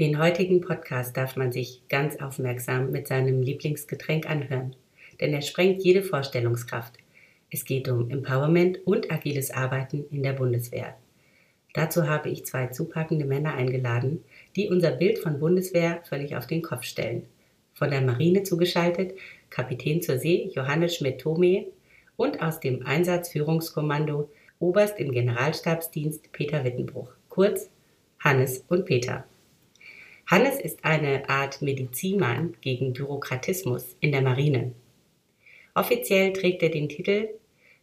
Den 0.00 0.18
heutigen 0.18 0.60
Podcast 0.60 1.16
darf 1.16 1.36
man 1.36 1.52
sich 1.52 1.82
ganz 1.88 2.20
aufmerksam 2.20 2.90
mit 2.90 3.06
seinem 3.06 3.42
Lieblingsgetränk 3.42 4.28
anhören, 4.28 4.74
denn 5.20 5.32
er 5.32 5.40
sprengt 5.40 5.84
jede 5.84 6.02
Vorstellungskraft. 6.02 6.94
Es 7.48 7.64
geht 7.64 7.88
um 7.88 8.10
Empowerment 8.10 8.84
und 8.84 9.12
agiles 9.12 9.52
Arbeiten 9.52 10.04
in 10.10 10.24
der 10.24 10.32
Bundeswehr. 10.32 10.96
Dazu 11.74 12.08
habe 12.08 12.28
ich 12.28 12.44
zwei 12.44 12.66
zupackende 12.66 13.24
Männer 13.24 13.54
eingeladen, 13.54 14.24
die 14.56 14.68
unser 14.68 14.90
Bild 14.90 15.20
von 15.20 15.38
Bundeswehr 15.38 16.02
völlig 16.08 16.34
auf 16.34 16.48
den 16.48 16.62
Kopf 16.62 16.82
stellen. 16.82 17.26
Von 17.72 17.90
der 17.90 18.00
Marine 18.00 18.42
zugeschaltet 18.42 19.14
Kapitän 19.48 20.02
zur 20.02 20.18
See 20.18 20.50
Johannes 20.56 20.96
Schmidt-Thome 20.96 21.66
und 22.16 22.42
aus 22.42 22.58
dem 22.58 22.84
Einsatzführungskommando 22.84 24.28
Oberst 24.58 24.98
im 24.98 25.12
Generalstabsdienst 25.12 26.32
Peter 26.32 26.64
Wittenbruch, 26.64 27.12
kurz 27.28 27.70
Hannes 28.18 28.64
und 28.66 28.86
Peter. 28.86 29.24
Hannes 30.26 30.58
ist 30.58 30.86
eine 30.86 31.28
Art 31.28 31.60
Medizinmann 31.60 32.56
gegen 32.62 32.94
Bürokratismus 32.94 33.94
in 34.00 34.10
der 34.10 34.22
Marine. 34.22 34.72
Offiziell 35.74 36.32
trägt 36.32 36.62
er 36.62 36.70
den 36.70 36.88
Titel 36.88 37.28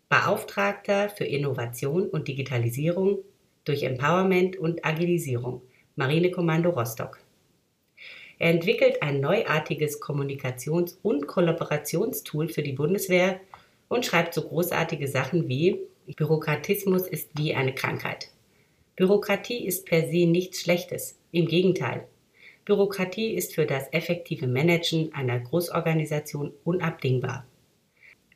Beauftragter 0.09 1.09
für 1.09 1.23
Innovation 1.23 2.09
und 2.09 2.27
Digitalisierung 2.27 3.19
durch 3.63 3.83
Empowerment 3.83 4.57
und 4.57 4.83
Agilisierung, 4.83 5.61
Marinekommando 5.95 6.71
Rostock. 6.71 7.19
Er 8.39 8.49
entwickelt 8.49 9.03
ein 9.03 9.21
neuartiges 9.21 10.01
Kommunikations- 10.01 10.97
und 11.03 11.27
Kollaborationstool 11.27 12.49
für 12.49 12.63
die 12.63 12.73
Bundeswehr 12.73 13.39
und 13.87 14.03
schreibt 14.03 14.33
so 14.33 14.41
großartige 14.41 15.07
Sachen 15.07 15.47
wie 15.47 15.79
Bürokratismus 16.15 17.07
ist 17.07 17.29
wie 17.37 17.53
eine 17.53 17.75
Krankheit. 17.75 18.31
Bürokratie 18.95 19.63
ist 19.65 19.85
per 19.85 20.07
se 20.07 20.25
nichts 20.25 20.61
Schlechtes, 20.61 21.19
im 21.31 21.45
Gegenteil. 21.45 22.07
Bürokratie 22.63 23.33
ist 23.33 23.55
für 23.55 23.65
das 23.65 23.91
effektive 23.91 24.47
Managen 24.47 25.13
einer 25.13 25.39
Großorganisation 25.39 26.53
unabdingbar. 26.63 27.45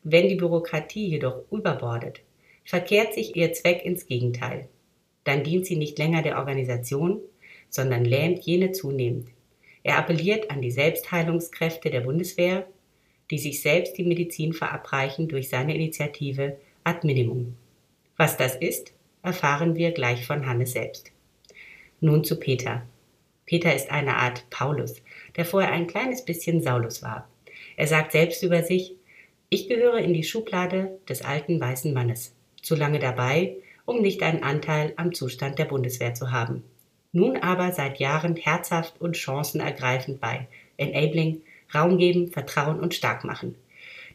Wenn 0.02 0.28
die 0.28 0.34
Bürokratie 0.34 1.06
jedoch 1.06 1.44
überbordet, 1.50 2.20
verkehrt 2.64 3.14
sich 3.14 3.36
ihr 3.36 3.52
Zweck 3.52 3.84
ins 3.84 4.06
Gegenteil. 4.06 4.68
Dann 5.24 5.44
dient 5.44 5.66
sie 5.66 5.76
nicht 5.76 5.98
länger 5.98 6.22
der 6.22 6.38
Organisation, 6.38 7.20
sondern 7.70 8.04
lähmt 8.04 8.44
jene 8.44 8.72
zunehmend. 8.72 9.28
Er 9.82 9.98
appelliert 9.98 10.50
an 10.50 10.60
die 10.60 10.70
Selbstheilungskräfte 10.72 11.90
der 11.90 12.00
Bundeswehr, 12.00 12.66
die 13.30 13.38
sich 13.38 13.62
selbst 13.62 13.96
die 13.98 14.04
Medizin 14.04 14.52
verabreichen 14.52 15.28
durch 15.28 15.48
seine 15.48 15.74
Initiative 15.74 16.56
Ad 16.82 17.06
Minimum. 17.06 17.56
Was 18.16 18.36
das 18.36 18.56
ist, 18.56 18.92
erfahren 19.22 19.76
wir 19.76 19.92
gleich 19.92 20.26
von 20.26 20.46
Hannes 20.46 20.72
selbst. 20.72 21.12
Nun 22.00 22.24
zu 22.24 22.38
Peter. 22.38 22.86
Peter 23.46 23.74
ist 23.74 23.90
eine 23.90 24.16
Art 24.16 24.44
Paulus, 24.50 25.02
der 25.36 25.44
vorher 25.44 25.72
ein 25.72 25.86
kleines 25.86 26.24
bisschen 26.24 26.60
Saulus 26.60 27.02
war. 27.02 27.28
Er 27.76 27.86
sagt 27.86 28.12
selbst 28.12 28.42
über 28.42 28.62
sich, 28.62 28.94
ich 29.48 29.68
gehöre 29.68 29.98
in 29.98 30.12
die 30.12 30.24
Schublade 30.24 30.98
des 31.08 31.22
alten 31.22 31.60
weißen 31.60 31.94
Mannes, 31.94 32.34
zu 32.60 32.74
lange 32.74 32.98
dabei, 32.98 33.56
um 33.84 34.02
nicht 34.02 34.22
einen 34.22 34.42
Anteil 34.42 34.92
am 34.96 35.14
Zustand 35.14 35.58
der 35.58 35.66
Bundeswehr 35.66 36.14
zu 36.14 36.32
haben. 36.32 36.64
Nun 37.12 37.36
aber 37.36 37.72
seit 37.72 38.00
Jahren 38.00 38.34
herzhaft 38.34 39.00
und 39.00 39.16
chancenergreifend 39.16 40.20
bei 40.20 40.48
Enabling, 40.76 41.42
Raum 41.72 41.96
geben, 41.98 42.32
Vertrauen 42.32 42.80
und 42.80 42.94
stark 42.94 43.24
machen. 43.24 43.54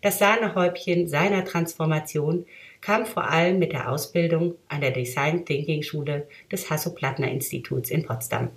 Das 0.02 0.20
Sahnehäubchen 0.20 1.08
seiner 1.08 1.46
Transformation 1.46 2.46
kam 2.81 3.06
vor 3.06 3.30
allem 3.30 3.59
mit 3.59 3.72
der 3.72 3.91
Ausbildung 3.91 4.56
an 4.68 4.81
der 4.81 4.91
Design 4.91 5.46
Thinking 5.46 5.84
Schule 5.84 6.28
des 6.52 6.70
Hasso-Plattner 6.70 7.30
Instituts 7.30 7.90
in 7.90 8.03
Potsdam. 8.03 8.50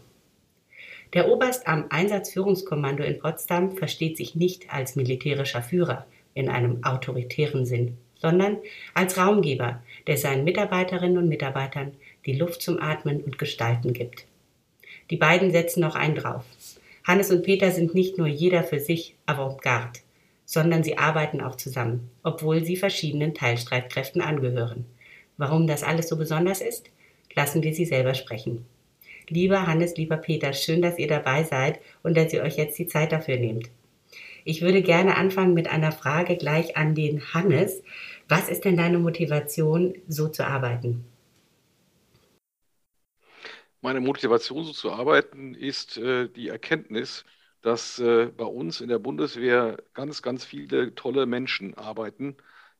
Der 1.15 1.29
Oberst 1.29 1.69
am 1.69 1.87
Einsatzführungskommando 1.91 3.05
in 3.05 3.21
Potsdam 3.21 3.77
versteht 3.77 4.17
sich 4.17 4.35
nicht 4.35 4.75
als 4.75 4.97
militärischer 4.97 5.63
Führer 5.63 6.07
in 6.35 6.49
einem 6.49 6.83
autoritären 6.83 7.67
Sinn, 7.67 7.97
sondern 8.17 8.59
als 8.95 9.17
Raumgeber, 9.17 9.81
der 10.09 10.17
seinen 10.17 10.43
Mitarbeiterinnen 10.43 11.19
und 11.19 11.29
Mitarbeitern 11.29 11.93
die 12.27 12.33
Luft 12.33 12.63
zum 12.63 12.83
Atmen 12.83 13.23
und 13.23 13.39
Gestalten 13.39 13.93
gibt. 13.93 14.27
Die 15.11 15.17
beiden 15.17 15.53
setzen 15.53 15.81
noch 15.81 15.95
einen 15.95 16.17
drauf. 16.17 16.45
Hannes 17.05 17.31
und 17.31 17.45
Peter 17.45 17.71
sind 17.71 17.95
nicht 17.95 18.19
nur 18.19 18.27
jeder 18.27 18.65
für 18.65 18.81
sich 18.81 19.15
Avantgarde, 19.27 20.01
sondern 20.45 20.83
sie 20.83 20.99
arbeiten 20.99 21.41
auch 21.41 21.55
zusammen, 21.55 22.11
obwohl 22.25 22.65
sie 22.65 22.77
verschiedenen 22.77 23.35
Teilstreitkräften 23.35 24.21
angehören. 24.21 24.87
Warum 25.37 25.69
das 25.69 25.85
alles 25.85 26.09
so 26.09 26.17
besonders 26.17 26.61
ist, 26.61 26.91
lassen 27.35 27.63
wir 27.63 27.73
sie 27.73 27.85
selber 27.85 28.15
sprechen. 28.15 28.65
Lieber 29.29 29.67
Hannes, 29.67 29.97
lieber 29.97 30.17
Peter, 30.19 30.53
schön, 30.53 30.83
dass 30.83 30.99
ihr 30.99 31.09
dabei 31.09 31.45
seid 31.45 31.81
und 32.03 32.17
dass 32.17 32.33
ihr 32.33 32.43
euch 32.43 32.57
jetzt 32.57 32.79
die 32.79 32.87
Zeit 32.87 33.13
dafür 33.13 33.37
nehmt. 33.37 33.71
Ich 34.45 34.61
würde 34.61 34.83
gerne 34.83 35.17
anfangen 35.17 35.55
mit 35.55 35.69
einer 35.69 35.93
Frage 35.93 36.37
gleich 36.37 36.77
an 36.77 36.95
den 36.95 37.33
Hannes. 37.33 37.83
Was 38.29 38.49
ist 38.51 38.65
denn 38.65 38.77
deine 38.77 38.99
Motivation, 38.99 39.95
so 40.07 40.29
zu 40.29 40.47
arbeiten? 40.47 41.05
Meine 43.81 44.01
Motivation, 44.01 44.65
so 44.65 44.73
zu 44.73 44.93
arbeiten, 44.93 45.55
ist 45.55 45.97
äh, 45.99 46.29
die 46.29 46.49
Erkenntnis, 46.49 47.25
dass 47.63 47.99
äh, 47.99 48.27
bei 48.27 48.45
uns 48.45 48.81
in 48.81 48.89
der 48.89 48.99
Bundeswehr 48.99 49.79
ganz, 49.95 50.21
ganz 50.23 50.45
viele 50.45 50.95
tolle 50.95 51.27
Menschen 51.27 51.75
arbeiten, 51.75 52.37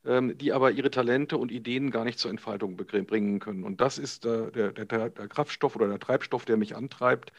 die 0.07 0.53
aber 0.53 0.71
ihre 0.71 0.91
Talente 0.91 1.39
und 1.39 1.51
Ideen 1.51 1.91
gar 1.91 2.05
nicht 2.05 2.19
zur 2.19 2.31
Entfaltung 2.31 2.77
bringen 2.77 3.39
können. 3.39 3.65
Und 3.65 3.81
das 3.81 3.99
ist 3.99 4.25
der, 4.25 4.51
der, 4.51 4.73
der, 4.73 4.85
der 5.09 5.29
Kraftstoff 5.29 5.77
oder 5.77 5.89
der 5.89 5.99
Treibstoff, 5.99 6.45
der 6.45 6.59
mich 6.59 6.77
antreibt, 6.77 7.33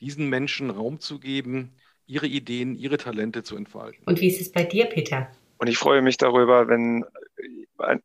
diesen 0.00 0.28
Menschen 0.28 0.68
Raum 0.70 1.00
zu 1.00 1.18
geben, 1.18 1.72
ihre 2.06 2.26
Ideen, 2.26 2.74
ihre 2.74 2.98
Talente 2.98 3.42
zu 3.42 3.56
entfalten. 3.56 4.04
Und 4.04 4.20
wie 4.20 4.28
ist 4.28 4.40
es 4.40 4.52
bei 4.52 4.64
dir, 4.64 4.86
Peter? 4.86 5.30
Und 5.58 5.68
ich 5.68 5.78
freue 5.78 6.02
mich 6.02 6.18
darüber, 6.18 6.68
wenn 6.68 7.04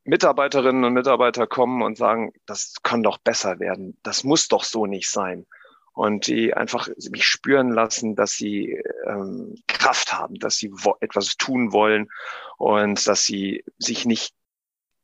Mitarbeiterinnen 0.06 0.86
und 0.86 0.94
Mitarbeiter 0.94 1.48
kommen 1.48 1.82
und 1.82 1.98
sagen, 1.98 2.32
das 2.46 2.76
kann 2.84 3.04
doch 3.04 3.18
besser 3.18 3.60
werden. 3.60 3.98
Das 4.04 4.24
muss 4.24 4.48
doch 4.48 4.64
so 4.64 4.86
nicht 4.86 5.10
sein 5.10 5.46
und 5.96 6.28
die 6.28 6.54
einfach 6.54 6.90
mich 7.10 7.26
spüren 7.26 7.72
lassen, 7.72 8.16
dass 8.16 8.34
sie 8.34 8.78
ähm, 9.08 9.56
Kraft 9.68 10.14
haben, 10.14 10.36
dass 10.36 10.58
sie 10.58 10.72
etwas 11.00 11.38
tun 11.38 11.72
wollen 11.72 12.10
und 12.58 13.08
dass 13.08 13.24
sie 13.24 13.64
sich 13.80 14.06
nicht 14.06 14.34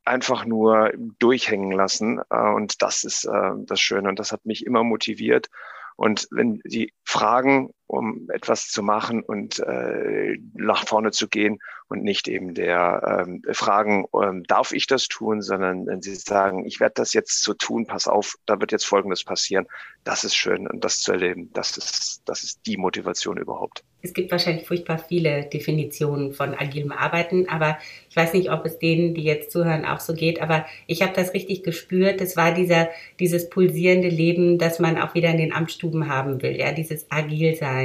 einfach 0.04 0.44
nur 0.44 0.92
durchhängen 1.18 1.72
lassen. 1.72 2.20
Äh, 2.28 2.36
und 2.36 2.82
das 2.82 3.04
ist 3.04 3.24
äh, 3.24 3.52
das 3.64 3.80
Schöne 3.80 4.10
und 4.10 4.18
das 4.18 4.32
hat 4.32 4.44
mich 4.44 4.66
immer 4.66 4.84
motiviert. 4.84 5.48
Und 5.96 6.28
wenn 6.30 6.60
sie 6.64 6.92
fragen, 7.04 7.72
um 7.92 8.30
etwas 8.32 8.68
zu 8.68 8.82
machen 8.82 9.22
und 9.22 9.58
äh, 9.58 10.38
nach 10.54 10.86
vorne 10.86 11.10
zu 11.10 11.28
gehen 11.28 11.58
und 11.88 12.02
nicht 12.02 12.26
eben 12.26 12.54
der 12.54 13.26
ähm, 13.26 13.42
Fragen, 13.52 14.06
ähm, 14.14 14.44
darf 14.44 14.72
ich 14.72 14.86
das 14.86 15.08
tun, 15.08 15.42
sondern 15.42 15.86
wenn 15.86 16.00
sie 16.00 16.14
sagen, 16.14 16.64
ich 16.64 16.80
werde 16.80 16.94
das 16.96 17.12
jetzt 17.12 17.42
so 17.42 17.52
tun, 17.52 17.86
pass 17.86 18.08
auf, 18.08 18.36
da 18.46 18.58
wird 18.58 18.72
jetzt 18.72 18.86
Folgendes 18.86 19.24
passieren, 19.24 19.66
das 20.04 20.24
ist 20.24 20.34
schön 20.34 20.66
und 20.66 20.82
das 20.84 21.02
zu 21.02 21.12
erleben, 21.12 21.50
das 21.52 21.76
ist, 21.76 22.22
das 22.24 22.42
ist 22.42 22.66
die 22.66 22.78
Motivation 22.78 23.36
überhaupt. 23.36 23.84
Es 24.04 24.14
gibt 24.14 24.32
wahrscheinlich 24.32 24.66
furchtbar 24.66 24.98
viele 24.98 25.44
Definitionen 25.44 26.32
von 26.32 26.54
agilem 26.54 26.90
Arbeiten, 26.90 27.48
aber 27.48 27.78
ich 28.10 28.16
weiß 28.16 28.32
nicht, 28.32 28.50
ob 28.50 28.64
es 28.64 28.78
denen, 28.78 29.14
die 29.14 29.22
jetzt 29.22 29.52
zuhören, 29.52 29.84
auch 29.84 30.00
so 30.00 30.14
geht, 30.14 30.42
aber 30.42 30.66
ich 30.88 31.02
habe 31.02 31.12
das 31.14 31.34
richtig 31.34 31.62
gespürt. 31.62 32.20
Es 32.20 32.36
war 32.36 32.52
dieser, 32.52 32.88
dieses 33.20 33.48
pulsierende 33.48 34.08
Leben, 34.08 34.58
das 34.58 34.80
man 34.80 34.98
auch 34.98 35.14
wieder 35.14 35.28
in 35.28 35.36
den 35.36 35.52
Amtsstuben 35.52 36.08
haben 36.08 36.42
will, 36.42 36.58
ja, 36.58 36.72
dieses 36.72 37.08
agil 37.12 37.54
sein 37.54 37.81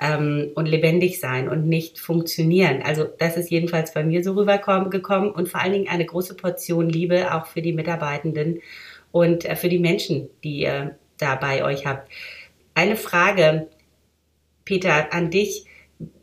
ähm, 0.00 0.50
und 0.54 0.66
lebendig 0.66 1.20
sein 1.20 1.48
und 1.48 1.66
nicht 1.66 1.98
funktionieren. 1.98 2.82
Also 2.82 3.04
das 3.04 3.36
ist 3.36 3.50
jedenfalls 3.50 3.94
bei 3.94 4.04
mir 4.04 4.22
so 4.22 4.32
rübergekommen 4.32 5.30
und 5.30 5.48
vor 5.48 5.60
allen 5.60 5.72
Dingen 5.72 5.88
eine 5.88 6.04
große 6.04 6.34
Portion 6.34 6.88
Liebe 6.88 7.34
auch 7.34 7.46
für 7.46 7.62
die 7.62 7.72
Mitarbeitenden 7.72 8.60
und 9.12 9.44
äh, 9.44 9.56
für 9.56 9.68
die 9.68 9.78
Menschen, 9.78 10.28
die 10.42 10.60
ihr 10.60 10.96
da 11.18 11.36
bei 11.36 11.64
euch 11.64 11.86
habt. 11.86 12.10
Eine 12.74 12.96
Frage, 12.96 13.68
Peter, 14.64 15.12
an 15.12 15.30
dich. 15.30 15.66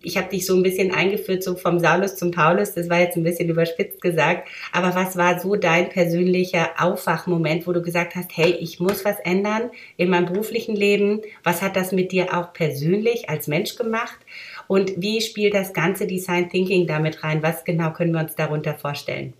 Ich 0.01 0.17
habe 0.17 0.29
dich 0.29 0.45
so 0.45 0.55
ein 0.55 0.63
bisschen 0.63 0.91
eingeführt, 0.93 1.43
so 1.43 1.55
vom 1.55 1.79
Saulus 1.79 2.15
zum 2.15 2.31
Paulus, 2.31 2.73
das 2.73 2.89
war 2.89 2.99
jetzt 2.99 3.15
ein 3.17 3.23
bisschen 3.23 3.49
überspitzt 3.49 4.01
gesagt, 4.01 4.49
aber 4.71 4.95
was 4.95 5.15
war 5.15 5.39
so 5.39 5.55
dein 5.55 5.89
persönlicher 5.89 6.69
Aufwachmoment, 6.77 7.67
wo 7.67 7.71
du 7.71 7.81
gesagt 7.81 8.15
hast, 8.15 8.35
hey, 8.35 8.51
ich 8.59 8.79
muss 8.79 9.05
was 9.05 9.19
ändern 9.19 9.69
in 9.97 10.09
meinem 10.09 10.25
beruflichen 10.25 10.75
Leben? 10.75 11.21
Was 11.43 11.61
hat 11.61 11.75
das 11.75 11.91
mit 11.91 12.11
dir 12.11 12.37
auch 12.37 12.53
persönlich 12.53 13.29
als 13.29 13.47
Mensch 13.47 13.75
gemacht? 13.75 14.19
Und 14.67 14.93
wie 14.97 15.21
spielt 15.21 15.53
das 15.53 15.73
ganze 15.73 16.07
Design 16.07 16.49
Thinking 16.49 16.87
damit 16.87 17.23
rein? 17.23 17.43
Was 17.43 17.63
genau 17.63 17.91
können 17.93 18.13
wir 18.13 18.21
uns 18.21 18.35
darunter 18.35 18.73
vorstellen? 18.75 19.33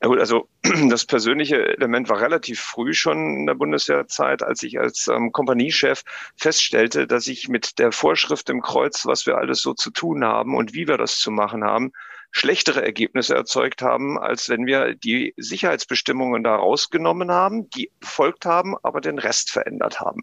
Ja 0.00 0.06
gut, 0.08 0.20
also 0.20 0.48
das 0.90 1.06
persönliche 1.06 1.76
Element 1.76 2.08
war 2.08 2.20
relativ 2.20 2.60
früh 2.60 2.94
schon 2.94 3.38
in 3.38 3.46
der 3.46 3.54
Bundeswehrzeit, 3.54 4.42
als 4.42 4.62
ich 4.62 4.78
als 4.78 5.08
ähm, 5.08 5.32
Kompaniechef 5.32 6.04
feststellte, 6.36 7.08
dass 7.08 7.26
ich 7.26 7.48
mit 7.48 7.78
der 7.80 7.90
Vorschrift 7.90 8.48
im 8.48 8.62
Kreuz, 8.62 9.06
was 9.06 9.26
wir 9.26 9.38
alles 9.38 9.60
so 9.60 9.74
zu 9.74 9.90
tun 9.90 10.24
haben 10.24 10.54
und 10.54 10.72
wie 10.72 10.86
wir 10.86 10.98
das 10.98 11.18
zu 11.18 11.32
machen 11.32 11.64
haben, 11.64 11.92
schlechtere 12.30 12.82
Ergebnisse 12.84 13.34
erzeugt 13.34 13.82
haben, 13.82 14.18
als 14.18 14.48
wenn 14.48 14.66
wir 14.66 14.94
die 14.94 15.34
Sicherheitsbestimmungen 15.36 16.44
da 16.44 16.54
rausgenommen 16.54 17.32
haben, 17.32 17.68
die 17.70 17.90
befolgt 17.98 18.44
haben, 18.44 18.76
aber 18.82 19.00
den 19.00 19.18
Rest 19.18 19.50
verändert 19.50 20.00
haben. 20.00 20.22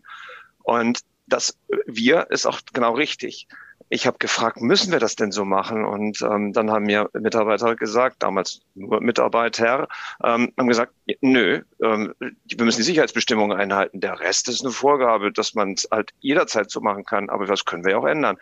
Und 0.64 1.02
das 1.28 1.58
wir 1.88 2.28
ist 2.30 2.46
auch 2.46 2.62
genau 2.72 2.94
richtig 2.94 3.48
ich 3.90 4.08
habe 4.08 4.18
gefragt, 4.18 4.62
müssen 4.62 4.92
wir 4.92 5.00
das 5.00 5.16
denn 5.16 5.32
so 5.32 5.46
machen? 5.46 5.86
Und 5.86 6.22
ähm, 6.22 6.54
dann 6.54 6.72
haben 6.72 6.86
mir 6.86 7.10
Mitarbeiter 7.14 7.76
gesagt, 7.76 8.24
damals 8.24 8.62
nur 8.74 9.00
Mitarbeiter, 9.02 9.88
ähm, 10.24 10.52
haben 10.58 10.68
gesagt, 10.68 10.94
nö, 11.22 11.62
ähm, 11.82 12.14
wir 12.20 12.66
müssen 12.66 12.80
die 12.80 12.84
Sicherheitsbestimmungen 12.84 13.58
einhalten. 13.58 14.00
Der 14.00 14.20
Rest 14.20 14.50
ist 14.50 14.64
eine 14.64 14.72
Vorgabe, 14.72 15.32
dass 15.32 15.54
man 15.54 15.74
es 15.74 15.88
halt 15.92 16.12
jederzeit 16.20 16.72
so 16.72 16.82
machen 16.82 17.06
kann, 17.06 17.30
aber 17.30 17.46
das 17.46 17.66
können 17.66 17.84
wir 17.84 17.92
ja 17.92 17.98
auch 17.98 18.06
ändern. 18.06 18.38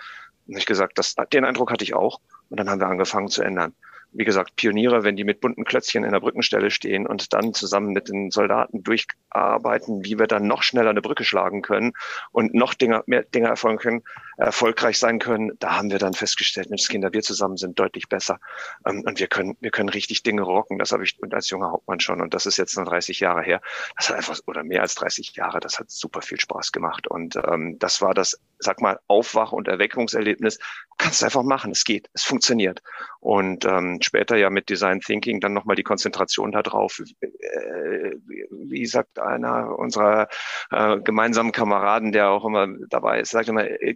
Und 0.48 0.57
ich 0.57 0.66
gesagt, 0.66 0.98
das, 0.98 1.16
den 1.31 1.46
Eindruck 1.46 1.72
hatte 1.72 1.84
ich 1.84 1.94
auch. 1.94 2.19
Und 2.50 2.60
dann 2.60 2.69
haben 2.69 2.80
wir 2.80 2.88
angefangen 2.88 3.28
zu 3.28 3.42
ändern 3.44 3.74
wie 4.13 4.24
gesagt, 4.24 4.56
Pioniere, 4.56 5.04
wenn 5.04 5.16
die 5.16 5.24
mit 5.24 5.42
bunten 5.42 5.66
Klötzchen 5.66 6.04
in 6.04 6.12
der 6.12 6.19
Brückenstelle 6.19 6.69
stehen 6.69 7.07
und 7.07 7.34
dann 7.34 7.54
zusammen 7.54 7.94
mit 7.94 8.07
den 8.07 8.31
Soldaten 8.31 8.84
durcharbeiten, 8.84 10.06
wie 10.06 10.19
wir 10.19 10.28
dann 10.28 10.48
noch 10.48 10.63
schneller 10.63 10.92
eine 10.92 11.01
Brücke 11.01 11.24
schlagen 11.24 11.62
können 11.62 11.94
und 12.31 12.54
noch 12.54 12.74
Dinge, 12.74 13.04
mehr 13.07 13.24
Dinge 13.24 13.48
erfolgen 13.48 13.80
können, 13.80 14.04
erfolgreich 14.38 14.98
sein 14.98 15.20
können, 15.20 15.52
da 15.60 15.78
haben 15.78 15.92
wir 15.92 16.00
dann 16.00 16.14
festgestellt, 16.14 16.70
Mensch, 16.70 16.88
Kinder, 16.88 17.14
wir 17.14 17.22
zusammen 17.22 17.58
sind 17.58 17.80
deutlich 17.80 18.10
besser. 18.10 18.40
Ähm, 18.86 19.04
und 19.06 19.20
wir 19.20 19.28
können, 19.28 19.58
wir 19.60 19.72
können 19.72 19.90
richtig 19.90 20.24
Dinge 20.24 20.42
rocken. 20.42 20.80
Das 20.80 20.92
habe 20.92 21.04
ich 21.04 21.18
als 21.32 21.50
junger 21.50 21.72
Hauptmann 21.72 22.00
schon. 22.00 22.22
Und 22.22 22.34
das 22.34 22.46
ist 22.46 22.58
jetzt 22.58 22.78
noch 22.78 22.86
30 22.86 23.20
Jahre 23.20 23.42
her. 23.42 23.62
Das 23.98 24.10
hat 24.10 24.18
einfach, 24.18 24.40
oder 24.48 24.64
mehr 24.64 24.82
als 24.82 24.96
30 24.96 25.36
Jahre. 25.36 25.60
Das 25.60 25.80
hat 25.80 25.90
super 25.90 26.22
viel 26.22 26.40
Spaß 26.40 26.72
gemacht. 26.72 27.08
Und 27.08 27.36
ähm, 27.36 27.78
das 27.80 28.02
war 28.02 28.14
das, 28.14 28.40
sag 28.60 28.82
mal, 28.82 29.00
Aufwach- 29.08 29.52
und 29.52 29.68
Erweckungserlebnis. 29.68 30.58
Du 30.58 30.96
kannst 30.98 31.18
es 31.18 31.24
einfach 31.24 31.44
machen. 31.44 31.72
Es 31.72 31.84
geht. 31.84 32.10
Es 32.14 32.24
funktioniert. 32.24 32.82
Und 33.20 33.66
ähm, 33.66 34.00
später 34.02 34.36
ja 34.36 34.50
mit 34.50 34.70
Design 34.70 35.00
Thinking 35.00 35.40
dann 35.40 35.54
nochmal 35.54 35.76
die 35.76 35.84
Konzentration 35.84 36.52
darauf. 36.52 37.02
Äh, 37.22 38.16
wie 38.50 38.86
sagt 38.86 39.20
einer 39.20 39.78
unserer 39.78 40.28
äh, 40.72 41.00
gemeinsamen 41.00 41.52
Kameraden, 41.52 42.12
der 42.12 42.30
auch 42.30 42.46
immer 42.46 42.68
dabei 42.90 43.20
ist, 43.20 43.32
sagt 43.32 43.50
immer, 43.50 43.66
äh, 43.66 43.96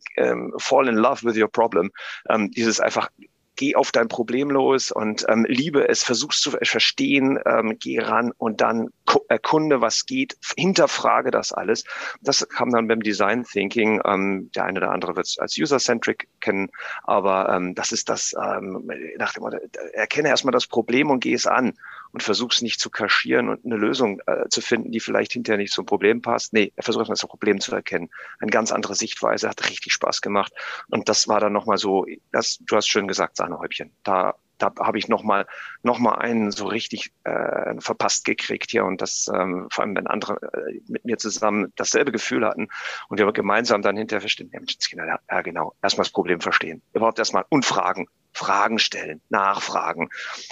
fall 0.57 0.87
in 0.87 0.95
love 0.95 1.23
with 1.23 1.37
your 1.37 1.49
problem. 1.49 1.91
Ähm, 2.29 2.51
dieses 2.51 2.79
einfach 2.79 3.09
geh 3.57 3.75
auf 3.75 3.91
dein 3.91 4.07
Problem 4.07 4.49
los 4.49 4.91
und 4.91 5.25
ähm, 5.27 5.45
liebe 5.49 5.89
es, 5.89 6.03
versuchst 6.03 6.41
zu 6.41 6.51
verstehen, 6.51 7.39
ähm, 7.45 7.77
geh 7.79 7.99
ran 7.99 8.31
und 8.37 8.61
dann 8.61 8.89
erkunde, 9.27 9.81
was 9.81 10.05
geht, 10.05 10.37
hinterfrage 10.55 11.31
das 11.31 11.51
alles. 11.51 11.83
Das 12.21 12.47
kam 12.47 12.71
dann 12.71 12.87
beim 12.87 13.01
Design 13.01 13.43
Thinking. 13.43 13.99
Ähm, 14.05 14.49
der 14.55 14.65
eine 14.65 14.79
oder 14.79 14.91
andere 14.91 15.15
wird 15.15 15.25
es 15.25 15.37
als 15.39 15.57
User-Centric 15.57 16.29
kennen, 16.39 16.69
aber 17.03 17.49
ähm, 17.49 17.75
das 17.75 17.91
ist 17.91 18.09
das, 18.09 18.33
ähm, 18.41 18.89
nach 19.17 19.33
dem 19.33 19.43
Motto, 19.43 19.57
erkenne 19.93 20.29
erstmal 20.29 20.53
das 20.53 20.67
Problem 20.67 21.09
und 21.09 21.19
geh 21.19 21.33
es 21.33 21.47
an 21.47 21.73
und 22.11 22.23
versuch's 22.23 22.61
nicht 22.61 22.79
zu 22.79 22.89
kaschieren 22.89 23.49
und 23.49 23.65
eine 23.65 23.75
Lösung 23.75 24.21
äh, 24.25 24.47
zu 24.49 24.61
finden, 24.61 24.91
die 24.91 24.99
vielleicht 24.99 25.33
hinterher 25.33 25.57
nicht 25.57 25.73
zum 25.73 25.85
Problem 25.85 26.21
passt. 26.21 26.53
Nee, 26.53 26.73
er 26.75 26.83
versucht 26.83 27.01
erstmal 27.01 27.15
das 27.15 27.27
Problem 27.27 27.59
zu 27.59 27.73
erkennen. 27.73 28.09
Eine 28.39 28.51
ganz 28.51 28.71
andere 28.71 28.95
Sichtweise, 28.95 29.49
hat 29.49 29.69
richtig 29.69 29.93
Spaß 29.93 30.21
gemacht. 30.21 30.53
Und 30.89 31.09
das 31.09 31.27
war 31.27 31.39
dann 31.39 31.53
nochmal 31.53 31.77
so, 31.77 32.05
das, 32.31 32.57
du 32.61 32.75
hast 32.75 32.87
schön 32.87 33.07
gesagt, 33.07 33.37
Sahnehäubchen. 33.37 33.91
Da 34.03 34.35
da 34.57 34.73
habe 34.79 34.97
ich 34.97 35.07
nochmal 35.07 35.45
noch 35.83 35.99
mal 35.99 36.15
einen 36.15 36.51
so 36.51 36.67
richtig 36.67 37.11
äh, 37.23 37.79
verpasst 37.79 38.25
gekriegt 38.25 38.71
hier 38.71 38.85
und 38.85 39.01
das 39.01 39.29
ähm, 39.33 39.67
vor 39.71 39.83
allem 39.83 39.95
wenn 39.95 40.07
andere 40.07 40.39
äh, 40.53 40.81
mit 40.87 41.05
mir 41.05 41.17
zusammen 41.17 41.71
dasselbe 41.75 42.11
Gefühl 42.11 42.45
hatten 42.45 42.67
und 43.09 43.19
wir 43.19 43.31
gemeinsam 43.31 43.81
dann 43.81 43.97
hinterher 43.97 44.21
verstehen, 44.21 44.49
ja, 44.53 44.59
Menschenskinder, 44.59 45.19
ja 45.29 45.41
genau, 45.41 45.75
erstmal 45.81 46.05
das 46.05 46.11
Problem 46.11 46.41
verstehen, 46.41 46.81
überhaupt 46.93 47.19
erstmal 47.19 47.45
und 47.49 47.65
fragen, 47.65 48.07
Fragen 48.37 48.79
stellen, 48.79 49.21
nachfragen. 49.29 50.09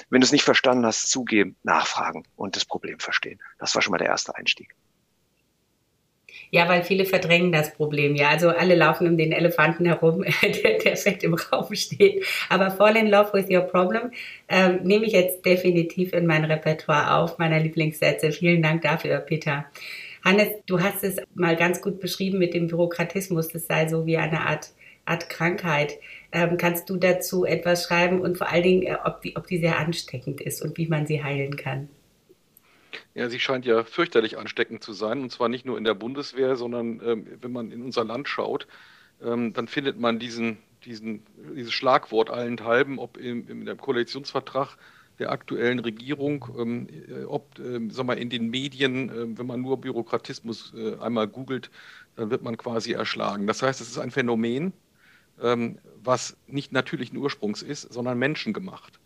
Wenn 0.09 0.21
du 0.21 0.25
es 0.25 0.31
nicht 0.31 0.43
verstanden 0.43 0.85
hast, 0.85 1.09
zugeben, 1.09 1.55
nachfragen 1.63 2.23
und 2.35 2.55
das 2.55 2.65
Problem 2.65 2.99
verstehen. 2.99 3.39
Das 3.59 3.75
war 3.75 3.81
schon 3.81 3.91
mal 3.91 3.97
der 3.97 4.07
erste 4.07 4.35
Einstieg. 4.35 4.75
Ja, 6.51 6.69
weil 6.69 6.83
viele 6.83 7.05
verdrängen 7.05 7.51
das 7.51 7.73
Problem. 7.73 8.15
Ja, 8.15 8.29
also 8.29 8.49
alle 8.49 8.75
laufen 8.75 9.07
um 9.07 9.17
den 9.17 9.31
Elefanten 9.31 9.85
herum, 9.85 10.23
der, 10.41 10.77
der 10.79 10.97
fett 10.97 11.23
im 11.23 11.33
Raum 11.33 11.73
steht. 11.75 12.25
Aber 12.49 12.71
Fall 12.71 12.95
in 12.97 13.07
Love 13.07 13.33
with 13.33 13.49
Your 13.49 13.63
Problem 13.63 14.11
ähm, 14.47 14.79
nehme 14.83 15.05
ich 15.05 15.13
jetzt 15.13 15.45
definitiv 15.45 16.13
in 16.13 16.25
mein 16.25 16.45
Repertoire 16.45 17.15
auf, 17.17 17.37
meiner 17.37 17.59
Lieblingssätze. 17.59 18.31
Vielen 18.31 18.61
Dank 18.61 18.81
dafür, 18.83 19.17
Peter. 19.19 19.65
Hannes, 20.23 20.47
du 20.65 20.81
hast 20.81 21.03
es 21.03 21.17
mal 21.35 21.55
ganz 21.55 21.81
gut 21.81 21.99
beschrieben 21.99 22.39
mit 22.39 22.53
dem 22.53 22.67
Bürokratismus. 22.67 23.49
Das 23.49 23.67
sei 23.67 23.87
so 23.87 24.05
wie 24.05 24.17
eine 24.17 24.41
Art, 24.47 24.69
Art 25.05 25.29
Krankheit. 25.29 25.99
Ähm, 26.35 26.57
kannst 26.57 26.89
du 26.89 26.97
dazu 26.97 27.45
etwas 27.45 27.85
schreiben 27.85 28.19
und 28.19 28.37
vor 28.37 28.49
allen 28.49 28.63
Dingen, 28.63 28.83
äh, 28.83 28.97
ob, 29.05 29.21
die, 29.21 29.37
ob 29.37 29.47
die 29.47 29.57
sehr 29.57 29.79
ansteckend 29.79 30.41
ist 30.41 30.61
und 30.61 30.77
wie 30.77 30.85
man 30.85 31.07
sie 31.07 31.23
heilen 31.23 31.55
kann? 31.55 31.87
Ja, 33.13 33.29
sie 33.29 33.39
scheint 33.39 33.65
ja 33.65 33.85
fürchterlich 33.85 34.37
ansteckend 34.37 34.83
zu 34.83 34.91
sein, 34.91 35.21
und 35.21 35.31
zwar 35.31 35.47
nicht 35.47 35.65
nur 35.65 35.77
in 35.77 35.85
der 35.85 35.93
Bundeswehr, 35.93 36.57
sondern 36.57 37.01
ähm, 37.05 37.25
wenn 37.39 37.53
man 37.53 37.71
in 37.71 37.81
unser 37.81 38.03
Land 38.03 38.27
schaut, 38.27 38.67
ähm, 39.23 39.53
dann 39.53 39.69
findet 39.69 39.97
man 39.97 40.19
diesen, 40.19 40.57
diesen, 40.83 41.25
dieses 41.55 41.71
Schlagwort 41.71 42.29
allenthalben, 42.29 42.99
ob 42.99 43.15
im, 43.15 43.47
in 43.47 43.77
Koalitionsvertrag 43.77 44.75
der 45.19 45.31
aktuellen 45.31 45.79
Regierung, 45.79 46.47
ähm, 46.59 46.87
äh, 46.89 47.23
ob 47.23 47.57
ähm, 47.59 47.91
sag 47.91 48.07
mal, 48.07 48.17
in 48.17 48.29
den 48.29 48.49
Medien, 48.49 49.09
äh, 49.09 49.37
wenn 49.37 49.47
man 49.47 49.61
nur 49.61 49.79
Bürokratismus 49.79 50.73
äh, 50.75 50.97
einmal 50.99 51.29
googelt, 51.29 51.71
dann 52.17 52.29
wird 52.29 52.43
man 52.43 52.57
quasi 52.57 52.91
erschlagen. 52.91 53.47
Das 53.47 53.61
heißt, 53.61 53.79
es 53.79 53.87
ist 53.87 53.99
ein 53.99 54.11
Phänomen, 54.11 54.73
ähm, 55.41 55.79
was 56.03 56.37
nicht 56.47 56.71
natürlichen 56.71 57.17
Ursprungs 57.17 57.61
ist, 57.61 57.93
sondern 57.93 58.17
menschengemacht. 58.17 58.99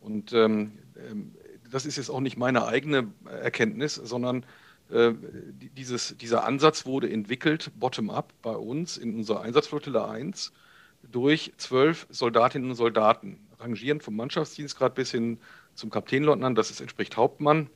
Und 0.00 0.32
ähm, 0.32 0.72
ähm, 0.96 1.34
das 1.70 1.86
ist 1.86 1.96
jetzt 1.96 2.10
auch 2.10 2.20
nicht 2.20 2.36
meine 2.36 2.66
eigene 2.66 3.08
Erkenntnis, 3.24 3.94
sondern 3.94 4.44
äh, 4.90 5.12
dieses, 5.76 6.16
dieser 6.18 6.44
Ansatz 6.44 6.86
wurde 6.86 7.10
entwickelt, 7.10 7.70
bottom-up 7.76 8.32
bei 8.42 8.54
uns 8.54 8.96
in 8.98 9.16
unserer 9.16 9.40
Einsatzflottille 9.40 10.06
1 10.06 10.52
durch 11.10 11.52
zwölf 11.56 12.06
Soldatinnen 12.10 12.70
und 12.70 12.76
Soldaten, 12.76 13.38
rangierend 13.58 14.02
vom 14.02 14.16
Mannschaftsdienstgrad 14.16 14.94
bis 14.94 15.10
hin 15.10 15.38
zum 15.74 15.90
Kapitänleutnant, 15.90 16.56
das 16.56 16.70
ist, 16.70 16.80
entspricht 16.80 17.16
Hauptmann. 17.16 17.70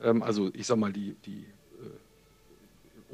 Ähm, 0.00 0.22
also 0.22 0.50
ich 0.54 0.66
sage 0.66 0.80
mal, 0.80 0.92
die, 0.92 1.16
die, 1.26 1.46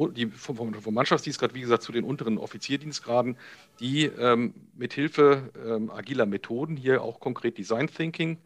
die 0.09 0.27
vom, 0.27 0.75
vom, 0.75 0.95
Mannschaftsdienstgrad, 0.95 1.55
wie 1.55 1.61
gesagt, 1.61 1.83
zu 1.83 1.93
den 1.93 2.05
unteren 2.05 2.39
Offizierdienstgraden, 2.39 3.37
die 3.81 4.07
ähm, 4.07 4.55
mit 4.75 4.93
Hilfe 4.93 5.51
ähm, 5.65 5.91
agiler 5.91 6.27
Methoden, 6.27 6.77
hier 6.77 7.03
auch 7.03 7.21
konkret 7.21 7.59
Design 7.59 7.89
Thinking, 7.89 8.39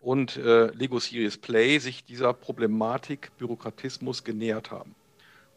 und 0.00 0.36
äh, 0.36 0.66
Lego 0.72 0.98
Serious 0.98 1.38
Play 1.38 1.78
sich 1.78 2.04
dieser 2.04 2.32
Problematik 2.32 3.36
Bürokratismus 3.38 4.24
genähert 4.24 4.70
haben 4.70 4.94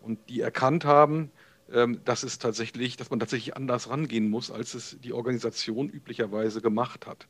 und 0.02 0.20
die 0.30 0.42
erkannt 0.42 0.86
haben, 0.86 1.32
ähm, 1.72 2.02
dass 2.06 2.24
es 2.24 2.40
tatsächlich, 2.40 2.98
dass 2.98 3.10
man 3.10 3.20
tatsächlich 3.20 3.56
anders 3.56 3.90
rangehen 3.90 4.30
muss, 4.30 4.52
als 4.52 4.74
es 4.74 4.98
die 5.02 5.14
Organisation 5.14 5.90
üblicherweise 5.90 6.62
gemacht 6.62 7.06
hat 7.06 7.28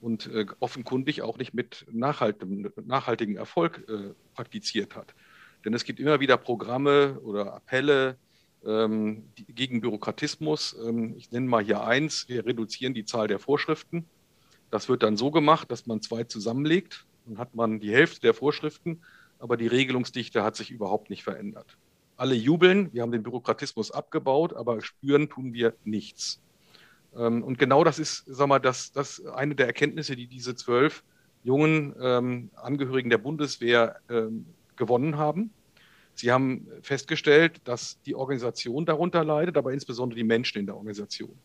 und 0.00 0.26
äh, 0.28 0.46
offenkundig 0.60 1.22
auch 1.22 1.38
nicht 1.38 1.54
mit 1.54 1.86
nachhaltigem, 1.90 2.70
nachhaltigem 2.84 3.36
Erfolg 3.36 3.84
äh, 3.88 4.14
praktiziert 4.34 4.96
hat. 4.96 5.14
Denn 5.64 5.74
es 5.74 5.84
gibt 5.84 6.00
immer 6.00 6.20
wieder 6.20 6.36
Programme 6.36 7.20
oder 7.20 7.54
Appelle 7.54 8.16
ähm, 8.64 9.24
gegen 9.34 9.80
Bürokratismus. 9.80 10.76
Ähm, 10.84 11.14
ich 11.16 11.30
nenne 11.30 11.46
mal 11.46 11.62
hier 11.62 11.84
eins, 11.84 12.28
wir 12.28 12.44
reduzieren 12.46 12.94
die 12.94 13.04
Zahl 13.04 13.28
der 13.28 13.38
Vorschriften. 13.38 14.06
Das 14.70 14.88
wird 14.88 15.02
dann 15.02 15.16
so 15.16 15.30
gemacht, 15.30 15.70
dass 15.70 15.86
man 15.86 16.00
zwei 16.00 16.24
zusammenlegt. 16.24 17.06
Dann 17.26 17.38
hat 17.38 17.54
man 17.54 17.80
die 17.80 17.92
Hälfte 17.92 18.20
der 18.20 18.34
Vorschriften, 18.34 19.00
aber 19.38 19.56
die 19.56 19.66
Regelungsdichte 19.66 20.42
hat 20.42 20.56
sich 20.56 20.70
überhaupt 20.70 21.10
nicht 21.10 21.24
verändert. 21.24 21.76
Alle 22.16 22.34
jubeln, 22.34 22.92
wir 22.92 23.02
haben 23.02 23.12
den 23.12 23.22
Bürokratismus 23.22 23.90
abgebaut, 23.90 24.52
aber 24.52 24.82
spüren 24.82 25.28
tun 25.28 25.54
wir 25.54 25.74
nichts. 25.84 26.40
Ähm, 27.16 27.42
und 27.42 27.58
genau 27.58 27.84
das 27.84 27.98
ist, 27.98 28.24
sag 28.26 28.48
mal, 28.48 28.58
das, 28.58 28.92
das 28.92 29.24
eine 29.26 29.54
der 29.54 29.66
Erkenntnisse, 29.66 30.16
die 30.16 30.26
diese 30.26 30.54
zwölf 30.54 31.02
jungen 31.42 31.94
ähm, 32.00 32.50
Angehörigen 32.54 33.10
der 33.10 33.18
Bundeswehr 33.18 33.96
ähm, 34.10 34.46
gewonnen 34.80 35.16
haben. 35.16 35.52
Sie 36.14 36.32
haben 36.32 36.66
festgestellt, 36.82 37.60
dass 37.64 38.02
die 38.02 38.16
Organisation 38.16 38.84
darunter 38.84 39.22
leidet, 39.24 39.56
aber 39.56 39.72
insbesondere 39.72 40.16
die 40.16 40.24
Menschen 40.24 40.58
in 40.58 40.66
der 40.66 40.76
Organisation. 40.76 41.38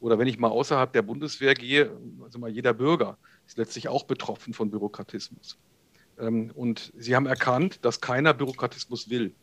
Oder 0.00 0.18
wenn 0.18 0.28
ich 0.28 0.38
mal 0.38 0.48
außerhalb 0.48 0.92
der 0.92 1.02
Bundeswehr 1.02 1.54
gehe, 1.54 1.90
also 2.22 2.38
mal 2.38 2.50
jeder 2.50 2.74
Bürger 2.74 3.16
ist 3.46 3.58
letztlich 3.58 3.88
auch 3.88 4.04
betroffen 4.04 4.52
von 4.52 4.70
Bürokratismus. 4.70 5.58
Ähm, 6.18 6.50
und 6.54 6.92
sie 6.96 7.16
haben 7.16 7.26
erkannt, 7.26 7.84
dass 7.84 8.00
keiner 8.00 8.34
Bürokratismus 8.34 9.10
will, 9.10 9.34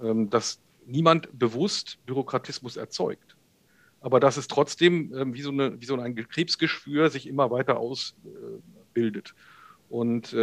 ähm, 0.00 0.30
dass 0.30 0.60
niemand 0.86 1.28
bewusst 1.38 1.98
Bürokratismus 2.06 2.76
erzeugt. 2.76 3.36
Aber 4.00 4.20
dass 4.20 4.36
es 4.36 4.48
trotzdem 4.48 5.14
ähm, 5.16 5.34
wie, 5.34 5.42
so 5.42 5.50
eine, 5.50 5.80
wie 5.80 5.86
so 5.86 5.98
ein 5.98 6.14
Krebsgeschwür 6.14 7.10
sich 7.10 7.26
immer 7.26 7.50
weiter 7.50 7.78
ausbildet. 7.78 9.34
Und 9.94 10.34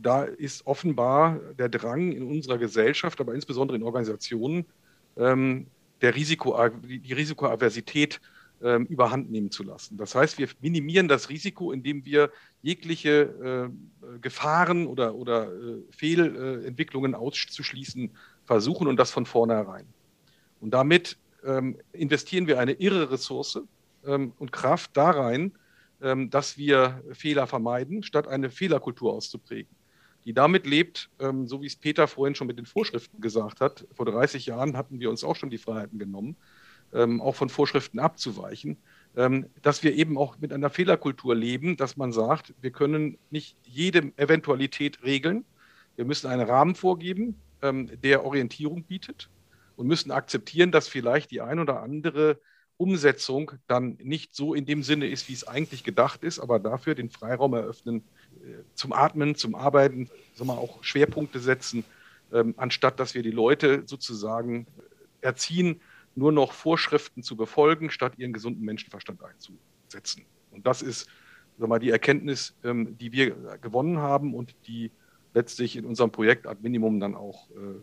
da 0.00 0.24
ist 0.24 0.66
offenbar 0.66 1.38
der 1.58 1.68
Drang 1.68 2.12
in 2.12 2.22
unserer 2.22 2.56
Gesellschaft, 2.56 3.20
aber 3.20 3.34
insbesondere 3.34 3.76
in 3.76 3.82
Organisationen, 3.82 4.64
der 5.14 6.14
Risiko, 6.14 6.56
die 6.82 7.12
Risikoaversität 7.12 8.20
ähm, 8.62 8.86
überhand 8.86 9.30
nehmen 9.30 9.50
zu 9.50 9.62
lassen. 9.62 9.98
Das 9.98 10.14
heißt, 10.14 10.38
wir 10.38 10.48
minimieren 10.60 11.08
das 11.08 11.28
Risiko, 11.28 11.72
indem 11.72 12.06
wir 12.06 12.30
jegliche 12.62 13.70
äh, 13.70 14.18
Gefahren 14.20 14.86
oder, 14.86 15.14
oder 15.14 15.52
äh, 15.52 15.82
Fehlentwicklungen 15.90 17.14
auszuschließen 17.14 18.10
versuchen 18.46 18.86
und 18.86 18.96
das 18.96 19.10
von 19.10 19.26
vornherein. 19.26 19.84
Und 20.60 20.70
damit 20.72 21.18
ähm, 21.44 21.76
investieren 21.92 22.46
wir 22.46 22.58
eine 22.58 22.72
irre 22.72 23.10
Ressource 23.10 23.60
ähm, 24.06 24.32
und 24.38 24.52
Kraft 24.52 24.96
da 24.96 25.10
rein, 25.10 25.42
ähm, 25.42 25.52
dass 25.98 26.58
wir 26.58 27.02
Fehler 27.12 27.46
vermeiden, 27.46 28.02
statt 28.02 28.28
eine 28.28 28.50
Fehlerkultur 28.50 29.12
auszuprägen 29.14 29.74
die 30.26 30.34
damit 30.34 30.66
lebt, 30.66 31.08
ähm, 31.20 31.46
so 31.46 31.62
wie 31.62 31.66
es 31.66 31.76
Peter 31.76 32.08
vorhin 32.08 32.34
schon 32.34 32.48
mit 32.48 32.58
den 32.58 32.66
Vorschriften 32.66 33.20
gesagt 33.20 33.60
hat. 33.60 33.86
Vor 33.94 34.06
30 34.06 34.44
Jahren 34.46 34.76
hatten 34.76 34.98
wir 34.98 35.08
uns 35.08 35.22
auch 35.22 35.36
schon 35.36 35.50
die 35.50 35.56
Freiheiten 35.56 36.00
genommen 36.00 36.36
ähm, 36.92 37.20
auch 37.20 37.34
von 37.34 37.48
Vorschriften 37.48 37.98
abzuweichen, 37.98 38.78
ähm, 39.16 39.46
dass 39.62 39.82
wir 39.82 39.94
eben 39.94 40.18
auch 40.18 40.38
mit 40.38 40.52
einer 40.52 40.70
Fehlerkultur 40.70 41.34
leben, 41.34 41.76
dass 41.76 41.96
man 41.96 42.12
sagt, 42.12 42.54
wir 42.60 42.70
können 42.70 43.18
nicht 43.30 43.56
jede 43.64 44.12
Eventualität 44.16 45.02
regeln. 45.02 45.44
Wir 45.96 46.04
müssen 46.04 46.28
einen 46.28 46.46
Rahmen 46.46 46.74
vorgeben, 46.74 47.40
ähm, 47.62 47.90
der 48.02 48.24
Orientierung 48.24 48.84
bietet 48.84 49.30
und 49.76 49.86
müssen 49.86 50.10
akzeptieren, 50.10 50.72
dass 50.72 50.88
vielleicht 50.88 51.30
die 51.30 51.40
ein 51.40 51.58
oder 51.58 51.82
andere 51.82 52.38
Umsetzung 52.78 53.52
dann 53.66 53.96
nicht 54.02 54.34
so 54.34 54.54
in 54.54 54.66
dem 54.66 54.82
Sinne 54.82 55.08
ist, 55.08 55.28
wie 55.28 55.32
es 55.32 55.46
eigentlich 55.46 55.84
gedacht 55.84 56.22
ist, 56.22 56.38
aber 56.38 56.58
dafür 56.58 56.94
den 56.94 57.10
Freiraum 57.10 57.54
eröffnen 57.54 58.02
äh, 58.44 58.62
zum 58.74 58.92
Atmen, 58.92 59.34
zum 59.34 59.54
Arbeiten, 59.54 60.10
sagen 60.34 60.50
wir 60.50 60.58
auch 60.58 60.82
Schwerpunkte 60.84 61.38
setzen, 61.38 61.84
ähm, 62.32 62.54
anstatt 62.56 63.00
dass 63.00 63.14
wir 63.14 63.22
die 63.22 63.30
Leute 63.30 63.84
sozusagen 63.86 64.66
erziehen, 65.20 65.80
nur 66.14 66.32
noch 66.32 66.52
Vorschriften 66.52 67.22
zu 67.22 67.36
befolgen, 67.36 67.90
statt 67.90 68.14
ihren 68.16 68.32
gesunden 68.32 68.64
Menschenverstand 68.64 69.20
einzusetzen. 69.22 70.24
Und 70.50 70.66
das 70.66 70.82
ist 70.82 71.08
mal, 71.58 71.78
die 71.78 71.90
Erkenntnis, 71.90 72.54
ähm, 72.64 72.96
die 72.98 73.12
wir 73.12 73.58
gewonnen 73.60 73.98
haben 73.98 74.34
und 74.34 74.54
die 74.66 74.90
letztlich 75.34 75.76
in 75.76 75.84
unserem 75.84 76.10
Projekt 76.10 76.46
Ad 76.46 76.60
Minimum 76.62 77.00
dann 77.00 77.14
auch 77.14 77.50
äh, 77.50 77.80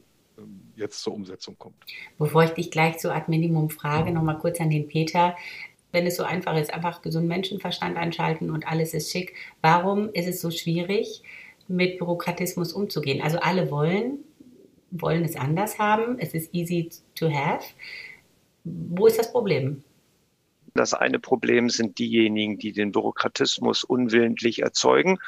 jetzt 0.75 1.02
zur 1.02 1.13
Umsetzung 1.13 1.58
kommt. 1.58 1.75
Bevor 2.18 2.44
ich 2.44 2.52
dich 2.52 2.72
gleich 2.72 2.98
zu 2.98 3.13
Ad 3.13 3.25
Minimum 3.30 3.70
frage, 3.70 4.12
nochmal 4.12 4.40
kurz 4.40 4.60
an 4.60 4.70
den 4.70 4.88
Peter. 4.88 5.36
Wenn 5.92 6.08
es 6.08 6.16
so 6.16 6.24
einfach 6.24 6.58
ist, 6.58 6.74
einfach 6.74 7.02
gesunden 7.02 7.28
Menschenverstand 7.28 7.98
einschalten 7.98 8.50
und 8.50 8.68
alles 8.68 8.94
ist 8.94 9.12
schick, 9.12 9.36
warum 9.62 10.10
ist 10.10 10.28
es 10.28 10.42
so 10.42 10.50
schwierig, 10.50 11.22
mit 11.68 12.00
Bürokratismus 12.00 12.74
umzugehen? 12.74 13.22
Also 13.22 13.40
alle 13.40 13.70
wollen, 13.70 14.20
wollen 14.92 15.24
es 15.24 15.36
anders 15.36 15.78
haben. 15.78 16.18
Es 16.20 16.34
ist 16.34 16.54
easy 16.54 16.90
to 17.16 17.30
have. 17.30 17.63
Wo 18.63 19.08
ist 19.08 19.20
das 19.20 19.32
Problem? 19.32 19.84
Das 20.74 20.96
eine 20.96 21.20
Problem 21.20 21.70
sind 21.70 22.00
diejenigen, 22.00 22.58
die 22.58 22.72
den 22.72 22.92
Bürokratismus 22.92 23.84
unwillentlich 23.84 24.63
erzeugen. 24.63 25.20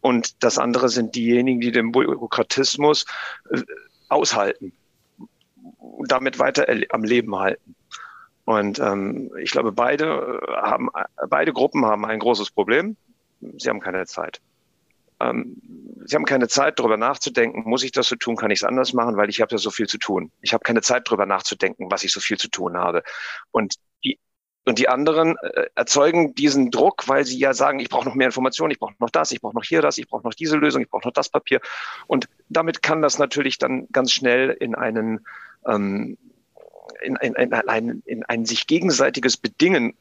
Und 0.00 0.42
das 0.42 0.58
andere 0.58 0.88
sind 0.88 1.14
diejenigen, 1.14 1.60
die 1.60 1.72
den 1.72 1.92
Bürokratismus 1.92 3.04
äh, 3.50 3.60
aushalten 4.14 4.72
und 5.78 6.10
damit 6.10 6.38
weiter 6.38 6.66
am 6.90 7.04
Leben 7.04 7.36
halten. 7.36 7.74
Und 8.44 8.78
ähm, 8.78 9.30
ich 9.40 9.50
glaube, 9.50 9.72
beide 9.72 10.40
äh, 10.46 10.52
haben, 10.52 10.90
beide 11.28 11.52
Gruppen 11.52 11.84
haben 11.86 12.04
ein 12.04 12.18
großes 12.18 12.50
Problem. 12.50 12.96
Sie 13.40 13.68
haben 13.68 13.80
keine 13.80 14.06
Zeit. 14.06 14.40
Ähm, 15.20 15.56
Sie 16.06 16.16
haben 16.16 16.26
keine 16.26 16.48
Zeit, 16.48 16.78
darüber 16.78 16.98
nachzudenken, 16.98 17.62
muss 17.64 17.82
ich 17.82 17.92
das 17.92 18.08
so 18.08 18.16
tun, 18.16 18.36
kann 18.36 18.50
ich 18.50 18.58
es 18.58 18.64
anders 18.64 18.92
machen, 18.92 19.16
weil 19.16 19.30
ich 19.30 19.40
habe 19.40 19.52
ja 19.52 19.58
so 19.58 19.70
viel 19.70 19.86
zu 19.86 19.96
tun. 19.96 20.30
Ich 20.42 20.52
habe 20.52 20.62
keine 20.62 20.82
Zeit, 20.82 21.08
darüber 21.08 21.24
nachzudenken, 21.24 21.90
was 21.90 22.04
ich 22.04 22.12
so 22.12 22.20
viel 22.20 22.36
zu 22.36 22.48
tun 22.48 22.76
habe. 22.76 23.02
Und 23.50 23.76
und 24.64 24.78
die 24.78 24.88
anderen 24.88 25.36
äh, 25.42 25.66
erzeugen 25.74 26.34
diesen 26.34 26.70
Druck, 26.70 27.08
weil 27.08 27.24
sie 27.24 27.38
ja 27.38 27.54
sagen, 27.54 27.80
ich 27.80 27.88
brauche 27.88 28.06
noch 28.06 28.14
mehr 28.14 28.26
Informationen, 28.26 28.70
ich 28.70 28.78
brauche 28.78 28.94
noch 28.98 29.10
das, 29.10 29.30
ich 29.30 29.40
brauche 29.40 29.54
noch 29.54 29.64
hier 29.64 29.82
das, 29.82 29.98
ich 29.98 30.08
brauche 30.08 30.24
noch 30.24 30.34
diese 30.34 30.56
Lösung, 30.56 30.82
ich 30.82 30.90
brauche 30.90 31.06
noch 31.06 31.12
das 31.12 31.28
Papier. 31.28 31.60
Und 32.06 32.28
damit 32.48 32.82
kann 32.82 33.02
das 33.02 33.18
natürlich 33.18 33.58
dann 33.58 33.88
ganz 33.92 34.12
schnell 34.12 34.50
in 34.50 34.74
einen 34.74 35.26
ähm, 35.66 36.16
in 37.02 37.16
ein, 37.16 37.34
in 37.34 37.52
ein, 37.52 38.02
in 38.04 38.24
ein 38.24 38.46
sich 38.46 38.66
gegenseitiges 38.66 39.36
Bedingen 39.36 39.94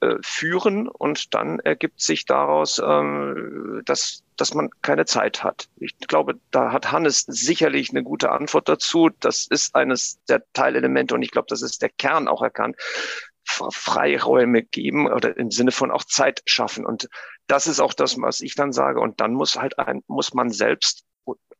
äh, 0.00 0.16
führen 0.22 0.88
und 0.88 1.34
dann 1.34 1.58
ergibt 1.60 2.00
sich 2.00 2.26
daraus, 2.26 2.80
ähm, 2.84 3.82
dass, 3.84 4.22
dass 4.36 4.54
man 4.54 4.70
keine 4.82 5.04
Zeit 5.04 5.42
hat. 5.42 5.68
Ich 5.76 5.96
glaube, 5.98 6.38
da 6.50 6.72
hat 6.72 6.92
Hannes 6.92 7.24
sicherlich 7.26 7.90
eine 7.90 8.02
gute 8.02 8.30
Antwort 8.30 8.68
dazu. 8.68 9.10
Das 9.20 9.46
ist 9.46 9.74
eines 9.74 10.18
der 10.28 10.42
Teilelemente 10.52 11.14
und 11.14 11.22
ich 11.22 11.30
glaube, 11.30 11.46
das 11.48 11.62
ist 11.62 11.82
der 11.82 11.90
Kern 11.90 12.28
auch 12.28 12.42
erkannt. 12.42 12.76
Freiräume 13.70 14.62
geben 14.62 15.10
oder 15.10 15.36
im 15.36 15.50
Sinne 15.50 15.72
von 15.72 15.90
auch 15.90 16.04
Zeit 16.04 16.42
schaffen. 16.46 16.86
Und 16.86 17.08
das 17.46 17.66
ist 17.66 17.80
auch 17.80 17.92
das, 17.92 18.20
was 18.20 18.40
ich 18.40 18.54
dann 18.54 18.72
sage. 18.72 19.00
Und 19.00 19.20
dann 19.20 19.34
muss 19.34 19.56
halt 19.56 19.78
ein, 19.78 20.02
muss 20.06 20.34
man 20.34 20.50
selbst 20.50 21.04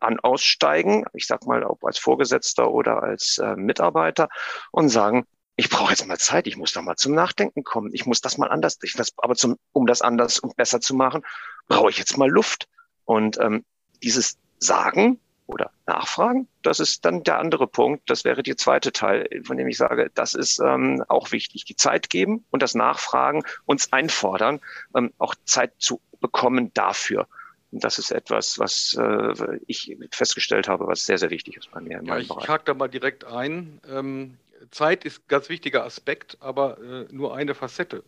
an 0.00 0.18
aussteigen, 0.20 1.04
ich 1.12 1.26
sag 1.26 1.46
mal, 1.46 1.62
ob 1.64 1.84
als 1.84 1.98
Vorgesetzter 1.98 2.70
oder 2.70 3.02
als 3.02 3.38
äh, 3.38 3.54
Mitarbeiter 3.56 4.28
und 4.72 4.88
sagen, 4.88 5.26
ich 5.56 5.68
brauche 5.68 5.90
jetzt 5.90 6.06
mal 6.06 6.18
Zeit, 6.18 6.46
ich 6.46 6.56
muss 6.56 6.72
da 6.72 6.82
mal 6.82 6.96
zum 6.96 7.14
Nachdenken 7.14 7.62
kommen, 7.62 7.90
ich 7.92 8.06
muss 8.06 8.20
das 8.20 8.38
mal 8.38 8.50
anders, 8.50 8.78
ich, 8.82 8.94
das, 8.94 9.12
aber 9.16 9.36
zum, 9.36 9.58
um 9.72 9.86
das 9.86 10.02
anders 10.02 10.38
und 10.38 10.56
besser 10.56 10.80
zu 10.80 10.94
machen, 10.94 11.22
brauche 11.68 11.90
ich 11.90 11.98
jetzt 11.98 12.16
mal 12.16 12.28
Luft. 12.28 12.68
Und 13.04 13.38
ähm, 13.38 13.64
dieses 14.02 14.38
Sagen 14.58 15.20
oder 15.46 15.70
Nachfragen, 15.86 16.48
das 16.62 16.80
ist 16.80 17.04
dann 17.04 17.22
der 17.22 17.38
andere 17.38 17.66
Punkt. 17.66 18.08
Das 18.08 18.24
wäre 18.24 18.42
der 18.42 18.56
zweite 18.56 18.92
Teil, 18.92 19.28
von 19.44 19.56
dem 19.56 19.68
ich 19.68 19.76
sage, 19.76 20.10
das 20.14 20.34
ist 20.34 20.60
ähm, 20.60 21.04
auch 21.08 21.32
wichtig. 21.32 21.64
Die 21.64 21.76
Zeit 21.76 22.10
geben 22.10 22.44
und 22.50 22.62
das 22.62 22.74
Nachfragen, 22.74 23.42
uns 23.66 23.92
einfordern, 23.92 24.60
ähm, 24.96 25.12
auch 25.18 25.34
Zeit 25.44 25.72
zu 25.78 26.00
bekommen 26.20 26.72
dafür. 26.74 27.26
Und 27.72 27.84
das 27.84 27.98
ist 27.98 28.10
etwas, 28.10 28.58
was 28.58 28.96
äh, 28.98 29.58
ich 29.66 29.96
festgestellt 30.10 30.68
habe, 30.68 30.86
was 30.86 31.04
sehr, 31.04 31.18
sehr 31.18 31.30
wichtig 31.30 31.56
ist 31.56 31.70
bei 31.70 31.80
mir. 31.80 31.98
In 31.98 32.06
ja, 32.06 32.18
ich 32.18 32.28
Bereich. 32.28 32.48
hake 32.48 32.64
da 32.64 32.74
mal 32.74 32.88
direkt 32.88 33.24
ein. 33.24 33.80
Ähm, 33.88 34.36
Zeit 34.70 35.04
ist 35.04 35.20
ein 35.20 35.28
ganz 35.28 35.48
wichtiger 35.48 35.84
Aspekt, 35.84 36.36
aber 36.40 36.78
äh, 36.80 37.06
nur 37.10 37.34
eine 37.34 37.54
Facette. 37.54 38.04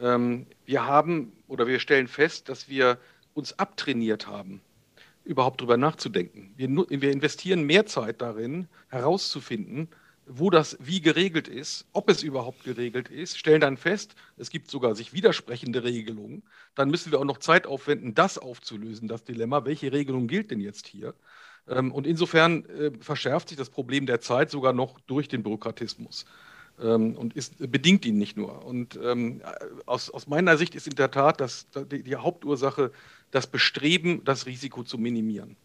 Ähm, 0.00 0.46
wir 0.64 0.86
haben 0.86 1.32
oder 1.48 1.66
wir 1.66 1.80
stellen 1.80 2.08
fest, 2.08 2.48
dass 2.48 2.68
wir 2.68 2.98
uns 3.34 3.58
abtrainiert 3.58 4.26
haben, 4.26 4.60
überhaupt 5.26 5.60
darüber 5.60 5.76
nachzudenken. 5.76 6.54
Wir, 6.56 6.68
wir 6.68 7.10
investieren 7.10 7.64
mehr 7.64 7.86
Zeit 7.86 8.22
darin, 8.22 8.68
herauszufinden, 8.88 9.88
wo 10.26 10.50
das 10.50 10.76
wie 10.80 11.00
geregelt 11.00 11.46
ist, 11.46 11.86
ob 11.92 12.10
es 12.10 12.22
überhaupt 12.22 12.64
geregelt 12.64 13.08
ist, 13.08 13.38
stellen 13.38 13.60
dann 13.60 13.76
fest, 13.76 14.16
es 14.36 14.50
gibt 14.50 14.70
sogar 14.70 14.94
sich 14.94 15.12
widersprechende 15.12 15.84
Regelungen. 15.84 16.42
Dann 16.74 16.90
müssen 16.90 17.12
wir 17.12 17.20
auch 17.20 17.24
noch 17.24 17.38
Zeit 17.38 17.66
aufwenden, 17.66 18.14
das 18.14 18.38
aufzulösen, 18.38 19.06
das 19.06 19.24
Dilemma. 19.24 19.64
Welche 19.64 19.92
Regelung 19.92 20.26
gilt 20.26 20.50
denn 20.50 20.60
jetzt 20.60 20.88
hier? 20.88 21.14
Ähm, 21.68 21.92
und 21.92 22.06
insofern 22.06 22.64
äh, 22.66 22.90
verschärft 23.00 23.48
sich 23.48 23.58
das 23.58 23.70
Problem 23.70 24.06
der 24.06 24.20
Zeit 24.20 24.50
sogar 24.50 24.72
noch 24.72 24.98
durch 25.00 25.28
den 25.28 25.42
Bürokratismus 25.44 26.24
ähm, 26.80 27.16
und 27.16 27.34
ist, 27.34 27.58
bedingt 27.58 28.04
ihn 28.04 28.18
nicht 28.18 28.36
nur. 28.36 28.64
Und 28.64 28.98
ähm, 29.02 29.42
aus, 29.86 30.10
aus 30.10 30.26
meiner 30.26 30.56
Sicht 30.56 30.74
ist 30.74 30.86
in 30.86 30.94
der 30.94 31.10
Tat 31.10 31.40
das, 31.40 31.68
die, 31.90 32.02
die 32.02 32.16
Hauptursache 32.16 32.92
das 33.30 33.46
Bestreben, 33.46 34.24
das 34.24 34.46
Risiko 34.46 34.82
zu 34.82 34.98
minimieren. 34.98 35.56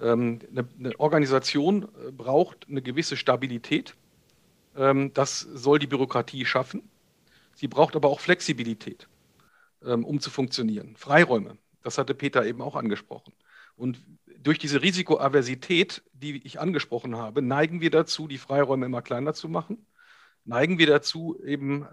Ähm, 0.00 0.40
eine, 0.50 0.68
eine, 0.78 1.00
Organisation 1.00 1.84
äh, 1.84 2.10
braucht 2.10 2.68
eine 2.68 2.82
gewisse 2.82 3.16
Stabilität. 3.16 3.96
Ähm, 4.76 5.12
das 5.14 5.40
soll 5.40 5.78
die 5.78 5.86
Bürokratie 5.86 6.44
schaffen. 6.44 6.88
Sie 7.54 7.68
braucht 7.68 7.94
aber 7.96 8.08
auch 8.08 8.20
Flexibilität, 8.20 9.08
ähm, 9.84 10.04
um 10.04 10.20
zu 10.20 10.30
funktionieren. 10.30 10.96
Freiräume, 10.96 11.56
das 11.82 11.98
hatte 11.98 12.14
Peter 12.14 12.44
eben 12.44 12.62
auch 12.62 12.76
angesprochen. 12.76 13.32
Und 13.76 14.02
durch 14.38 14.58
diese 14.58 14.82
Risikoaversität, 14.82 16.02
die 16.12 16.44
ich 16.44 16.60
angesprochen 16.60 17.16
habe, 17.16 17.42
neigen 17.42 17.80
wir 17.80 17.90
dazu, 17.90 18.26
die 18.26 18.38
Freiräume 18.38 18.86
immer 18.86 19.02
kleiner 19.02 19.34
zu 19.34 19.48
machen, 19.48 19.86
neigen 20.44 20.78
wir 20.78 20.88
dazu, 20.88 21.40
eben 21.44 21.86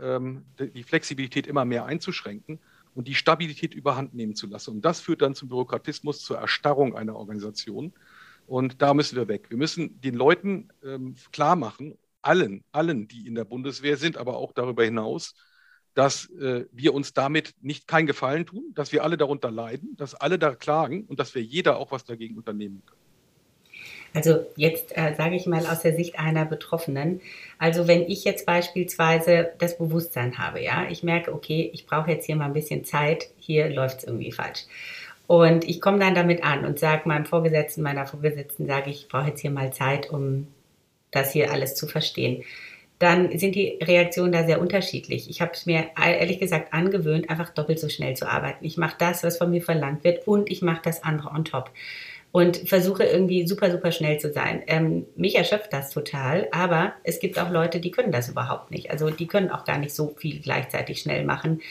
die 0.59 0.83
Flexibilität 0.83 1.45
immer 1.47 1.65
mehr 1.65 1.85
einzuschränken 1.85 2.59
und 2.95 3.07
die 3.07 3.15
Stabilität 3.15 3.73
überhand 3.73 4.13
nehmen 4.13 4.35
zu 4.35 4.47
lassen. 4.47 4.71
Und 4.71 4.85
das 4.85 4.99
führt 4.99 5.21
dann 5.21 5.35
zum 5.35 5.49
Bürokratismus, 5.49 6.21
zur 6.21 6.37
Erstarrung 6.37 6.95
einer 6.95 7.15
Organisation. 7.15 7.93
Und 8.47 8.81
da 8.81 8.93
müssen 8.93 9.15
wir 9.15 9.27
weg. 9.27 9.49
Wir 9.49 9.57
müssen 9.57 10.01
den 10.01 10.15
Leuten 10.15 10.69
ähm, 10.83 11.15
klar 11.31 11.55
machen, 11.55 11.97
allen, 12.21 12.63
allen, 12.71 13.07
die 13.07 13.27
in 13.27 13.35
der 13.35 13.45
Bundeswehr 13.45 13.97
sind, 13.97 14.17
aber 14.17 14.37
auch 14.37 14.51
darüber 14.53 14.83
hinaus, 14.83 15.35
dass 15.93 16.29
äh, 16.31 16.65
wir 16.71 16.93
uns 16.93 17.13
damit 17.13 17.55
nicht 17.61 17.87
keinen 17.87 18.07
Gefallen 18.07 18.45
tun, 18.45 18.71
dass 18.73 18.91
wir 18.91 19.03
alle 19.03 19.17
darunter 19.17 19.51
leiden, 19.51 19.95
dass 19.97 20.15
alle 20.15 20.39
da 20.39 20.55
klagen 20.55 21.05
und 21.05 21.19
dass 21.19 21.35
wir 21.35 21.43
jeder 21.43 21.77
auch 21.77 21.91
was 21.91 22.05
dagegen 22.05 22.37
unternehmen 22.37 22.83
können. 22.85 23.08
Also 24.13 24.45
jetzt 24.55 24.97
äh, 24.97 25.13
sage 25.15 25.35
ich 25.35 25.45
mal 25.45 25.65
aus 25.65 25.81
der 25.81 25.95
Sicht 25.95 26.19
einer 26.19 26.45
Betroffenen. 26.45 27.21
Also 27.57 27.87
wenn 27.87 28.01
ich 28.03 28.23
jetzt 28.23 28.45
beispielsweise 28.45 29.51
das 29.59 29.77
Bewusstsein 29.77 30.37
habe, 30.37 30.61
ja, 30.61 30.87
ich 30.89 31.03
merke, 31.03 31.33
okay, 31.33 31.69
ich 31.73 31.85
brauche 31.85 32.11
jetzt 32.11 32.25
hier 32.25 32.35
mal 32.35 32.45
ein 32.45 32.53
bisschen 32.53 32.85
Zeit, 32.85 33.29
hier 33.37 33.69
läuft 33.69 33.99
es 33.99 34.03
irgendwie 34.05 34.31
falsch. 34.31 34.65
Und 35.27 35.63
ich 35.69 35.79
komme 35.79 35.99
dann 35.99 36.15
damit 36.15 36.43
an 36.43 36.65
und 36.65 36.79
sage 36.79 37.07
meinem 37.07 37.25
Vorgesetzten, 37.25 37.83
meiner 37.83 38.07
Vorgesetzten, 38.07 38.65
sage 38.65 38.89
ich, 38.89 39.03
ich 39.03 39.07
brauche 39.09 39.27
jetzt 39.27 39.41
hier 39.41 39.51
mal 39.51 39.71
Zeit, 39.71 40.09
um 40.09 40.47
das 41.11 41.33
hier 41.33 41.51
alles 41.51 41.75
zu 41.75 41.85
verstehen. 41.85 42.43
Dann 42.97 43.37
sind 43.37 43.55
die 43.55 43.79
Reaktionen 43.81 44.31
da 44.31 44.45
sehr 44.45 44.59
unterschiedlich. 44.59 45.29
Ich 45.29 45.39
habe 45.39 45.51
es 45.53 45.65
mir 45.65 45.85
ehrlich 45.95 46.39
gesagt 46.39 46.73
angewöhnt, 46.73 47.29
einfach 47.29 47.51
doppelt 47.51 47.79
so 47.79 47.89
schnell 47.89 48.15
zu 48.15 48.27
arbeiten. 48.27 48.65
Ich 48.65 48.75
mache 48.77 48.95
das, 48.97 49.23
was 49.23 49.37
von 49.37 49.51
mir 49.51 49.61
verlangt 49.61 50.03
wird 50.03 50.27
und 50.27 50.51
ich 50.51 50.61
mache 50.61 50.81
das 50.83 51.03
andere 51.03 51.29
on 51.29 51.45
top 51.45 51.71
und 52.31 52.69
versuche 52.69 53.03
irgendwie 53.03 53.47
super, 53.47 53.71
super 53.71 53.91
schnell 53.91 54.19
zu 54.19 54.31
sein. 54.31 54.61
Ähm, 54.67 55.05
mich 55.15 55.35
erschöpft 55.35 55.73
das 55.73 55.89
total, 55.89 56.47
aber 56.51 56.93
es 57.03 57.19
gibt 57.19 57.39
auch 57.39 57.49
Leute, 57.49 57.79
die 57.79 57.91
können 57.91 58.11
das 58.11 58.29
überhaupt 58.29 58.71
nicht. 58.71 58.91
Also 58.91 59.09
die 59.09 59.27
können 59.27 59.49
auch 59.49 59.65
gar 59.65 59.79
nicht 59.79 59.95
so 59.95 60.13
viel 60.17 60.39
gleichzeitig 60.39 61.01
schnell 61.01 61.25
machen. 61.25 61.61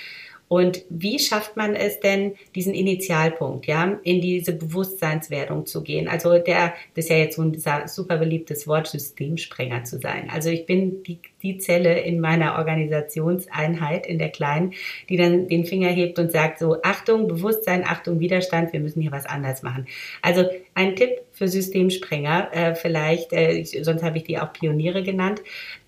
Und 0.48 0.84
wie 0.88 1.18
schafft 1.18 1.56
man 1.56 1.74
es 1.74 2.00
denn, 2.00 2.34
diesen 2.54 2.72
Initialpunkt, 2.72 3.66
ja, 3.66 3.98
in 4.02 4.20
diese 4.22 4.54
Bewusstseinswerdung 4.54 5.66
zu 5.66 5.82
gehen? 5.82 6.08
Also 6.08 6.38
der, 6.38 6.74
das 6.94 7.04
ist 7.04 7.10
ja 7.10 7.16
jetzt 7.16 7.36
so 7.36 7.42
ein 7.42 7.86
super 7.86 8.16
beliebtes 8.16 8.66
Wort, 8.66 8.86
Systemsprenger 8.86 9.84
zu 9.84 10.00
sein. 10.00 10.30
Also 10.32 10.48
ich 10.48 10.64
bin 10.64 11.02
die, 11.02 11.20
die 11.42 11.58
Zelle 11.58 12.00
in 12.00 12.20
meiner 12.20 12.56
Organisationseinheit, 12.56 14.06
in 14.06 14.18
der 14.18 14.30
kleinen, 14.30 14.72
die 15.10 15.18
dann 15.18 15.48
den 15.48 15.66
Finger 15.66 15.90
hebt 15.90 16.18
und 16.18 16.32
sagt 16.32 16.58
so, 16.58 16.78
Achtung, 16.82 17.28
Bewusstsein, 17.28 17.84
Achtung, 17.84 18.18
Widerstand, 18.18 18.72
wir 18.72 18.80
müssen 18.80 19.02
hier 19.02 19.12
was 19.12 19.26
anders 19.26 19.62
machen. 19.62 19.86
Also 20.22 20.46
ein 20.74 20.96
Tipp 20.96 21.10
für 21.32 21.48
Systemsprenger, 21.48 22.48
äh, 22.52 22.74
vielleicht, 22.74 23.34
äh, 23.34 23.64
sonst 23.64 24.02
habe 24.02 24.16
ich 24.16 24.24
die 24.24 24.38
auch 24.38 24.52
Pioniere 24.52 25.02
genannt. 25.02 25.42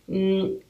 Hm, 0.06 0.60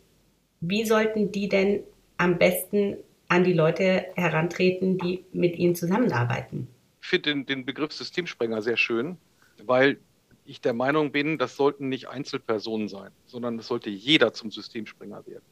wie 0.61 0.85
sollten 0.85 1.33
die 1.33 1.49
denn 1.49 1.81
am 2.19 2.39
besten 2.39 2.99
an 3.31 3.45
die 3.45 3.53
Leute 3.53 4.07
herantreten, 4.17 4.99
die 4.99 5.25
mit 5.33 5.57
ihnen 5.57 5.77
zusammenarbeiten. 5.77 6.67
Ich 7.01 7.09
finde 7.09 7.31
den, 7.31 7.47
den 7.47 7.65
Begriff 7.65 7.93
Systemsprenger 7.93 8.61
sehr 8.61 8.77
schön, 8.77 9.17
weil 9.65 9.99
ich 10.45 10.61
der 10.61 10.75
Meinung 10.75 11.13
bin, 11.13 11.39
das 11.39 11.55
sollten 11.55 11.89
nicht 11.89 12.09
Einzelpersonen 12.09 12.89
sein, 12.89 13.13
sondern 13.27 13.59
es 13.61 13.69
sollte 13.69 13.89
jeder 13.89 14.33
zum 14.33 14.51
Systemsprenger 14.51 15.25
werden. 15.27 15.45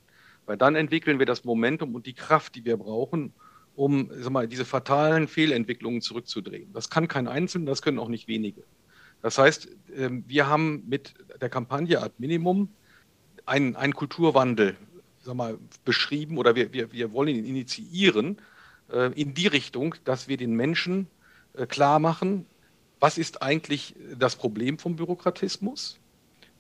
Weil 0.44 0.56
dann 0.56 0.74
entwickeln 0.74 1.20
wir 1.20 1.26
das 1.26 1.44
Momentum 1.44 1.94
und 1.94 2.06
die 2.06 2.14
Kraft, 2.14 2.56
die 2.56 2.64
wir 2.64 2.76
brauchen, 2.76 3.32
um 3.76 4.10
sag 4.12 4.32
mal, 4.32 4.48
diese 4.48 4.64
fatalen 4.64 5.28
Fehlentwicklungen 5.28 6.00
zurückzudrehen. 6.00 6.72
Das 6.72 6.90
kann 6.90 7.06
kein 7.06 7.28
Einzelner, 7.28 7.66
das 7.66 7.80
können 7.80 8.00
auch 8.00 8.08
nicht 8.08 8.26
wenige. 8.26 8.64
Das 9.22 9.38
heißt, 9.38 9.68
ähm, 9.94 10.24
wir 10.26 10.48
haben 10.48 10.82
mit 10.88 11.14
der 11.40 11.48
Kampagne 11.48 12.02
Ad 12.02 12.14
Minimum 12.18 12.70
einen, 13.46 13.76
einen 13.76 13.94
Kulturwandel 13.94 14.76
sag 15.28 15.36
mal, 15.36 15.58
beschrieben 15.84 16.38
oder 16.38 16.54
wir, 16.54 16.72
wir, 16.72 16.90
wir 16.90 17.12
wollen 17.12 17.28
ihn 17.28 17.44
initiieren 17.44 18.38
äh, 18.90 19.12
in 19.12 19.34
die 19.34 19.46
Richtung, 19.46 19.94
dass 20.04 20.26
wir 20.26 20.38
den 20.38 20.54
Menschen 20.54 21.06
äh, 21.52 21.66
klar 21.66 21.98
machen, 21.98 22.46
was 22.98 23.18
ist 23.18 23.42
eigentlich 23.42 23.94
das 24.18 24.36
Problem 24.36 24.78
vom 24.78 24.96
Bürokratismus. 24.96 25.98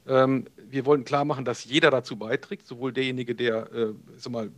Ähm, 0.06 0.44
wir 0.70 0.84
wollen 0.84 1.06
klar 1.06 1.24
machen, 1.24 1.46
dass 1.46 1.64
jeder 1.64 1.90
dazu 1.90 2.16
beiträgt, 2.16 2.66
sowohl 2.66 2.92
derjenige, 2.92 3.34
der 3.34 3.72
äh, 3.72 3.94
sag 4.18 4.32
mal, 4.32 4.50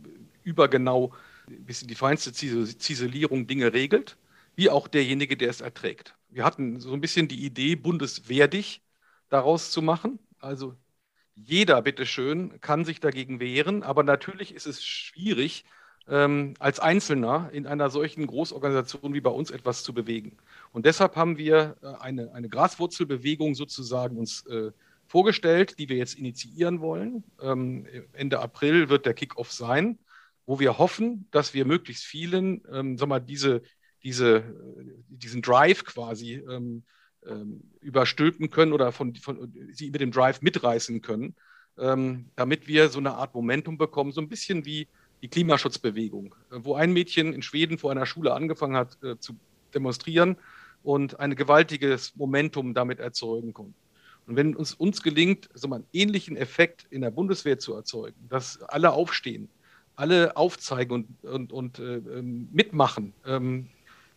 übergenau 0.43 1.13
bis 1.47 1.81
in 1.81 1.87
die 1.87 1.95
feinste 1.95 2.33
Ziselierung 2.33 3.47
Dinge 3.47 3.71
regelt, 3.71 4.17
wie 4.57 4.69
auch 4.69 4.89
derjenige, 4.89 5.37
der 5.37 5.49
es 5.49 5.61
erträgt. 5.61 6.15
Wir 6.29 6.43
hatten 6.43 6.81
so 6.81 6.91
ein 6.91 6.99
bisschen 6.99 7.29
die 7.29 7.45
Idee, 7.45 7.75
bundeswerdig 7.75 8.81
daraus 9.29 9.71
zu 9.71 9.81
machen. 9.81 10.19
Also 10.39 10.75
jeder, 11.35 11.81
bitteschön, 11.81 12.59
kann 12.61 12.85
sich 12.85 12.99
dagegen 12.99 13.39
wehren, 13.39 13.83
aber 13.83 14.03
natürlich 14.03 14.53
ist 14.53 14.67
es 14.67 14.83
schwierig, 14.83 15.65
ähm, 16.07 16.55
als 16.59 16.79
Einzelner 16.79 17.49
in 17.53 17.67
einer 17.67 17.89
solchen 17.89 18.27
Großorganisation 18.27 19.13
wie 19.13 19.21
bei 19.21 19.29
uns 19.29 19.51
etwas 19.51 19.83
zu 19.83 19.93
bewegen. 19.93 20.37
Und 20.71 20.85
deshalb 20.85 21.15
haben 21.15 21.37
wir 21.37 21.77
äh, 21.81 22.01
eine, 22.01 22.33
eine 22.33 22.49
Graswurzelbewegung 22.49 23.55
sozusagen 23.55 24.17
uns 24.17 24.45
äh, 24.47 24.71
vorgestellt, 25.07 25.77
die 25.77 25.89
wir 25.89 25.97
jetzt 25.97 26.15
initiieren 26.15 26.81
wollen. 26.81 27.23
Ähm, 27.41 27.85
Ende 28.13 28.39
April 28.39 28.89
wird 28.89 29.05
der 29.05 29.13
Kickoff 29.13 29.51
sein, 29.51 29.99
wo 30.45 30.59
wir 30.59 30.77
hoffen, 30.77 31.27
dass 31.31 31.53
wir 31.53 31.65
möglichst 31.65 32.03
vielen, 32.03 32.63
ähm, 32.71 32.97
sag 32.97 33.09
mal, 33.09 33.19
diese, 33.19 33.61
diese, 34.03 34.43
diesen 35.07 35.41
Drive 35.41 35.85
quasi 35.85 36.35
ähm, 36.49 36.83
überstülpen 37.81 38.49
können 38.49 38.73
oder 38.73 38.91
von, 38.91 39.15
von, 39.15 39.53
sie 39.71 39.91
mit 39.91 40.01
dem 40.01 40.11
Drive 40.11 40.41
mitreißen 40.41 41.01
können, 41.01 41.35
ähm, 41.77 42.25
damit 42.35 42.67
wir 42.67 42.89
so 42.89 42.99
eine 42.99 43.13
Art 43.13 43.35
Momentum 43.35 43.77
bekommen, 43.77 44.11
so 44.11 44.21
ein 44.21 44.29
bisschen 44.29 44.65
wie 44.65 44.87
die 45.21 45.27
Klimaschutzbewegung, 45.27 46.35
äh, 46.51 46.57
wo 46.63 46.75
ein 46.75 46.93
Mädchen 46.93 47.33
in 47.33 47.41
Schweden 47.41 47.77
vor 47.77 47.91
einer 47.91 48.05
Schule 48.05 48.33
angefangen 48.33 48.75
hat 48.75 48.97
äh, 49.03 49.17
zu 49.19 49.35
demonstrieren 49.73 50.37
und 50.83 51.19
ein 51.19 51.35
gewaltiges 51.35 52.15
Momentum 52.15 52.73
damit 52.73 52.99
erzeugen 52.99 53.53
konnte. 53.53 53.73
Und 54.27 54.35
wenn 54.35 54.55
uns, 54.55 54.73
uns 54.73 55.01
gelingt, 55.01 55.49
so 55.53 55.71
einen 55.71 55.85
ähnlichen 55.93 56.37
Effekt 56.37 56.85
in 56.89 57.01
der 57.01 57.11
Bundeswehr 57.11 57.59
zu 57.59 57.73
erzeugen, 57.73 58.17
dass 58.29 58.61
alle 58.63 58.91
aufstehen, 58.91 59.49
alle 59.95 60.37
aufzeigen 60.37 61.07
und, 61.23 61.29
und, 61.29 61.53
und 61.53 61.79
äh, 61.79 61.97
ähm, 61.97 62.47
mitmachen, 62.51 63.13
ähm, 63.25 63.69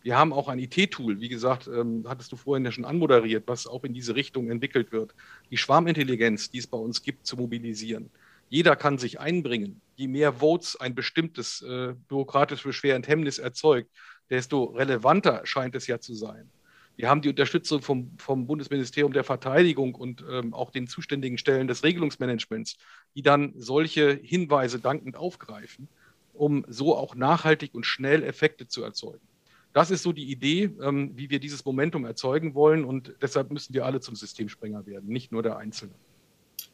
wir 0.05 0.19
haben 0.19 0.33
auch 0.33 0.49
ein 0.49 0.59
IT-Tool, 0.59 1.19
wie 1.19 1.29
gesagt, 1.29 1.67
ähm, 1.67 2.05
hattest 2.07 2.31
du 2.31 2.35
vorhin 2.35 2.63
ja 2.63 2.71
schon 2.71 2.85
anmoderiert, 2.85 3.45
was 3.47 3.65
auch 3.65 3.83
in 3.83 3.91
diese 3.91 4.15
Richtung 4.15 4.51
entwickelt 4.51 4.91
wird. 4.91 5.15
Die 5.49 5.57
Schwarmintelligenz, 5.57 6.51
die 6.51 6.59
es 6.59 6.67
bei 6.67 6.77
uns 6.77 7.01
gibt, 7.01 7.25
zu 7.25 7.35
mobilisieren. 7.37 8.11
Jeder 8.47 8.75
kann 8.75 8.99
sich 8.99 9.19
einbringen. 9.19 9.81
Je 9.95 10.07
mehr 10.07 10.33
Votes 10.33 10.79
ein 10.79 10.93
bestimmtes 10.93 11.63
äh, 11.63 11.95
bürokratisches 12.07 12.63
Beschwer 12.63 13.01
Hemmnis 13.03 13.39
erzeugt, 13.39 13.89
desto 14.29 14.65
relevanter 14.65 15.41
scheint 15.43 15.73
es 15.73 15.87
ja 15.87 15.99
zu 15.99 16.13
sein. 16.13 16.51
Wir 16.97 17.09
haben 17.09 17.23
die 17.23 17.29
Unterstützung 17.29 17.81
vom, 17.81 18.11
vom 18.19 18.45
Bundesministerium 18.45 19.11
der 19.11 19.23
Verteidigung 19.23 19.95
und 19.95 20.23
ähm, 20.29 20.53
auch 20.53 20.69
den 20.69 20.85
zuständigen 20.85 21.39
Stellen 21.39 21.67
des 21.67 21.83
Regelungsmanagements, 21.83 22.77
die 23.15 23.23
dann 23.23 23.53
solche 23.55 24.11
Hinweise 24.11 24.79
dankend 24.79 25.17
aufgreifen, 25.17 25.87
um 26.31 26.63
so 26.67 26.95
auch 26.95 27.15
nachhaltig 27.15 27.73
und 27.73 27.87
schnell 27.87 28.21
Effekte 28.21 28.67
zu 28.67 28.83
erzeugen. 28.83 29.27
Das 29.75 29.91
ist 29.91 30.03
so 30.03 30.13
die 30.13 30.31
Idee, 30.31 30.69
ähm, 30.81 31.11
wie 31.15 31.29
wir 31.29 31.41
dieses 31.41 31.65
Momentum 31.65 32.05
erzeugen 32.05 32.55
wollen. 32.55 32.85
Und 32.85 33.13
deshalb 33.21 33.51
müssen 33.51 33.73
wir 33.73 33.85
alle 33.85 33.99
zum 33.99 34.15
Systemsprenger 34.15 34.85
werden, 34.85 35.09
nicht 35.09 35.33
nur 35.33 35.43
der 35.43 35.57
Einzelne. 35.57 35.91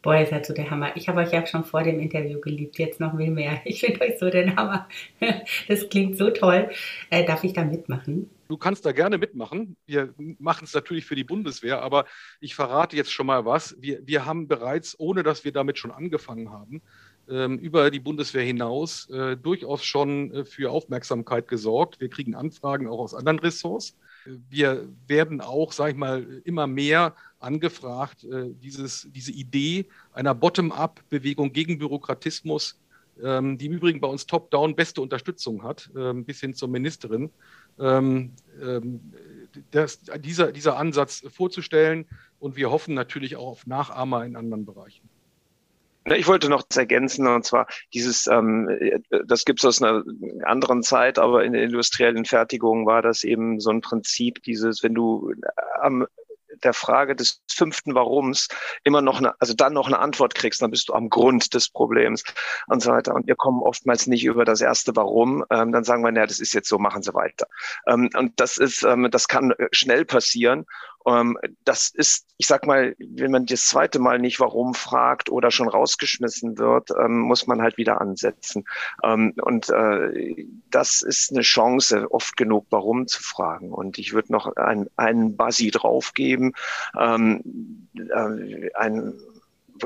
Boah, 0.04 0.20
ihr 0.20 0.28
seid 0.28 0.46
so 0.46 0.54
der 0.54 0.70
Hammer. 0.70 0.96
Ich 0.96 1.10
habe 1.10 1.22
euch 1.22 1.32
ja 1.32 1.44
schon 1.48 1.64
vor 1.64 1.82
dem 1.82 2.00
Interview 2.00 2.40
geliebt, 2.40 2.78
jetzt 2.78 3.00
noch 3.00 3.18
viel 3.18 3.32
mehr. 3.32 3.60
Ich 3.66 3.80
finde 3.80 4.02
euch 4.02 4.20
so 4.20 4.30
der 4.30 4.56
Hammer. 4.56 4.88
Das 5.68 5.90
klingt 5.90 6.20
so 6.20 6.30
toll. 6.30 6.70
Äh, 7.10 7.26
darf 7.26 7.44
ich 7.44 7.54
da 7.54 7.66
mitmachen? 7.66 8.30
Du 8.48 8.58
kannst 8.58 8.86
da 8.86 8.92
gerne 8.92 9.18
mitmachen. 9.18 9.78
Wir 9.88 10.14
machen 10.38 10.66
es 10.66 10.74
natürlich 10.76 11.06
für 11.06 11.16
die 11.16 11.24
Bundeswehr, 11.24 11.82
aber 11.82 12.06
ich 12.40 12.54
verrate 12.54 12.96
jetzt 12.98 13.12
schon 13.12 13.26
mal 13.26 13.46
was. 13.46 13.76
Wir, 13.80 14.06
wir 14.06 14.26
haben 14.26 14.48
bereits, 14.48 14.96
ohne 15.00 15.24
dass 15.24 15.44
wir 15.44 15.52
damit 15.52 15.80
schon 15.80 15.90
angefangen 15.90 16.52
haben, 16.52 16.84
über 17.28 17.92
die 17.92 18.00
Bundeswehr 18.00 18.44
hinaus 18.44 19.10
äh, 19.10 19.38
durchaus 19.38 19.84
schon 19.84 20.34
äh, 20.34 20.46
für 20.46 20.72
Aufmerksamkeit 20.72 21.48
gesorgt. 21.48 22.00
Wir 22.02 22.10
kriegen 22.10 22.36
Anfragen 22.36 22.88
auch 22.88 23.00
aus 23.00 23.14
anderen 23.14 23.40
Ressorts. 23.40 23.96
Wir 24.50 24.88
werden 25.08 25.42
auch, 25.42 25.72
sage 25.72 25.92
ich 25.92 25.98
mal, 25.98 26.42
immer 26.44 26.68
mehr 26.68 27.16
angefragt, 27.40 28.24
äh, 28.24 28.54
dieses, 28.62 29.08
diese 29.12 29.32
Idee 29.32 29.88
einer 30.14 30.36
Bottom-up-Bewegung 30.36 31.54
gegen 31.54 31.80
Bürokratismus, 31.80 32.80
ähm, 33.24 33.58
die 33.58 33.66
im 33.66 33.74
Übrigen 33.74 34.00
bei 34.00 34.08
uns 34.08 34.26
top-down 34.26 34.76
beste 34.76 35.02
Unterstützung 35.02 35.64
hat, 35.64 35.90
ähm, 35.96 36.26
bis 36.26 36.40
hin 36.40 36.54
zur 36.54 36.70
Ministerin, 36.70 37.32
ähm, 37.80 38.34
ähm, 38.62 39.14
das, 39.72 40.00
dieser, 40.20 40.52
dieser 40.52 40.78
Ansatz 40.78 41.24
vorzustellen. 41.30 42.06
Und 42.40 42.56
wir 42.56 42.72
hoffen 42.72 42.94
natürlich 42.94 43.36
auch 43.36 43.48
auf 43.48 43.68
Nachahmer 43.68 44.26
in 44.26 44.36
anderen 44.36 44.66
Bereichen. 44.66 45.10
Ich 46.06 46.28
wollte 46.28 46.50
noch 46.50 46.64
ergänzen, 46.76 47.28
und 47.28 47.46
zwar 47.46 47.68
dieses, 47.94 48.26
ähm, 48.26 48.68
das 49.28 49.46
gibt 49.46 49.60
es 49.60 49.66
aus 49.66 49.82
einer 49.82 50.04
anderen 50.44 50.82
Zeit, 50.82 51.20
aber 51.20 51.44
in 51.44 51.54
der 51.54 51.64
industriellen 51.64 52.26
Fertigung 52.26 52.88
war 52.88 53.04
das 53.04 53.24
eben 53.24 53.60
so 53.60 53.70
ein 53.70 53.82
Prinzip, 53.82 54.42
dieses, 54.44 54.82
wenn 54.82 54.96
du 54.96 55.34
am 55.80 56.08
der 56.64 56.74
Frage 56.74 57.16
des 57.16 57.42
fünften 57.50 57.96
Warums 57.96 58.48
immer 58.84 59.02
noch 59.02 59.20
eine, 59.20 59.34
also 59.40 59.54
dann 59.54 59.74
noch 59.74 59.88
eine 59.88 60.00
Antwort 60.00 60.36
kriegst, 60.36 60.62
dann 60.62 60.72
bist 60.72 60.90
du 60.90 60.94
am 60.94 61.10
Grund 61.10 61.54
des 61.54 61.70
Problems 61.70 62.24
und 62.68 62.82
so 62.82 62.92
weiter. 62.92 63.14
Und 63.14 63.28
wir 63.28 63.36
kommen 63.36 63.62
oftmals 63.62 64.08
nicht 64.08 64.24
über 64.24 64.46
das 64.46 64.62
erste 64.62 64.96
Warum. 64.96 65.44
Ähm, 65.50 65.72
dann 65.72 65.84
sagen 65.84 66.04
wir, 66.04 66.12
naja, 66.12 66.28
das 66.28 66.40
ist 66.40 66.54
jetzt 66.54 66.70
so, 66.70 66.78
machen 66.78 67.04
Sie 67.04 67.14
weiter. 67.14 67.48
Ähm, 67.88 68.10
und 68.16 68.40
das 68.40 68.58
ist, 68.58 68.84
ähm, 68.84 69.10
das 69.12 69.28
kann 69.28 69.54
schnell 69.72 70.06
passieren. 70.06 70.66
Ähm, 71.08 71.38
das 71.64 71.90
ist, 71.90 72.28
ich 72.38 72.48
sag 72.48 72.66
mal, 72.68 72.96
wenn 73.00 73.32
man 73.32 73.46
das 73.46 73.66
zweite 73.66 74.00
Mal 74.00 74.20
nicht 74.20 74.40
warum 74.40 74.74
fragt 74.74 75.30
oder 75.30 75.52
schon 75.52 75.68
rausgeschmissen 75.68 76.58
wird, 76.58 76.90
ähm, 76.92 77.20
muss 77.20 77.48
man 77.48 77.62
halt 77.62 77.78
wieder 77.78 78.02
ansetzen. 78.02 78.66
Ähm, 79.04 79.34
und 79.42 79.70
äh, 79.70 80.46
das 80.70 81.02
ist 81.02 81.32
eine 81.32 81.42
Chance, 81.42 82.08
oft 82.12 82.38
genug 82.38 82.68
warum 82.70 83.08
zu 83.08 83.22
fragen. 83.22 83.72
Und 83.72 83.98
ich 83.98 84.14
würde 84.14 84.32
noch 84.32 84.56
ein, 84.56 84.90
einen 84.96 85.36
Buzzy 85.38 85.72
draufgeben, 85.72 86.51
ähm, 87.00 87.88
äh, 87.96 88.70
ein 88.76 89.14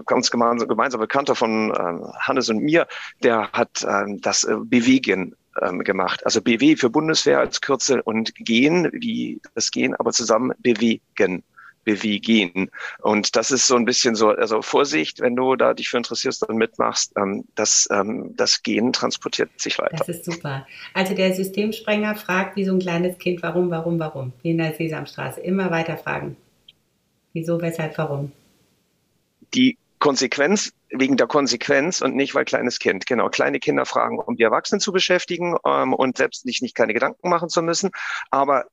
ganz 0.05 0.29
gemeinsam 0.29 0.99
Bekannter 0.99 1.35
von 1.35 1.71
äh, 1.71 2.19
Hannes 2.19 2.49
und 2.49 2.59
mir, 2.59 2.87
der 3.23 3.51
hat 3.51 3.83
äh, 3.83 4.05
das 4.19 4.43
äh, 4.43 4.55
Bewegen 4.63 5.35
ähm, 5.61 5.79
gemacht. 5.79 6.25
Also 6.25 6.41
BW 6.41 6.75
für 6.75 6.89
Bundeswehr 6.89 7.39
als 7.39 7.61
Kürzel 7.61 8.01
und 8.01 8.35
Gehen, 8.35 8.89
wie 8.93 9.41
das 9.53 9.71
Gehen, 9.71 9.95
aber 9.95 10.11
zusammen 10.11 10.51
bewegen 10.59 11.43
bewegen. 11.85 12.71
Und 12.99 13.35
das 13.35 13.51
ist 13.51 13.67
so 13.67 13.75
ein 13.75 13.85
bisschen 13.85 14.15
so, 14.15 14.29
also 14.29 14.61
Vorsicht, 14.61 15.21
wenn 15.21 15.35
du 15.35 15.55
da 15.55 15.73
dich 15.73 15.89
für 15.89 15.97
interessierst 15.97 16.49
und 16.49 16.57
mitmachst, 16.57 17.13
ähm, 17.15 17.45
das, 17.53 17.87
ähm, 17.91 18.33
das 18.35 18.63
Gen 18.63 18.91
transportiert 18.91 19.51
sich 19.57 19.77
weiter. 19.77 19.97
Das 19.97 20.09
ist 20.09 20.25
super. 20.25 20.67
Also 20.93 21.13
der 21.13 21.33
Systemsprenger 21.33 22.15
fragt 22.15 22.57
wie 22.57 22.65
so 22.65 22.73
ein 22.73 22.79
kleines 22.79 23.17
Kind, 23.19 23.43
warum, 23.43 23.69
warum, 23.69 23.99
warum, 23.99 24.33
wie 24.41 24.51
in 24.51 24.57
der 24.57 24.73
Sesamstraße. 24.73 25.39
Immer 25.41 25.71
weiter 25.71 25.95
fragen. 25.95 26.35
Wieso, 27.35 27.61
weshalb, 27.61 27.97
warum? 27.97 28.31
Die 29.53 29.77
Konsequenz 29.99 30.71
wegen 30.89 31.17
der 31.17 31.27
Konsequenz 31.27 31.99
und 31.99 32.15
nicht 32.15 32.33
weil 32.33 32.45
kleines 32.45 32.79
Kind. 32.79 33.07
Genau, 33.07 33.27
kleine 33.27 33.59
Kinder 33.59 33.85
fragen, 33.85 34.19
um 34.19 34.37
die 34.37 34.43
Erwachsenen 34.43 34.79
zu 34.79 34.93
beschäftigen 34.93 35.57
ähm, 35.65 35.93
und 35.93 36.15
selbst 36.15 36.43
sich 36.43 36.61
nicht 36.61 36.75
keine 36.75 36.93
Gedanken 36.93 37.27
machen 37.27 37.49
zu 37.49 37.61
müssen. 37.61 37.91
Aber 38.31 38.67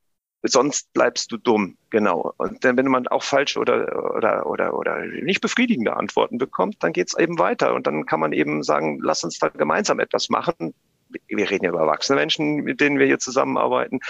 sonst 0.44 0.92
bleibst 0.92 1.33
du 1.33 1.38
dumm, 1.38 1.77
genau. 1.90 2.35
Und 2.37 2.64
dann, 2.64 2.77
wenn 2.77 2.87
man 2.87 3.09
auch 3.09 3.25
falsche 3.25 3.59
oder, 3.59 4.14
oder, 4.14 4.46
oder, 4.46 4.79
oder 4.79 5.07
nicht 5.07 5.40
befriedigende 5.40 5.96
Antworten 5.96 6.38
bekommt, 6.38 6.77
dann 6.85 6.92
geht's 6.92 7.18
eben 7.18 7.40
weiter. 7.40 7.75
Und 7.75 7.88
dann 7.88 8.07
kann 8.07 8.20
man 8.20 8.33
eben 8.33 8.62
sagen, 8.62 9.01
lass 9.03 9.25
uns 9.25 9.40
da 9.40 9.48
gemeinsam 9.48 9.98
etwas 9.98 10.29
machen 10.29 10.72
wir 11.27 11.51
reden 11.51 11.64
ja 11.64 11.70
über 11.70 11.81
erwachsene 11.81 12.18
Menschen, 12.18 12.57
mit 12.57 12.81
denen 12.81 12.98
wir 12.98 13.07
hier 13.07 13.18
zusammenarbeiten, 13.18 14.01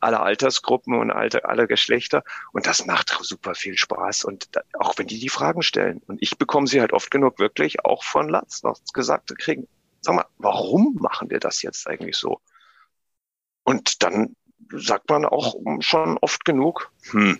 alle 0.00 0.20
Altersgruppen 0.20 0.94
und 0.94 1.10
alle, 1.10 1.44
alle 1.44 1.66
Geschlechter. 1.66 2.22
Und 2.52 2.66
das 2.66 2.86
macht 2.86 3.16
super 3.20 3.54
viel 3.54 3.76
Spaß. 3.76 4.24
Und 4.24 4.48
da, 4.52 4.62
auch 4.78 4.94
wenn 4.96 5.06
die 5.06 5.18
die 5.18 5.28
Fragen 5.28 5.62
stellen. 5.62 6.02
Und 6.06 6.22
ich 6.22 6.38
bekomme 6.38 6.66
sie 6.66 6.80
halt 6.80 6.92
oft 6.92 7.10
genug 7.10 7.38
wirklich 7.38 7.84
auch 7.84 8.04
von 8.04 8.28
Latz 8.28 8.62
noch 8.62 8.78
gesagt 8.92 9.36
kriegen. 9.38 9.66
Sag 10.00 10.14
mal, 10.14 10.26
warum 10.38 10.96
machen 11.00 11.30
wir 11.30 11.40
das 11.40 11.62
jetzt 11.62 11.86
eigentlich 11.86 12.16
so? 12.16 12.40
Und 13.64 14.02
dann 14.02 14.34
sagt 14.72 15.08
man 15.10 15.24
auch 15.24 15.54
schon 15.80 16.18
oft 16.18 16.44
genug, 16.44 16.90
hm, 17.10 17.38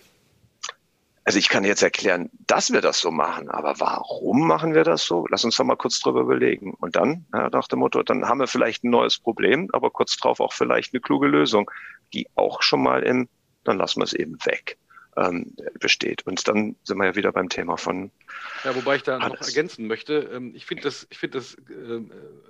also 1.23 1.37
ich 1.37 1.49
kann 1.49 1.63
jetzt 1.63 1.83
erklären, 1.83 2.29
dass 2.47 2.71
wir 2.71 2.81
das 2.81 2.99
so 2.99 3.11
machen, 3.11 3.49
aber 3.49 3.79
warum 3.79 4.47
machen 4.47 4.73
wir 4.73 4.83
das 4.83 5.05
so? 5.05 5.27
Lass 5.29 5.45
uns 5.45 5.55
doch 5.55 5.63
mal 5.63 5.75
kurz 5.75 5.99
drüber 5.99 6.21
überlegen. 6.21 6.73
Und 6.73 6.95
dann, 6.95 7.25
ja, 7.33 7.49
nach 7.49 7.67
dem 7.67 7.79
Motto, 7.79 8.01
dann 8.01 8.27
haben 8.27 8.39
wir 8.39 8.47
vielleicht 8.47 8.83
ein 8.83 8.89
neues 8.89 9.19
Problem, 9.19 9.69
aber 9.71 9.91
kurz 9.91 10.17
drauf 10.17 10.39
auch 10.39 10.53
vielleicht 10.53 10.93
eine 10.93 11.01
kluge 11.01 11.27
Lösung, 11.27 11.69
die 12.13 12.27
auch 12.35 12.63
schon 12.63 12.81
mal 12.81 13.03
im, 13.03 13.29
dann 13.63 13.77
lassen 13.77 13.99
wir 13.99 14.05
es 14.05 14.13
eben 14.13 14.37
weg, 14.45 14.77
ähm, 15.15 15.55
besteht. 15.79 16.25
Und 16.25 16.47
dann 16.47 16.75
sind 16.83 16.97
wir 16.97 17.05
ja 17.05 17.15
wieder 17.15 17.31
beim 17.31 17.49
Thema 17.49 17.77
von. 17.77 18.09
Ja, 18.63 18.75
wobei 18.75 18.95
ich 18.95 19.03
da 19.03 19.17
alles. 19.17 19.39
noch 19.39 19.47
ergänzen 19.47 19.85
möchte. 19.85 20.31
Ähm, 20.33 20.53
ich 20.55 20.65
finde 20.65 20.83
das, 20.83 21.05
ich 21.11 21.19
finde 21.19 21.37
das 21.37 21.53
äh, 21.53 22.01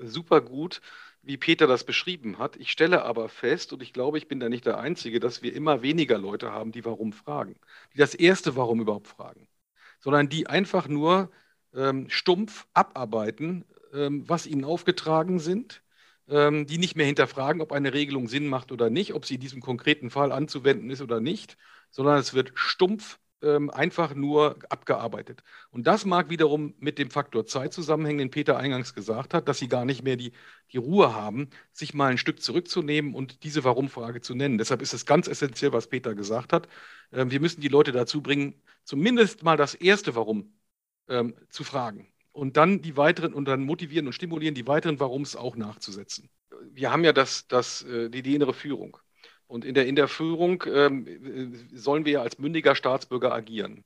super 0.02 0.40
gut, 0.40 0.82
wie 1.24 1.38
Peter 1.38 1.68
das 1.68 1.84
beschrieben 1.84 2.40
hat. 2.40 2.56
Ich 2.58 2.72
stelle 2.72 3.04
aber 3.04 3.30
fest, 3.30 3.74
und 3.74 3.84
ich 3.84 3.94
glaube, 3.94 4.18
ich 4.18 4.28
bin 4.28 4.40
da 4.40 4.50
nicht 4.50 4.66
der 4.66 4.80
Einzige, 4.80 5.20
dass 5.20 5.42
wir 5.44 5.54
immer 5.54 5.82
weniger 5.82 6.18
Leute 6.18 6.52
haben, 6.52 6.72
die 6.72 6.86
warum 6.86 7.14
fragen. 7.14 7.56
Die 7.94 7.98
das 7.98 8.16
erste 8.16 8.56
Warum 8.56 8.82
überhaupt 8.82 9.08
fragen. 9.08 9.48
Sondern 10.00 10.30
die 10.30 10.48
einfach 10.48 10.88
nur 10.88 11.32
ähm, 11.76 12.10
stumpf 12.10 12.68
abarbeiten, 12.74 13.66
ähm, 13.94 14.28
was 14.28 14.48
ihnen 14.48 14.66
aufgetragen 14.66 15.40
sind, 15.40 15.84
ähm, 16.28 16.66
die 16.66 16.78
nicht 16.78 16.96
mehr 16.96 17.06
hinterfragen, 17.06 17.62
ob 17.62 17.72
eine 17.72 17.94
Regelung 17.94 18.28
Sinn 18.28 18.48
macht 18.48 18.72
oder 18.72 18.90
nicht, 18.90 19.14
ob 19.14 19.26
sie 19.26 19.36
in 19.36 19.42
diesem 19.42 19.62
konkreten 19.62 20.10
Fall 20.10 20.32
anzuwenden 20.32 20.90
ist 20.90 21.02
oder 21.02 21.20
nicht, 21.20 21.58
sondern 21.92 22.18
es 22.18 22.34
wird 22.34 22.52
stumpf 22.56 23.20
ähm, 23.42 23.70
einfach 23.70 24.14
nur 24.16 24.58
abgearbeitet. 24.70 25.44
Und 25.72 25.88
das 25.88 26.06
mag 26.06 26.30
wiederum 26.30 26.74
mit 26.80 26.98
dem 26.98 27.12
Faktor 27.12 27.46
Zeit 27.46 27.74
zusammenhängen, 27.74 28.20
den 28.20 28.32
Peter 28.32 28.58
eingangs 28.58 28.94
gesagt 28.94 29.34
hat, 29.34 29.48
dass 29.48 29.60
sie 29.60 29.68
gar 29.68 29.86
nicht 29.86 30.04
mehr 30.04 30.16
die, 30.18 30.34
die 30.72 30.78
Ruhe 30.78 31.14
haben, 31.16 31.50
sich 31.72 31.94
mal 31.94 32.12
ein 32.12 32.18
Stück 32.18 32.42
zurückzunehmen 32.42 33.14
und 33.16 33.44
diese 33.44 33.64
Warum-Frage 33.64 34.22
zu 34.22 34.36
nennen. 34.36 34.58
Deshalb 34.58 34.82
ist 34.82 34.94
es 34.94 35.06
ganz 35.06 35.28
essentiell, 35.28 35.74
was 35.74 35.88
Peter 35.88 36.16
gesagt 36.16 36.54
hat. 36.54 36.68
Ähm, 37.12 37.32
wir 37.32 37.40
müssen 37.40 37.62
die 37.62 37.68
Leute 37.68 37.92
dazu 37.92 38.22
bringen, 38.22 38.62
zumindest 38.84 39.44
mal 39.44 39.58
das 39.58 39.76
erste 39.76 40.16
Warum 40.16 40.54
ähm, 41.08 41.36
zu 41.50 41.64
fragen. 41.64 42.08
Und 42.32 42.58
dann 42.58 42.82
die 42.82 42.98
weiteren 42.98 43.34
und 43.34 43.46
dann 43.46 43.64
motivieren 43.64 44.08
und 44.08 44.14
stimulieren, 44.14 44.56
die 44.56 44.68
weiteren 44.68 45.00
Warums 45.00 45.36
auch 45.36 45.56
nachzusetzen. 45.56 46.30
Wir 46.72 46.92
haben 46.92 47.04
ja 47.04 47.14
das, 47.14 47.48
das, 47.48 47.84
äh, 47.84 48.10
die, 48.10 48.22
die 48.22 48.36
innere 48.36 48.54
Führung. 48.54 48.98
Und 49.52 49.66
in 49.66 49.74
der, 49.74 49.86
in 49.86 49.98
der 49.98 50.08
Führung 50.08 50.64
ähm, 50.74 51.06
sollen 51.74 52.06
wir 52.06 52.14
ja 52.14 52.22
als 52.22 52.40
mündiger 52.40 52.74
Staatsbürger 52.74 53.34
agieren. 53.34 53.84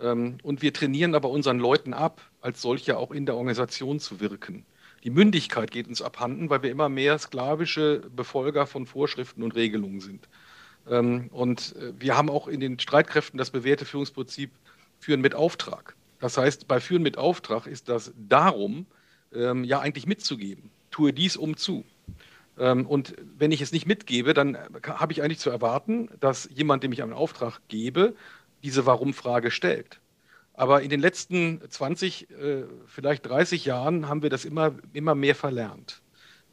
Ähm, 0.00 0.38
und 0.44 0.62
wir 0.62 0.72
trainieren 0.72 1.16
aber 1.16 1.30
unseren 1.30 1.58
Leuten 1.58 1.94
ab, 1.94 2.22
als 2.40 2.62
solche 2.62 2.96
auch 2.96 3.10
in 3.10 3.26
der 3.26 3.34
Organisation 3.34 3.98
zu 3.98 4.20
wirken. 4.20 4.64
Die 5.02 5.10
Mündigkeit 5.10 5.72
geht 5.72 5.88
uns 5.88 6.00
abhanden, 6.00 6.48
weil 6.48 6.62
wir 6.62 6.70
immer 6.70 6.88
mehr 6.88 7.18
sklavische 7.18 8.02
Befolger 8.14 8.68
von 8.68 8.86
Vorschriften 8.86 9.42
und 9.42 9.56
Regelungen 9.56 9.98
sind. 9.98 10.28
Ähm, 10.88 11.26
und 11.32 11.74
äh, 11.74 11.92
wir 11.98 12.16
haben 12.16 12.30
auch 12.30 12.46
in 12.46 12.60
den 12.60 12.78
Streitkräften 12.78 13.36
das 13.36 13.50
bewährte 13.50 13.86
Führungsprinzip 13.86 14.52
Führen 15.00 15.22
mit 15.22 15.34
Auftrag. 15.34 15.96
Das 16.20 16.38
heißt, 16.38 16.68
bei 16.68 16.78
Führen 16.78 17.02
mit 17.02 17.18
Auftrag 17.18 17.66
ist 17.66 17.88
das 17.88 18.12
darum, 18.16 18.86
ähm, 19.34 19.64
ja 19.64 19.80
eigentlich 19.80 20.06
mitzugeben. 20.06 20.70
Tue 20.92 21.12
dies 21.12 21.36
um 21.36 21.56
zu. 21.56 21.84
Ähm, 22.60 22.86
und 22.86 23.14
wenn 23.38 23.52
ich 23.52 23.62
es 23.62 23.72
nicht 23.72 23.86
mitgebe, 23.86 24.34
dann 24.34 24.58
habe 24.84 25.12
ich 25.12 25.22
eigentlich 25.22 25.40
zu 25.40 25.50
erwarten, 25.50 26.10
dass 26.20 26.48
jemand, 26.54 26.84
dem 26.84 26.92
ich 26.92 27.02
einen 27.02 27.14
Auftrag 27.14 27.60
gebe, 27.68 28.14
diese 28.62 28.86
Warum-Frage 28.86 29.50
stellt. 29.50 30.00
Aber 30.54 30.82
in 30.82 30.90
den 30.90 31.00
letzten 31.00 31.60
20, 31.68 32.30
äh, 32.30 32.64
vielleicht 32.86 33.26
30 33.26 33.64
Jahren 33.64 34.08
haben 34.08 34.22
wir 34.22 34.30
das 34.30 34.44
immer, 34.44 34.74
immer 34.92 35.14
mehr 35.14 35.34
verlernt 35.34 36.02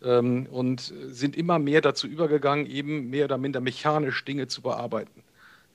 ähm, 0.02 0.48
und 0.48 0.93
sind 1.08 1.36
immer 1.36 1.60
mehr 1.60 1.82
dazu 1.82 2.08
übergegangen, 2.08 2.67
eben 2.67 3.10
mehr 3.10 3.26
oder 3.26 3.38
minder 3.38 3.60
mechanisch 3.62 4.24
Dinge 4.26 4.48
zu 4.48 4.62
bearbeiten. 4.62 5.24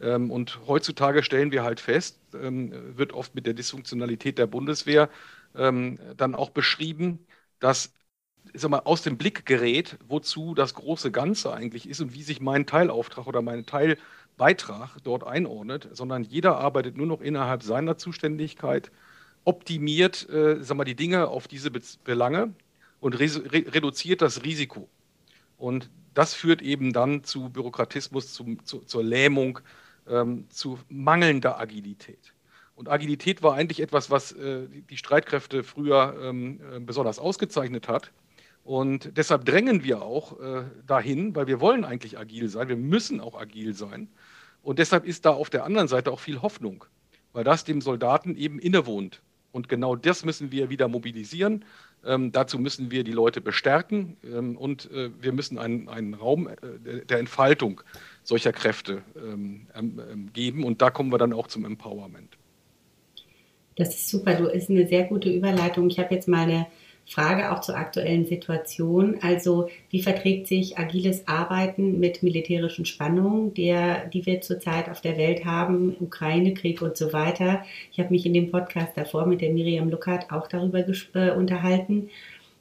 Ähm, 0.01 0.31
und 0.31 0.61
heutzutage 0.66 1.23
stellen 1.23 1.53
wir 1.53 1.62
halt 1.64 1.81
fest, 1.81 2.18
wird 2.33 3.12
oft 3.12 3.35
mit 3.35 3.47
der 3.47 3.55
Dysfunktionalität 3.55 4.38
der 4.38 4.47
Bundeswehr 4.47 5.11
dann 5.55 6.35
auch 6.35 6.49
beschrieben, 6.51 7.27
dass 7.61 7.92
sag 8.55 8.71
mal, 8.71 8.81
aus 8.81 9.03
dem 9.03 9.17
Blick 9.19 9.47
gerät, 9.47 9.99
wozu 10.09 10.55
das 10.55 10.75
große 10.75 11.11
Ganze 11.11 11.53
eigentlich 11.53 11.88
ist 11.88 12.01
und 12.01 12.15
wie 12.15 12.23
sich 12.23 12.41
mein 12.41 12.67
Teilauftrag 12.67 13.27
oder 13.27 13.43
mein 13.43 13.67
Teilbeitrag 13.67 14.97
dort 15.05 15.25
einordnet, 15.27 15.88
sondern 15.93 16.23
jeder 16.25 16.59
arbeitet 16.59 16.97
nur 16.97 17.07
noch 17.07 17.21
innerhalb 17.21 17.62
seiner 17.62 17.97
Zuständigkeit, 17.97 18.91
optimiert 19.45 20.29
äh, 20.29 20.62
sag 20.62 20.77
mal, 20.77 20.85
die 20.85 20.95
Dinge 20.95 21.29
auf 21.29 21.49
diese 21.49 21.71
Be 21.71 21.81
Belange 22.05 22.55
und 23.01 23.19
re 23.19 23.29
reduziert 23.75 24.23
das 24.23 24.45
Risiko. 24.45 24.88
Und 25.59 25.91
das 26.15 26.35
führt 26.35 26.62
eben 26.62 26.93
dann 26.93 27.25
zu 27.25 27.49
Bürokratismus, 27.49 28.33
zu, 28.33 28.57
zu, 28.65 28.81
zur 28.81 29.03
Lähmung, 29.03 29.61
ähm, 30.09 30.47
zu 30.51 30.79
mangelnder 30.88 31.59
Agilität. 31.59 32.35
Und 32.75 32.88
Agilität 32.88 33.43
war 33.43 33.55
eigentlich 33.55 33.81
etwas, 33.81 34.11
was 34.11 34.33
äh, 34.33 34.67
die 34.91 34.97
Streitkräfte 34.97 35.62
früher 35.62 36.17
ähm, 36.23 36.61
äh, 36.73 36.81
besonders 36.81 37.19
ausgezeichnet 37.19 37.88
hat. 37.88 38.11
Und 38.64 39.16
deshalb 39.16 39.44
drängen 39.44 39.83
wir 39.83 40.03
auch 40.03 40.40
äh, 40.40 40.64
dahin, 40.87 41.35
weil 41.35 41.46
wir 41.46 41.61
wollen 41.61 41.85
eigentlich 41.85 42.18
agil 42.18 42.48
sein, 42.48 42.68
wir 42.68 42.77
müssen 42.77 43.20
auch 43.20 43.38
agil 43.40 43.75
sein. 43.75 44.09
Und 44.62 44.79
deshalb 44.79 45.05
ist 45.05 45.25
da 45.25 45.31
auf 45.31 45.51
der 45.51 45.64
anderen 45.64 45.88
Seite 45.88 46.12
auch 46.12 46.20
viel 46.20 46.42
Hoffnung, 46.42 46.85
weil 47.33 47.42
das 47.42 47.64
dem 47.64 47.81
Soldaten 47.81 48.37
eben 48.37 48.61
innewohnt. 48.61 49.20
Und 49.51 49.68
genau 49.68 49.96
das 49.96 50.25
müssen 50.25 50.51
wir 50.51 50.70
wieder 50.70 50.88
mobilisieren. 50.88 51.64
Ähm, 52.05 52.33
dazu 52.33 52.59
müssen 52.59 52.90
wir 52.90 53.05
die 53.05 53.12
Leute 53.12 53.40
bestärken 53.40 54.16
ähm, 54.25 54.57
und 54.57 54.90
äh, 54.90 55.11
wir 55.20 55.33
müssen 55.33 55.59
einen, 55.59 55.88
einen 55.88 56.14
Raum 56.14 56.48
äh, 56.48 57.05
der 57.05 57.18
Entfaltung 57.18 57.83
solcher 58.22 58.53
Kräfte 58.53 59.03
ähm, 59.16 59.66
ähm, 59.75 60.31
geben. 60.33 60.64
Und 60.64 60.81
da 60.81 60.90
kommen 60.90 61.12
wir 61.12 61.18
dann 61.18 61.33
auch 61.33 61.48
zum 61.48 61.64
Empowerment. 61.64 62.38
Das 63.77 63.90
ist 63.90 64.09
super. 64.09 64.35
Du 64.35 64.46
ist 64.46 64.70
eine 64.70 64.87
sehr 64.87 65.05
gute 65.05 65.31
Überleitung. 65.31 65.88
Ich 65.88 65.98
habe 65.98 66.14
jetzt 66.14 66.29
mal 66.29 66.48
eine 66.48 66.66
Frage 67.12 67.53
auch 67.53 67.61
zur 67.61 67.77
aktuellen 67.77 68.27
Situation. 68.27 69.18
Also 69.22 69.68
wie 69.90 70.03
verträgt 70.03 70.48
sich 70.48 70.79
agiles 70.79 71.29
Arbeiten 71.29 72.01
mit 72.01 72.22
militärischen 72.22 72.87
Spannungen, 72.87 73.55
der, 73.55 74.07
die 74.07 74.25
wir 74.27 74.40
zurzeit 74.40 74.88
auf 74.88 75.01
der 75.01 75.16
Welt 75.16 75.44
haben, 75.44 75.94
Ukraine-Krieg 76.01 76.81
und 76.83 76.96
so 76.96 77.12
weiter. 77.12 77.64
Ich 77.92 77.98
habe 77.98 78.11
mich 78.11 78.25
in 78.25 78.35
dem 78.35 78.51
Podcast 78.51 78.96
davor 78.96 79.27
mit 79.27 79.40
der 79.40 79.53
Miriam 79.53 79.90
Luckert 79.90 80.33
auch 80.33 80.48
darüber 80.48 80.79
äh, 80.79 81.31
unterhalten. 81.31 82.11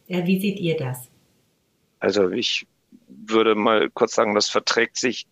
Ja, 0.08 0.26
wie 0.28 0.40
seht 0.40 0.60
ihr 0.60 0.76
das? 0.76 1.10
Also 2.00 2.30
ich 2.30 2.68
würde 3.08 3.56
mal 3.56 3.90
kurz 3.90 4.16
sagen, 4.16 4.36
das 4.36 4.50
verträgt 4.50 4.98
sich 4.98 5.28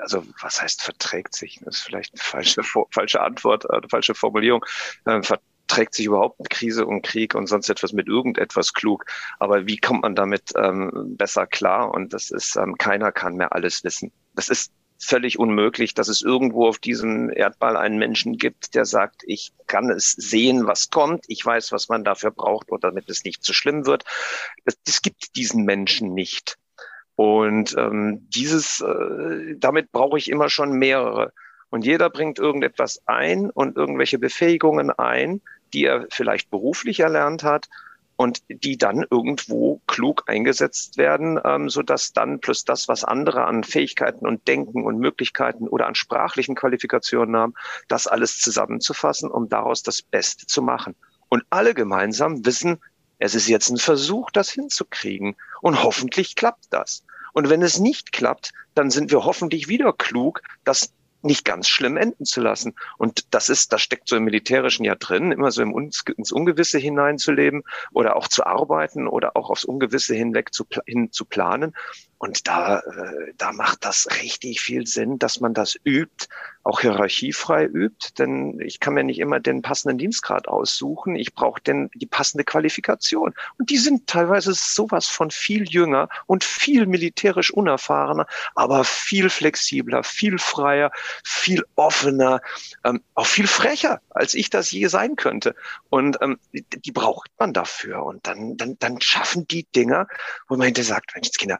also 0.00 0.24
was 0.40 0.60
heißt 0.60 0.82
verträgt 0.82 1.34
sich? 1.34 1.60
Das 1.64 1.76
ist 1.76 1.82
vielleicht 1.82 2.14
eine 2.14 2.22
falsche, 2.22 2.62
falsche 2.90 3.20
Antwort, 3.20 3.70
eine 3.70 3.88
falsche 3.88 4.14
Formulierung. 4.14 4.64
Ähm, 5.06 5.22
trägt 5.66 5.94
sich 5.94 6.06
überhaupt 6.06 6.40
eine 6.40 6.48
Krise 6.48 6.86
und 6.86 7.02
Krieg 7.02 7.34
und 7.34 7.46
sonst 7.46 7.68
etwas 7.68 7.92
mit 7.92 8.08
irgendetwas 8.08 8.72
klug. 8.72 9.04
Aber 9.38 9.66
wie 9.66 9.78
kommt 9.78 10.02
man 10.02 10.14
damit 10.14 10.52
ähm, 10.56 11.16
besser 11.16 11.46
klar? 11.46 11.92
Und 11.92 12.12
das 12.12 12.30
ist, 12.30 12.56
ähm, 12.56 12.76
keiner 12.76 13.12
kann 13.12 13.36
mehr 13.36 13.52
alles 13.52 13.84
wissen. 13.84 14.12
Das 14.34 14.48
ist 14.48 14.72
völlig 14.98 15.38
unmöglich, 15.38 15.94
dass 15.94 16.08
es 16.08 16.22
irgendwo 16.22 16.66
auf 16.66 16.78
diesem 16.78 17.30
Erdball 17.30 17.76
einen 17.76 17.98
Menschen 17.98 18.38
gibt, 18.38 18.74
der 18.74 18.84
sagt, 18.84 19.22
ich 19.26 19.52
kann 19.66 19.90
es 19.90 20.12
sehen, 20.12 20.66
was 20.66 20.90
kommt, 20.90 21.24
ich 21.28 21.44
weiß, 21.44 21.72
was 21.72 21.88
man 21.88 22.04
dafür 22.04 22.30
braucht, 22.30 22.70
oder 22.70 22.88
damit 22.88 23.08
es 23.10 23.24
nicht 23.24 23.42
zu 23.42 23.52
so 23.52 23.54
schlimm 23.54 23.86
wird. 23.86 24.04
Es 24.86 25.02
gibt 25.02 25.36
diesen 25.36 25.64
Menschen 25.64 26.14
nicht. 26.14 26.56
Und 27.16 27.76
ähm, 27.78 28.26
dieses, 28.28 28.80
äh, 28.80 29.54
damit 29.56 29.92
brauche 29.92 30.18
ich 30.18 30.30
immer 30.30 30.48
schon 30.48 30.72
mehrere. 30.72 31.32
Und 31.70 31.84
jeder 31.84 32.10
bringt 32.10 32.38
irgendetwas 32.38 33.02
ein 33.06 33.50
und 33.50 33.76
irgendwelche 33.76 34.18
Befähigungen 34.18 34.90
ein, 34.90 35.40
die 35.74 35.84
er 35.84 36.06
vielleicht 36.10 36.50
beruflich 36.50 37.00
erlernt 37.00 37.42
hat 37.42 37.68
und 38.16 38.42
die 38.48 38.78
dann 38.78 39.04
irgendwo 39.10 39.80
klug 39.86 40.22
eingesetzt 40.26 40.96
werden, 40.96 41.40
ähm, 41.44 41.68
so 41.68 41.82
dass 41.82 42.12
dann 42.12 42.40
plus 42.40 42.64
das, 42.64 42.88
was 42.88 43.04
andere 43.04 43.44
an 43.44 43.64
Fähigkeiten 43.64 44.26
und 44.26 44.46
Denken 44.46 44.84
und 44.84 44.98
Möglichkeiten 44.98 45.66
oder 45.66 45.86
an 45.86 45.94
sprachlichen 45.94 46.54
Qualifikationen 46.54 47.36
haben, 47.36 47.54
das 47.88 48.06
alles 48.06 48.38
zusammenzufassen, 48.38 49.30
um 49.30 49.48
daraus 49.48 49.82
das 49.82 50.02
Beste 50.02 50.46
zu 50.46 50.62
machen. 50.62 50.94
Und 51.28 51.42
alle 51.50 51.74
gemeinsam 51.74 52.46
wissen, 52.46 52.78
es 53.18 53.34
ist 53.34 53.48
jetzt 53.48 53.70
ein 53.70 53.78
Versuch, 53.78 54.30
das 54.30 54.50
hinzukriegen. 54.50 55.36
Und 55.60 55.82
hoffentlich 55.82 56.36
klappt 56.36 56.66
das. 56.70 57.04
Und 57.32 57.48
wenn 57.48 57.62
es 57.62 57.80
nicht 57.80 58.12
klappt, 58.12 58.52
dann 58.74 58.90
sind 58.90 59.10
wir 59.10 59.24
hoffentlich 59.24 59.66
wieder 59.66 59.92
klug, 59.92 60.40
das 60.64 60.92
nicht 61.24 61.44
ganz 61.44 61.68
schlimm 61.68 61.96
enden 61.96 62.24
zu 62.24 62.40
lassen. 62.40 62.74
Und 62.98 63.34
das 63.34 63.48
ist, 63.48 63.72
das 63.72 63.82
steckt 63.82 64.08
so 64.08 64.16
im 64.16 64.24
Militärischen 64.24 64.84
ja 64.84 64.94
drin, 64.94 65.32
immer 65.32 65.50
so 65.50 65.62
im, 65.62 65.76
ins 65.76 66.32
Ungewisse 66.32 66.78
hineinzuleben 66.78 67.62
oder 67.92 68.16
auch 68.16 68.28
zu 68.28 68.44
arbeiten 68.44 69.08
oder 69.08 69.36
auch 69.36 69.50
aufs 69.50 69.64
Ungewisse 69.64 70.14
hinweg 70.14 70.52
zu, 70.52 70.64
hin 70.86 71.10
zu 71.12 71.24
planen. 71.24 71.74
Und 72.24 72.48
da, 72.48 72.78
äh, 72.78 73.34
da 73.36 73.52
macht 73.52 73.84
das 73.84 74.08
richtig 74.22 74.62
viel 74.62 74.86
Sinn, 74.86 75.18
dass 75.18 75.40
man 75.40 75.52
das 75.52 75.76
übt, 75.84 76.28
auch 76.62 76.80
hierarchiefrei 76.80 77.66
übt, 77.66 78.14
denn 78.16 78.58
ich 78.60 78.80
kann 78.80 78.94
mir 78.94 79.04
nicht 79.04 79.18
immer 79.18 79.40
den 79.40 79.60
passenden 79.60 79.98
Dienstgrad 79.98 80.48
aussuchen. 80.48 81.16
Ich 81.16 81.34
brauche 81.34 81.60
denn 81.60 81.90
die 81.94 82.06
passende 82.06 82.44
Qualifikation. 82.44 83.34
Und 83.58 83.68
die 83.68 83.76
sind 83.76 84.06
teilweise 84.06 84.54
sowas 84.54 85.06
von 85.06 85.30
viel 85.30 85.68
jünger 85.68 86.08
und 86.24 86.44
viel 86.44 86.86
militärisch 86.86 87.50
unerfahrener, 87.50 88.26
aber 88.54 88.84
viel 88.84 89.28
flexibler, 89.28 90.02
viel 90.02 90.38
freier, 90.38 90.92
viel 91.24 91.62
offener, 91.74 92.40
ähm, 92.84 93.02
auch 93.12 93.26
viel 93.26 93.46
frecher, 93.46 94.00
als 94.08 94.32
ich 94.32 94.48
das 94.48 94.70
je 94.70 94.86
sein 94.86 95.16
könnte. 95.16 95.54
Und 95.90 96.16
ähm, 96.22 96.38
die, 96.54 96.92
braucht 96.92 97.30
man 97.38 97.52
dafür. 97.52 98.02
Und 98.02 98.26
dann, 98.26 98.56
dann, 98.56 98.78
dann 98.78 98.98
schaffen 99.02 99.46
die 99.46 99.66
Dinger, 99.76 100.06
wo 100.48 100.56
man 100.56 100.64
hinterher 100.64 100.94
sagt, 100.94 101.14
Mensch, 101.14 101.28
Kinder, 101.36 101.58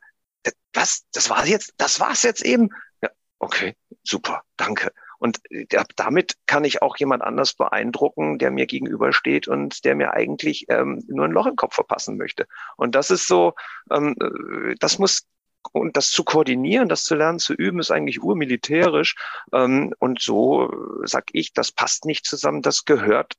was, 0.72 1.04
das 1.12 1.30
war's 1.30 1.48
jetzt, 1.48 1.74
das 1.76 2.00
war's 2.00 2.22
jetzt 2.22 2.44
eben. 2.44 2.70
Ja, 3.02 3.10
okay, 3.38 3.76
super, 4.02 4.42
danke. 4.56 4.92
Und 5.18 5.40
äh, 5.50 5.66
damit 5.96 6.34
kann 6.46 6.64
ich 6.64 6.82
auch 6.82 6.96
jemand 6.96 7.22
anders 7.22 7.54
beeindrucken, 7.54 8.38
der 8.38 8.50
mir 8.50 8.66
gegenübersteht 8.66 9.48
und 9.48 9.84
der 9.84 9.94
mir 9.94 10.12
eigentlich 10.12 10.66
ähm, 10.68 11.02
nur 11.08 11.24
ein 11.24 11.32
Loch 11.32 11.46
im 11.46 11.56
Kopf 11.56 11.74
verpassen 11.74 12.16
möchte. 12.16 12.46
Und 12.76 12.94
das 12.94 13.10
ist 13.10 13.26
so, 13.26 13.54
ähm, 13.90 14.14
äh, 14.20 14.74
das 14.80 14.98
muss 14.98 15.26
und 15.72 15.96
das 15.96 16.10
zu 16.10 16.24
koordinieren, 16.24 16.88
das 16.88 17.04
zu 17.04 17.14
lernen, 17.14 17.38
zu 17.38 17.54
üben, 17.54 17.78
ist 17.78 17.90
eigentlich 17.90 18.22
urmilitärisch. 18.22 19.14
Ähm, 19.52 19.94
und 19.98 20.20
so 20.20 20.70
äh, 20.70 21.06
sag 21.06 21.24
ich, 21.32 21.52
das 21.52 21.72
passt 21.72 22.04
nicht 22.04 22.26
zusammen. 22.26 22.62
Das 22.62 22.84
gehört 22.84 23.34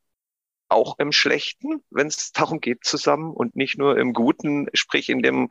auch 0.68 0.98
im 0.98 1.12
Schlechten, 1.12 1.84
wenn 1.92 2.08
es 2.08 2.32
darum 2.32 2.60
geht, 2.60 2.84
zusammen 2.84 3.32
und 3.32 3.56
nicht 3.56 3.78
nur 3.78 3.98
im 3.98 4.14
Guten, 4.14 4.68
sprich 4.74 5.10
in 5.10 5.22
dem 5.22 5.50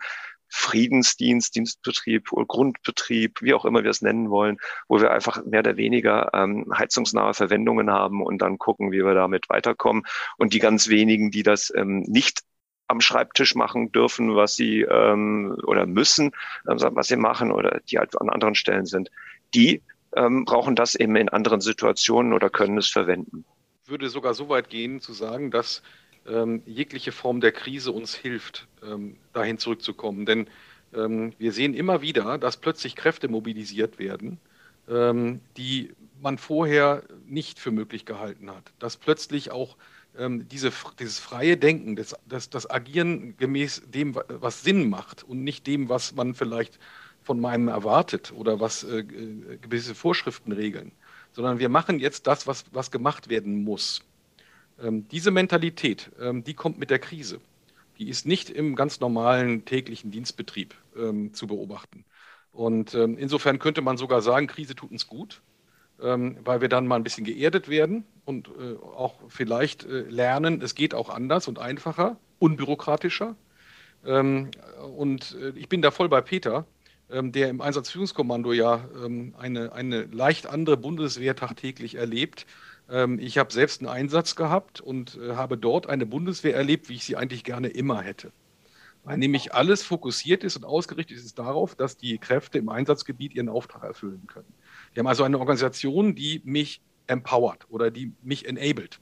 Friedensdienst, 0.56 1.56
Dienstbetrieb 1.56 2.30
Grundbetrieb, 2.30 3.42
wie 3.42 3.54
auch 3.54 3.64
immer 3.64 3.82
wir 3.82 3.90
es 3.90 4.02
nennen 4.02 4.30
wollen, 4.30 4.58
wo 4.86 5.00
wir 5.00 5.10
einfach 5.10 5.44
mehr 5.44 5.60
oder 5.60 5.76
weniger 5.76 6.30
ähm, 6.32 6.72
heizungsnahe 6.72 7.34
Verwendungen 7.34 7.90
haben 7.90 8.22
und 8.22 8.38
dann 8.38 8.56
gucken, 8.56 8.92
wie 8.92 9.04
wir 9.04 9.14
damit 9.14 9.48
weiterkommen. 9.48 10.04
Und 10.38 10.52
die 10.54 10.60
ganz 10.60 10.88
wenigen, 10.88 11.32
die 11.32 11.42
das 11.42 11.72
ähm, 11.74 12.02
nicht 12.02 12.42
am 12.86 13.00
Schreibtisch 13.00 13.56
machen 13.56 13.90
dürfen, 13.90 14.36
was 14.36 14.54
sie 14.54 14.82
ähm, 14.82 15.58
oder 15.66 15.86
müssen, 15.86 16.26
ähm, 16.68 16.78
was 16.78 17.08
sie 17.08 17.16
machen 17.16 17.50
oder 17.50 17.80
die 17.90 17.98
halt 17.98 18.18
an 18.20 18.30
anderen 18.30 18.54
Stellen 18.54 18.86
sind, 18.86 19.10
die 19.54 19.82
ähm, 20.14 20.44
brauchen 20.44 20.76
das 20.76 20.94
eben 20.94 21.16
in 21.16 21.28
anderen 21.28 21.60
Situationen 21.60 22.32
oder 22.32 22.48
können 22.48 22.78
es 22.78 22.88
verwenden. 22.88 23.44
Ich 23.82 23.90
würde 23.90 24.08
sogar 24.08 24.34
so 24.34 24.48
weit 24.48 24.70
gehen 24.70 25.00
zu 25.00 25.12
sagen, 25.12 25.50
dass 25.50 25.82
ähm, 26.26 26.62
jegliche 26.66 27.12
Form 27.12 27.40
der 27.40 27.52
Krise 27.52 27.92
uns 27.92 28.14
hilft, 28.14 28.66
ähm, 28.82 29.16
dahin 29.32 29.58
zurückzukommen. 29.58 30.26
Denn 30.26 30.48
ähm, 30.94 31.32
wir 31.38 31.52
sehen 31.52 31.74
immer 31.74 32.02
wieder, 32.02 32.38
dass 32.38 32.56
plötzlich 32.56 32.96
Kräfte 32.96 33.28
mobilisiert 33.28 33.98
werden, 33.98 34.38
ähm, 34.88 35.40
die 35.56 35.92
man 36.20 36.38
vorher 36.38 37.02
nicht 37.26 37.58
für 37.58 37.70
möglich 37.70 38.04
gehalten 38.06 38.50
hat. 38.50 38.72
Dass 38.78 38.96
plötzlich 38.96 39.50
auch 39.50 39.76
ähm, 40.18 40.48
diese, 40.48 40.72
dieses 40.98 41.18
freie 41.18 41.56
Denken, 41.56 41.96
das, 41.96 42.16
das, 42.26 42.50
das 42.50 42.70
Agieren 42.70 43.36
gemäß 43.36 43.82
dem, 43.86 44.14
was 44.28 44.62
Sinn 44.62 44.88
macht 44.88 45.22
und 45.22 45.42
nicht 45.42 45.66
dem, 45.66 45.88
was 45.88 46.14
man 46.14 46.34
vielleicht 46.34 46.78
von 47.22 47.40
meinem 47.40 47.68
erwartet 47.68 48.32
oder 48.36 48.60
was 48.60 48.84
äh, 48.84 49.02
gewisse 49.02 49.94
Vorschriften 49.94 50.52
regeln, 50.52 50.92
sondern 51.32 51.58
wir 51.58 51.68
machen 51.68 51.98
jetzt 51.98 52.26
das, 52.26 52.46
was, 52.46 52.64
was 52.72 52.90
gemacht 52.90 53.28
werden 53.28 53.64
muss. 53.64 54.02
Ähm, 54.82 55.06
diese 55.08 55.30
Mentalität, 55.30 56.10
ähm, 56.20 56.44
die 56.44 56.54
kommt 56.54 56.78
mit 56.78 56.90
der 56.90 56.98
Krise. 56.98 57.40
Die 57.98 58.08
ist 58.08 58.26
nicht 58.26 58.50
im 58.50 58.74
ganz 58.74 59.00
normalen 59.00 59.64
täglichen 59.64 60.10
Dienstbetrieb 60.10 60.74
ähm, 60.96 61.32
zu 61.32 61.46
beobachten. 61.46 62.04
Und 62.52 62.94
ähm, 62.94 63.16
insofern 63.18 63.58
könnte 63.58 63.82
man 63.82 63.96
sogar 63.96 64.22
sagen, 64.22 64.46
Krise 64.46 64.74
tut 64.74 64.90
uns 64.90 65.06
gut, 65.06 65.42
ähm, 66.02 66.38
weil 66.44 66.60
wir 66.60 66.68
dann 66.68 66.86
mal 66.86 66.96
ein 66.96 67.04
bisschen 67.04 67.24
geerdet 67.24 67.68
werden 67.68 68.04
und 68.24 68.48
äh, 68.48 68.76
auch 68.96 69.14
vielleicht 69.28 69.84
äh, 69.84 70.02
lernen, 70.02 70.60
es 70.60 70.74
geht 70.74 70.94
auch 70.94 71.08
anders 71.08 71.46
und 71.48 71.58
einfacher, 71.58 72.16
unbürokratischer. 72.38 73.36
Ähm, 74.04 74.50
und 74.96 75.36
äh, 75.40 75.50
ich 75.56 75.68
bin 75.68 75.82
da 75.82 75.90
voll 75.90 76.08
bei 76.08 76.20
Peter, 76.20 76.66
der 77.10 77.50
im 77.50 77.60
Einsatzführungskommando 77.60 78.54
ja 78.54 78.88
eine, 79.38 79.72
eine 79.72 80.04
leicht 80.04 80.46
andere 80.46 80.78
Bundeswehr 80.78 81.36
tagtäglich 81.36 81.96
erlebt 81.96 82.46
ich 83.18 83.38
habe 83.38 83.52
selbst 83.52 83.80
einen 83.80 83.88
Einsatz 83.88 84.36
gehabt 84.36 84.80
und 84.80 85.16
äh, 85.16 85.34
habe 85.34 85.56
dort 85.56 85.88
eine 85.88 86.06
Bundeswehr 86.06 86.54
erlebt, 86.54 86.88
wie 86.88 86.94
ich 86.94 87.04
sie 87.04 87.16
eigentlich 87.16 87.44
gerne 87.44 87.68
immer 87.68 88.02
hätte. 88.02 88.32
Weil 89.04 89.18
nämlich 89.18 89.54
alles 89.54 89.82
fokussiert 89.82 90.44
ist 90.44 90.56
und 90.56 90.64
ausgerichtet 90.64 91.16
ist 91.16 91.38
darauf, 91.38 91.74
dass 91.74 91.96
die 91.96 92.18
Kräfte 92.18 92.58
im 92.58 92.68
Einsatzgebiet 92.68 93.34
ihren 93.34 93.48
Auftrag 93.48 93.84
erfüllen 93.84 94.26
können. 94.26 94.52
Wir 94.92 95.00
haben 95.00 95.06
also 95.06 95.24
eine 95.24 95.38
Organisation, 95.38 96.14
die 96.14 96.40
mich 96.44 96.80
empowert 97.06 97.66
oder 97.68 97.90
die 97.90 98.12
mich 98.22 98.46
enabled. 98.46 98.98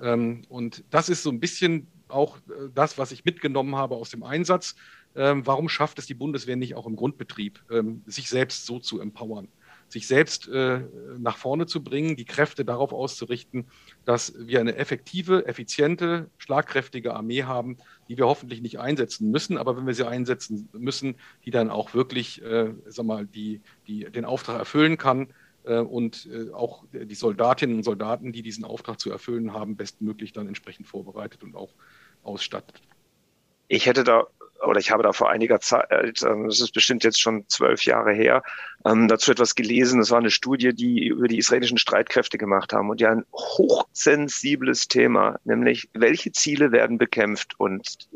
Ähm, 0.00 0.42
und 0.48 0.84
das 0.90 1.08
ist 1.08 1.22
so 1.22 1.30
ein 1.30 1.40
bisschen 1.40 1.86
auch 2.08 2.38
äh, 2.38 2.68
das, 2.74 2.98
was 2.98 3.12
ich 3.12 3.24
mitgenommen 3.24 3.76
habe 3.76 3.96
aus 3.96 4.10
dem 4.10 4.22
Einsatz. 4.22 4.76
Ähm, 5.16 5.46
warum 5.46 5.68
schafft 5.68 5.98
es 5.98 6.06
die 6.06 6.14
Bundeswehr 6.14 6.56
nicht 6.56 6.74
auch 6.74 6.86
im 6.86 6.94
Grundbetrieb, 6.94 7.60
sich 8.06 8.28
selbst 8.28 8.66
so 8.66 8.78
zu 8.78 9.00
empowern? 9.00 9.48
Sich 9.88 10.06
selbst 10.06 10.48
äh, 10.48 10.80
nach 11.18 11.36
vorne 11.36 11.66
zu 11.66 11.82
bringen, 11.82 12.16
die 12.16 12.24
Kräfte 12.24 12.64
darauf 12.64 12.92
auszurichten, 12.92 13.66
dass 14.04 14.34
wir 14.38 14.60
eine 14.60 14.76
effektive, 14.76 15.46
effiziente, 15.46 16.30
schlagkräftige 16.38 17.14
Armee 17.14 17.44
haben, 17.44 17.78
die 18.08 18.16
wir 18.16 18.26
hoffentlich 18.26 18.60
nicht 18.60 18.78
einsetzen 18.78 19.30
müssen, 19.30 19.56
aber 19.56 19.76
wenn 19.76 19.86
wir 19.86 19.94
sie 19.94 20.06
einsetzen 20.06 20.68
müssen, 20.72 21.16
die 21.44 21.50
dann 21.50 21.70
auch 21.70 21.94
wirklich, 21.94 22.42
äh, 22.42 22.72
sag 22.86 23.06
mal, 23.06 23.26
die, 23.26 23.60
die 23.86 24.04
den 24.04 24.24
Auftrag 24.24 24.58
erfüllen 24.58 24.98
kann 24.98 25.28
äh, 25.64 25.78
und 25.78 26.28
äh, 26.32 26.52
auch 26.52 26.84
die 26.92 27.14
Soldatinnen 27.14 27.76
und 27.76 27.82
Soldaten, 27.82 28.32
die 28.32 28.42
diesen 28.42 28.64
Auftrag 28.64 29.00
zu 29.00 29.10
erfüllen 29.10 29.52
haben, 29.52 29.76
bestmöglich 29.76 30.32
dann 30.32 30.48
entsprechend 30.48 30.86
vorbereitet 30.86 31.42
und 31.42 31.54
auch 31.54 31.72
ausstattet. 32.22 32.82
Ich 33.68 33.86
hätte 33.86 34.04
da 34.04 34.26
oder 34.66 34.80
ich 34.80 34.90
habe 34.90 35.02
da 35.02 35.12
vor 35.12 35.30
einiger 35.30 35.60
Zeit, 35.60 35.90
äh, 35.90 36.12
das 36.12 36.60
ist 36.60 36.72
bestimmt 36.72 37.04
jetzt 37.04 37.20
schon 37.20 37.44
zwölf 37.48 37.84
Jahre 37.84 38.12
her, 38.12 38.42
ähm, 38.84 39.08
dazu 39.08 39.32
etwas 39.32 39.54
gelesen. 39.54 40.00
Das 40.00 40.10
war 40.10 40.18
eine 40.18 40.30
Studie, 40.30 40.72
die 40.72 41.06
über 41.06 41.28
die 41.28 41.38
israelischen 41.38 41.78
Streitkräfte 41.78 42.38
gemacht 42.38 42.72
haben 42.72 42.90
und 42.90 43.00
ja 43.00 43.10
ein 43.10 43.24
hochsensibles 43.32 44.88
Thema, 44.88 45.38
nämlich 45.44 45.88
welche 45.94 46.32
Ziele 46.32 46.72
werden 46.72 46.98
bekämpft 46.98 47.58
und 47.58 48.08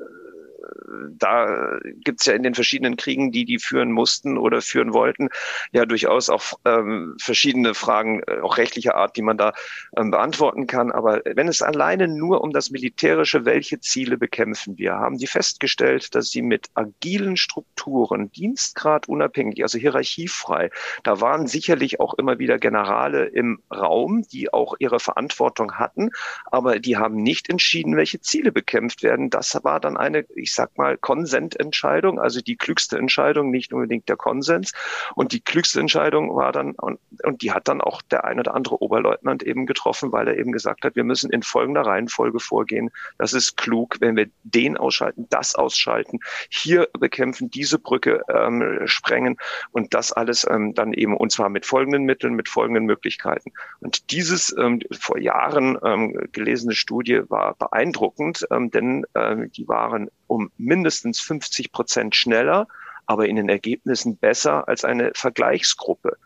da 1.10 1.78
gibt's 2.04 2.26
ja 2.26 2.34
in 2.34 2.42
den 2.42 2.54
verschiedenen 2.54 2.96
Kriegen, 2.96 3.32
die 3.32 3.44
die 3.44 3.58
führen 3.58 3.92
mussten 3.92 4.38
oder 4.38 4.60
führen 4.60 4.92
wollten, 4.92 5.28
ja 5.72 5.86
durchaus 5.86 6.28
auch 6.28 6.58
ähm, 6.64 7.16
verschiedene 7.20 7.74
Fragen, 7.74 8.22
äh, 8.26 8.40
auch 8.40 8.56
rechtlicher 8.56 8.94
Art, 8.94 9.16
die 9.16 9.22
man 9.22 9.36
da 9.36 9.52
ähm, 9.96 10.10
beantworten 10.10 10.66
kann. 10.66 10.92
Aber 10.92 11.20
wenn 11.24 11.48
es 11.48 11.62
alleine 11.62 12.08
nur 12.08 12.42
um 12.42 12.52
das 12.52 12.70
Militärische, 12.70 13.44
welche 13.44 13.80
Ziele 13.80 14.18
bekämpfen 14.18 14.78
wir, 14.78 14.94
haben 14.94 15.18
die 15.18 15.26
festgestellt, 15.26 16.14
dass 16.14 16.30
sie 16.30 16.42
mit 16.42 16.68
agilen 16.74 17.36
Strukturen, 17.36 18.30
Dienstgrad 18.32 19.08
unabhängig, 19.08 19.62
also 19.62 19.78
hierarchiefrei, 19.78 20.70
da 21.04 21.20
waren 21.20 21.46
sicherlich 21.46 22.00
auch 22.00 22.14
immer 22.14 22.38
wieder 22.38 22.58
Generale 22.58 23.26
im 23.26 23.62
Raum, 23.72 24.22
die 24.32 24.52
auch 24.52 24.74
ihre 24.78 25.00
Verantwortung 25.00 25.74
hatten, 25.74 26.10
aber 26.46 26.78
die 26.78 26.96
haben 26.96 27.16
nicht 27.16 27.48
entschieden, 27.48 27.96
welche 27.96 28.20
Ziele 28.20 28.52
bekämpft 28.52 29.02
werden. 29.02 29.30
Das 29.30 29.58
war 29.62 29.80
dann 29.80 29.96
eine, 29.96 30.24
ich 30.34 30.52
sag 30.62 30.78
mal, 30.78 30.96
Konsententscheidung, 30.96 32.20
also 32.20 32.40
die 32.40 32.56
klügste 32.56 32.96
Entscheidung, 32.96 33.50
nicht 33.50 33.72
unbedingt 33.72 34.08
der 34.08 34.16
Konsens. 34.16 34.72
Und 35.14 35.32
die 35.32 35.40
klügste 35.40 35.80
Entscheidung 35.80 36.34
war 36.36 36.52
dann, 36.52 36.72
und, 36.72 37.00
und 37.24 37.42
die 37.42 37.52
hat 37.52 37.66
dann 37.66 37.80
auch 37.80 38.00
der 38.02 38.24
ein 38.24 38.38
oder 38.38 38.54
andere 38.54 38.80
Oberleutnant 38.80 39.42
eben 39.42 39.66
getroffen, 39.66 40.12
weil 40.12 40.28
er 40.28 40.38
eben 40.38 40.52
gesagt 40.52 40.84
hat, 40.84 40.94
wir 40.94 41.04
müssen 41.04 41.30
in 41.30 41.42
folgender 41.42 41.82
Reihenfolge 41.82 42.38
vorgehen. 42.38 42.90
Das 43.18 43.32
ist 43.32 43.56
klug, 43.56 43.96
wenn 44.00 44.16
wir 44.16 44.28
den 44.44 44.76
ausschalten, 44.76 45.26
das 45.30 45.54
ausschalten, 45.54 46.20
hier 46.48 46.88
bekämpfen, 46.98 47.50
diese 47.50 47.78
Brücke 47.78 48.22
ähm, 48.28 48.82
sprengen 48.84 49.36
und 49.72 49.94
das 49.94 50.12
alles 50.12 50.46
ähm, 50.48 50.74
dann 50.74 50.92
eben, 50.92 51.16
und 51.16 51.32
zwar 51.32 51.48
mit 51.48 51.66
folgenden 51.66 52.04
Mitteln, 52.04 52.34
mit 52.34 52.48
folgenden 52.48 52.84
Möglichkeiten. 52.84 53.52
Und 53.80 54.12
dieses 54.12 54.54
ähm, 54.56 54.80
vor 54.92 55.18
Jahren 55.18 55.76
ähm, 55.84 56.28
gelesene 56.30 56.74
Studie 56.74 57.22
war 57.28 57.56
beeindruckend, 57.56 58.46
ähm, 58.50 58.70
denn 58.70 59.04
ähm, 59.16 59.50
die 59.50 59.66
waren 59.66 60.08
um 60.26 60.50
mindestens 60.56 61.20
50 61.20 61.72
Prozent 61.72 62.16
schneller, 62.16 62.68
aber 63.06 63.28
in 63.28 63.36
den 63.36 63.48
Ergebnissen 63.48 64.16
besser 64.16 64.68
als 64.68 64.84
eine 64.84 65.12
Vergleichsgruppe. 65.14 66.16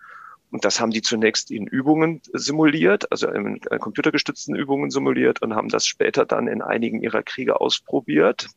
Und 0.51 0.65
das 0.65 0.81
haben 0.81 0.91
die 0.93 1.03
zunächst 1.03 1.51
in 1.51 1.67
Übungen 1.67 2.23
simuliert, 2.33 3.11
also 3.11 3.29
in 3.29 3.61
äh, 3.71 3.79
computergestützten 3.79 4.55
Übungen 4.55 4.91
simuliert 4.91 5.43
und 5.43 5.55
haben 5.55 5.69
das 5.69 5.87
später 5.87 6.25
dann 6.25 6.49
in 6.49 6.63
einigen 6.63 7.03
ihrer 7.03 7.23
Kriege 7.23 7.61
ausprobiert 7.61 8.49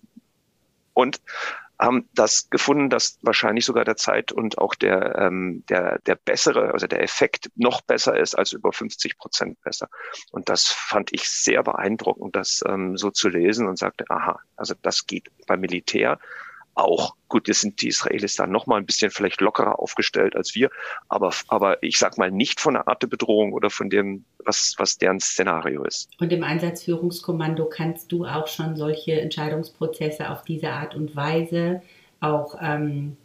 und 0.93 1.19
haben 1.79 2.09
das 2.13 2.49
gefunden, 2.49 2.89
dass 2.89 3.17
wahrscheinlich 3.21 3.65
sogar 3.65 3.85
der 3.85 3.95
Zeit 3.95 4.31
und 4.31 4.57
auch 4.57 4.75
der, 4.75 5.15
ähm, 5.17 5.63
der, 5.69 5.99
der 5.99 6.15
bessere, 6.15 6.73
also 6.73 6.87
der 6.87 7.01
Effekt 7.01 7.49
noch 7.55 7.81
besser 7.81 8.19
ist 8.19 8.35
als 8.35 8.51
über 8.51 8.73
50 8.73 9.17
Prozent 9.17 9.61
besser. 9.61 9.87
Und 10.31 10.49
das 10.49 10.67
fand 10.67 11.13
ich 11.13 11.29
sehr 11.29 11.63
beeindruckend, 11.63 12.35
das 12.35 12.61
ähm, 12.67 12.97
so 12.97 13.11
zu 13.11 13.29
lesen 13.29 13.67
und 13.67 13.77
sagte, 13.77 14.05
aha, 14.09 14.39
also 14.57 14.75
das 14.81 15.07
geht 15.07 15.31
beim 15.47 15.61
Militär 15.61 16.19
auch. 16.75 17.15
Gut, 17.27 17.47
jetzt 17.47 17.61
sind 17.61 17.81
die 17.81 17.89
Israelis 17.89 18.35
da 18.35 18.47
noch 18.47 18.65
mal 18.65 18.77
ein 18.77 18.85
bisschen 18.85 19.11
vielleicht 19.11 19.41
lockerer 19.41 19.79
aufgestellt 19.79 20.35
als 20.35 20.55
wir, 20.55 20.69
aber, 21.07 21.31
aber 21.47 21.81
ich 21.83 21.97
sag 21.97 22.17
mal 22.17 22.31
nicht 22.31 22.59
von 22.59 22.73
der 22.73 22.87
Art 22.87 23.01
der 23.01 23.07
Bedrohung 23.07 23.53
oder 23.53 23.69
von 23.69 23.89
dem, 23.89 24.25
was, 24.43 24.75
was 24.77 24.97
deren 24.97 25.19
Szenario 25.19 25.83
ist. 25.83 26.09
Und 26.19 26.31
im 26.33 26.43
Einsatzführungskommando 26.43 27.65
kannst 27.65 28.11
du 28.11 28.25
auch 28.25 28.47
schon 28.47 28.75
solche 28.75 29.19
Entscheidungsprozesse 29.21 30.29
auf 30.29 30.43
diese 30.43 30.71
Art 30.71 30.95
und 30.95 31.15
Weise 31.15 31.81
auch 32.19 32.55
ähm, 32.61 33.17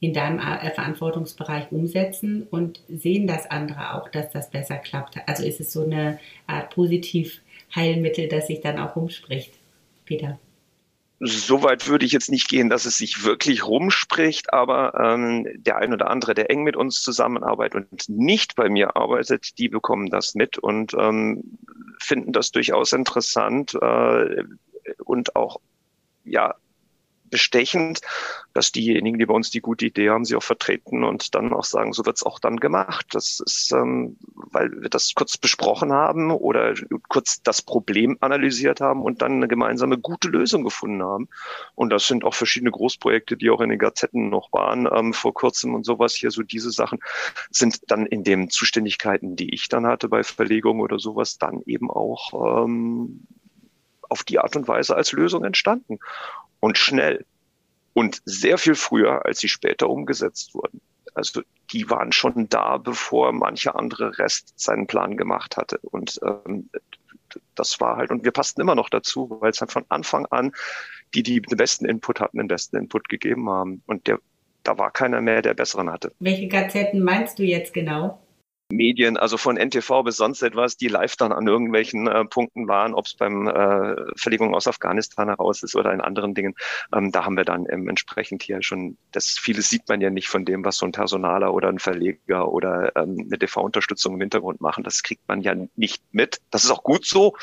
in 0.00 0.12
deinem 0.12 0.38
äh, 0.38 0.70
Verantwortungsbereich 0.70 1.70
umsetzen 1.70 2.46
und 2.50 2.80
sehen 2.88 3.26
das 3.26 3.48
andere 3.50 3.94
auch, 3.94 4.08
dass 4.08 4.30
das 4.30 4.50
besser 4.50 4.76
klappt. 4.76 5.16
Also 5.26 5.44
ist 5.44 5.60
es 5.60 5.72
so 5.72 5.84
eine 5.84 6.18
Art 6.46 6.74
Positiv-Heilmittel, 6.74 8.28
das 8.28 8.48
sich 8.48 8.60
dann 8.60 8.78
auch 8.78 8.96
rumspricht, 8.96 9.52
Peter 10.04 10.38
so 11.24 11.62
weit 11.62 11.88
würde 11.88 12.04
ich 12.04 12.10
jetzt 12.10 12.30
nicht 12.30 12.48
gehen, 12.48 12.68
dass 12.68 12.84
es 12.84 12.96
sich 12.96 13.24
wirklich 13.24 13.64
rumspricht, 13.64 14.52
aber 14.52 14.94
ähm, 15.00 15.46
der 15.54 15.76
ein 15.76 15.92
oder 15.92 16.10
andere, 16.10 16.34
der 16.34 16.50
eng 16.50 16.64
mit 16.64 16.76
uns 16.76 17.00
zusammenarbeitet 17.00 17.86
und 17.90 18.08
nicht 18.08 18.56
bei 18.56 18.68
mir 18.68 18.96
arbeitet, 18.96 19.56
die 19.58 19.68
bekommen 19.68 20.10
das 20.10 20.34
mit 20.34 20.58
und 20.58 20.94
ähm, 20.94 21.58
finden 22.00 22.32
das 22.32 22.50
durchaus 22.50 22.92
interessant 22.92 23.74
äh, 23.80 24.42
und 25.04 25.36
auch 25.36 25.60
ja 26.24 26.56
bestechend, 27.32 28.02
dass 28.52 28.70
diejenigen, 28.70 29.18
die 29.18 29.26
bei 29.26 29.34
uns 29.34 29.50
die 29.50 29.60
gute 29.60 29.86
Idee 29.86 30.10
haben, 30.10 30.24
sie 30.24 30.36
auch 30.36 30.42
vertreten 30.42 31.02
und 31.02 31.34
dann 31.34 31.52
auch 31.52 31.64
sagen, 31.64 31.92
so 31.92 32.06
wird 32.06 32.16
es 32.16 32.22
auch 32.22 32.38
dann 32.38 32.58
gemacht. 32.58 33.06
Das 33.12 33.40
ist, 33.44 33.72
ähm, 33.72 34.16
weil 34.34 34.70
wir 34.82 34.90
das 34.90 35.14
kurz 35.14 35.36
besprochen 35.38 35.92
haben 35.92 36.30
oder 36.30 36.74
kurz 37.08 37.42
das 37.42 37.62
Problem 37.62 38.18
analysiert 38.20 38.80
haben 38.80 39.02
und 39.02 39.22
dann 39.22 39.32
eine 39.32 39.48
gemeinsame 39.48 39.98
gute 39.98 40.28
Lösung 40.28 40.62
gefunden 40.62 41.02
haben. 41.02 41.28
Und 41.74 41.90
das 41.90 42.06
sind 42.06 42.22
auch 42.22 42.34
verschiedene 42.34 42.70
Großprojekte, 42.70 43.36
die 43.36 43.50
auch 43.50 43.60
in 43.60 43.70
den 43.70 43.78
Gazetten 43.78 44.28
noch 44.28 44.52
waren 44.52 44.88
ähm, 44.92 45.14
vor 45.14 45.34
kurzem 45.34 45.74
und 45.74 45.84
sowas 45.84 46.14
hier. 46.14 46.30
So 46.30 46.42
diese 46.42 46.70
Sachen 46.70 47.00
sind 47.50 47.90
dann 47.90 48.06
in 48.06 48.22
den 48.22 48.50
Zuständigkeiten, 48.50 49.36
die 49.36 49.54
ich 49.54 49.68
dann 49.68 49.86
hatte 49.86 50.08
bei 50.08 50.22
Verlegung 50.22 50.80
oder 50.80 50.98
sowas, 50.98 51.38
dann 51.38 51.62
eben 51.64 51.90
auch 51.90 52.64
ähm, 52.64 53.26
auf 54.10 54.22
die 54.24 54.38
Art 54.38 54.54
und 54.56 54.68
Weise 54.68 54.94
als 54.94 55.12
Lösung 55.12 55.42
entstanden 55.42 55.98
und 56.62 56.78
schnell 56.78 57.26
und 57.92 58.22
sehr 58.24 58.56
viel 58.56 58.76
früher, 58.76 59.26
als 59.26 59.40
sie 59.40 59.48
später 59.48 59.90
umgesetzt 59.90 60.54
wurden. 60.54 60.80
Also 61.14 61.42
die 61.72 61.90
waren 61.90 62.12
schon 62.12 62.48
da, 62.48 62.78
bevor 62.78 63.32
mancher 63.32 63.76
andere 63.76 64.16
Rest 64.18 64.54
seinen 64.56 64.86
Plan 64.86 65.16
gemacht 65.16 65.56
hatte. 65.56 65.78
Und 65.82 66.20
ähm, 66.24 66.70
das 67.56 67.80
war 67.80 67.96
halt, 67.96 68.10
und 68.10 68.24
wir 68.24 68.30
passten 68.30 68.60
immer 68.60 68.76
noch 68.76 68.88
dazu, 68.88 69.36
weil 69.40 69.50
es 69.50 69.60
halt 69.60 69.72
von 69.72 69.84
Anfang 69.88 70.24
an 70.26 70.52
die, 71.14 71.22
die 71.22 71.42
den 71.42 71.58
besten 71.58 71.84
Input 71.84 72.20
hatten, 72.20 72.38
den 72.38 72.48
besten 72.48 72.76
Input 72.76 73.08
gegeben 73.08 73.50
haben. 73.50 73.82
Und 73.86 74.06
der, 74.06 74.20
da 74.62 74.78
war 74.78 74.92
keiner 74.92 75.20
mehr, 75.20 75.42
der 75.42 75.54
besseren 75.54 75.90
hatte. 75.90 76.12
Welche 76.20 76.46
Gazetten 76.46 77.02
meinst 77.02 77.40
du 77.40 77.42
jetzt 77.42 77.74
genau? 77.74 78.21
Medien, 78.72 79.16
also 79.16 79.36
von 79.36 79.56
NTV 79.56 80.02
bis 80.02 80.16
sonst 80.16 80.42
etwas, 80.42 80.76
die 80.76 80.88
live 80.88 81.16
dann 81.16 81.32
an 81.32 81.46
irgendwelchen 81.46 82.06
äh, 82.06 82.24
Punkten 82.24 82.68
waren, 82.68 82.94
ob 82.94 83.06
es 83.06 83.14
beim 83.14 83.46
äh, 83.46 83.96
Verlegung 84.16 84.54
aus 84.54 84.66
Afghanistan 84.66 85.28
heraus 85.28 85.62
ist 85.62 85.76
oder 85.76 85.92
in 85.92 86.00
anderen 86.00 86.34
Dingen. 86.34 86.54
Ähm, 86.94 87.12
da 87.12 87.24
haben 87.24 87.36
wir 87.36 87.44
dann 87.44 87.66
ähm, 87.70 87.88
entsprechend 87.88 88.42
hier 88.42 88.62
schon, 88.62 88.96
das 89.12 89.38
vieles 89.38 89.68
sieht 89.68 89.88
man 89.88 90.00
ja 90.00 90.10
nicht 90.10 90.28
von 90.28 90.44
dem, 90.44 90.64
was 90.64 90.78
so 90.78 90.86
ein 90.86 90.92
Personaler 90.92 91.52
oder 91.52 91.68
ein 91.68 91.78
Verleger 91.78 92.50
oder 92.50 92.96
ähm, 92.96 93.26
eine 93.26 93.38
TV-Unterstützung 93.38 94.14
im 94.14 94.20
Hintergrund 94.20 94.60
machen. 94.60 94.84
Das 94.84 95.02
kriegt 95.02 95.28
man 95.28 95.42
ja 95.42 95.54
nicht 95.76 96.02
mit. 96.12 96.40
Das 96.50 96.64
ist 96.64 96.70
auch 96.70 96.82
gut 96.82 97.04
so. 97.04 97.36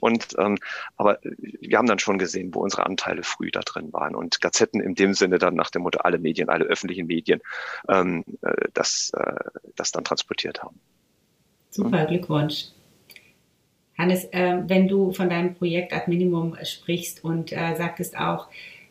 Und 0.00 0.34
ähm, 0.38 0.58
aber 0.96 1.18
wir 1.22 1.78
haben 1.78 1.86
dann 1.86 1.98
schon 1.98 2.18
gesehen, 2.18 2.54
wo 2.54 2.60
unsere 2.60 2.86
Anteile 2.86 3.22
früh 3.22 3.50
da 3.50 3.60
drin 3.60 3.92
waren. 3.92 4.14
Und 4.14 4.40
Gazetten 4.40 4.80
in 4.80 4.94
dem 4.94 5.14
Sinne 5.14 5.38
dann 5.38 5.54
nach 5.54 5.70
dem 5.70 5.82
Motto 5.82 6.00
alle 6.00 6.18
Medien, 6.18 6.48
alle 6.48 6.64
öffentlichen 6.64 7.06
Medien, 7.06 7.40
ähm, 7.88 8.24
äh, 8.42 8.68
das, 8.74 9.12
äh, 9.14 9.34
das 9.76 9.92
dann 9.92 10.04
transportiert 10.04 10.62
haben. 10.62 10.71
Super, 11.72 12.04
Glückwunsch. 12.04 12.66
Hannes, 13.96 14.26
äh, 14.26 14.58
wenn 14.66 14.88
du 14.88 15.12
von 15.12 15.30
deinem 15.30 15.54
Projekt 15.54 15.94
Ad 15.94 16.04
Minimum 16.06 16.54
sprichst 16.64 17.24
und 17.24 17.50
äh, 17.50 17.74
sagtest 17.76 18.16
auch, 18.16 18.48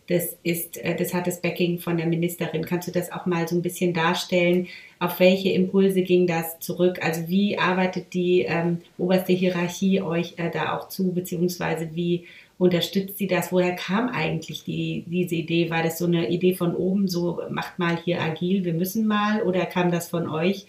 das, 0.07 0.35
ist, 0.41 0.77
äh, 0.77 0.95
das 0.95 1.13
hat 1.13 1.27
das 1.27 1.41
Backing 1.41 1.77
von 1.77 1.97
der 1.97 2.07
Ministerin, 2.07 2.65
kannst 2.65 2.87
du 2.87 2.91
das 2.91 3.11
auch 3.11 3.27
mal 3.27 3.47
so 3.47 3.55
ein 3.55 3.61
bisschen 3.61 3.93
darstellen? 3.93 4.67
Auf 4.97 5.19
welche 5.19 5.51
Impulse 5.51 6.01
ging 6.01 6.25
das 6.25 6.59
zurück? 6.59 6.97
Also 7.03 7.27
wie 7.27 7.59
arbeitet 7.59 8.15
die 8.15 8.41
ähm, 8.41 8.79
oberste 8.97 9.33
Hierarchie 9.33 10.01
euch 10.01 10.33
äh, 10.37 10.49
da 10.49 10.75
auch 10.75 10.87
zu, 10.87 11.11
beziehungsweise 11.11 11.89
wie 11.93 12.25
unterstützt 12.57 13.19
sie 13.19 13.27
das? 13.27 13.51
Woher 13.51 13.75
kam 13.75 14.09
eigentlich 14.09 14.63
die, 14.63 15.03
diese 15.05 15.35
Idee? 15.35 15.69
War 15.69 15.83
das 15.83 15.99
so 15.99 16.05
eine 16.05 16.29
Idee 16.29 16.55
von 16.55 16.75
oben, 16.75 17.07
so 17.07 17.41
macht 17.51 17.77
mal 17.77 17.95
hier 18.03 18.19
agil, 18.21 18.65
wir 18.65 18.73
müssen 18.73 19.05
mal, 19.05 19.43
oder 19.43 19.67
kam 19.67 19.91
das 19.91 20.09
von 20.09 20.27
euch? 20.27 20.65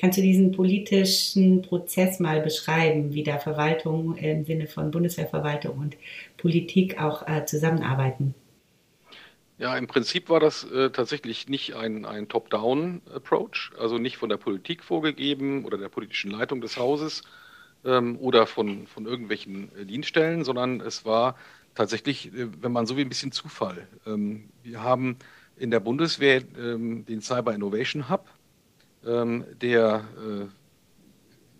Kannst 0.00 0.16
du 0.16 0.22
diesen 0.22 0.52
politischen 0.52 1.62
Prozess 1.62 2.20
mal 2.20 2.40
beschreiben, 2.40 3.12
wie 3.14 3.24
da 3.24 3.38
Verwaltung 3.38 4.16
im 4.16 4.44
Sinne 4.44 4.68
von 4.68 4.92
Bundeswehrverwaltung 4.92 5.76
und 5.76 5.96
Politik 6.36 7.00
auch 7.00 7.26
äh, 7.26 7.44
zusammenarbeiten? 7.44 8.34
Ja, 9.58 9.76
im 9.76 9.88
Prinzip 9.88 10.28
war 10.28 10.38
das 10.38 10.62
äh, 10.70 10.90
tatsächlich 10.90 11.48
nicht 11.48 11.74
ein, 11.74 12.04
ein 12.04 12.28
Top-Down-Approach, 12.28 13.72
also 13.76 13.98
nicht 13.98 14.18
von 14.18 14.28
der 14.28 14.36
Politik 14.36 14.84
vorgegeben 14.84 15.64
oder 15.64 15.76
der 15.78 15.88
politischen 15.88 16.30
Leitung 16.30 16.60
des 16.60 16.76
Hauses 16.76 17.22
ähm, 17.84 18.18
oder 18.20 18.46
von, 18.46 18.86
von 18.86 19.04
irgendwelchen 19.04 19.72
äh, 19.76 19.84
Dienststellen, 19.84 20.44
sondern 20.44 20.80
es 20.80 21.04
war 21.04 21.34
tatsächlich, 21.74 22.32
äh, 22.32 22.46
wenn 22.62 22.70
man 22.70 22.86
so 22.86 22.96
wie 22.96 23.00
ein 23.00 23.08
bisschen 23.08 23.32
Zufall. 23.32 23.88
Ähm, 24.06 24.50
wir 24.62 24.80
haben 24.80 25.16
in 25.56 25.72
der 25.72 25.80
Bundeswehr 25.80 26.42
ähm, 26.56 27.04
den 27.06 27.20
Cyber 27.20 27.52
Innovation 27.52 28.08
Hub, 28.08 28.28
der, 29.02 30.04
äh, 30.18 30.44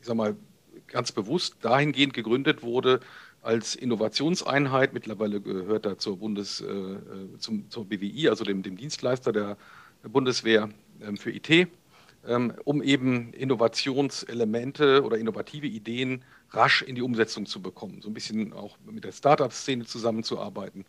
ich 0.00 0.06
sag 0.06 0.16
mal, 0.16 0.36
ganz 0.88 1.12
bewusst 1.12 1.56
dahingehend 1.60 2.14
gegründet 2.14 2.62
wurde, 2.62 3.00
als 3.42 3.74
Innovationseinheit, 3.74 4.92
mittlerweile 4.92 5.40
gehört 5.40 5.86
er 5.86 5.98
zur 5.98 6.18
Bundes, 6.18 6.60
äh, 6.60 7.38
zum, 7.38 7.70
zur 7.70 7.84
BWI, 7.84 8.28
also 8.28 8.44
dem, 8.44 8.62
dem 8.62 8.76
Dienstleister 8.76 9.32
der 9.32 9.56
Bundeswehr 10.02 10.68
ähm, 11.00 11.16
für 11.16 11.30
IT, 11.30 11.68
ähm, 12.26 12.52
um 12.64 12.82
eben 12.82 13.32
Innovationselemente 13.32 15.04
oder 15.04 15.18
innovative 15.18 15.66
Ideen 15.66 16.24
rasch 16.50 16.82
in 16.82 16.94
die 16.94 17.02
Umsetzung 17.02 17.46
zu 17.46 17.62
bekommen, 17.62 18.00
so 18.02 18.10
ein 18.10 18.14
bisschen 18.14 18.52
auch 18.52 18.76
mit 18.84 19.04
der 19.04 19.12
Startup-Szene 19.12 19.84
zusammenzuarbeiten. 19.84 20.84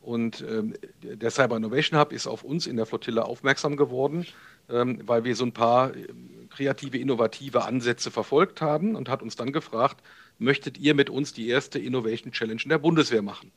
Und 0.00 0.44
ähm, 0.48 0.74
der 1.02 1.30
Cyber 1.30 1.56
Innovation 1.56 1.98
Hub 1.98 2.12
ist 2.12 2.26
auf 2.26 2.44
uns 2.44 2.66
in 2.66 2.76
der 2.76 2.86
Flottille 2.86 3.24
aufmerksam 3.24 3.76
geworden, 3.76 4.24
ähm, 4.24 4.34
weil 4.68 5.24
wir 5.24 5.34
so 5.34 5.44
ein 5.44 5.52
paar 5.52 5.94
ähm, 5.94 6.48
kreative, 6.50 6.98
innovative 6.98 7.64
Ansätze 7.64 8.10
verfolgt 8.10 8.60
haben 8.60 8.96
und 8.96 9.08
hat 9.08 9.22
uns 9.22 9.36
dann 9.36 9.52
gefragt, 9.52 10.02
möchtet 10.38 10.78
ihr 10.78 10.94
mit 10.94 11.10
uns 11.10 11.32
die 11.32 11.48
erste 11.48 11.78
Innovation 11.78 12.32
Challenge 12.32 12.60
in 12.62 12.68
der 12.68 12.78
Bundeswehr 12.78 13.22
machen? 13.22 13.50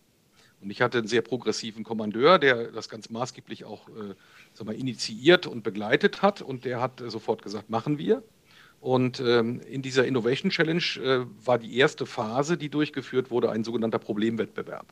Und 0.62 0.70
ich 0.70 0.82
hatte 0.82 0.99
einen 0.99 1.07
sehr 1.07 1.22
progressiven 1.22 1.84
Kommandeur, 1.84 2.38
der 2.38 2.72
das 2.72 2.88
ganz 2.88 3.09
maßgeblich 3.09 3.66
auch 3.66 3.89
äh, 3.89 4.64
mal, 4.64 4.76
initiiert 4.76 5.47
und 5.47 5.64
begleitet 5.64 6.22
hat. 6.22 6.41
Und 6.41 6.66
der 6.66 6.80
hat 6.80 7.01
äh, 7.01 7.09
sofort 7.09 7.41
gesagt, 7.41 7.70
machen 7.70 7.97
wir. 7.97 8.24
Und 8.80 9.20
ähm, 9.20 9.62
in 9.62 9.82
dieser 9.82 10.05
Innovation 10.05 10.51
Challenge 10.51 10.84
äh, 11.03 11.26
war 11.45 11.57
die 11.57 11.78
erste 11.78 12.05
Phase, 12.05 12.57
die 12.57 12.70
durchgeführt 12.70 13.32
wurde, 13.32 13.51
ein 13.51 13.64
sogenannter 13.64 13.99
Problemwettbewerb. 13.99 14.88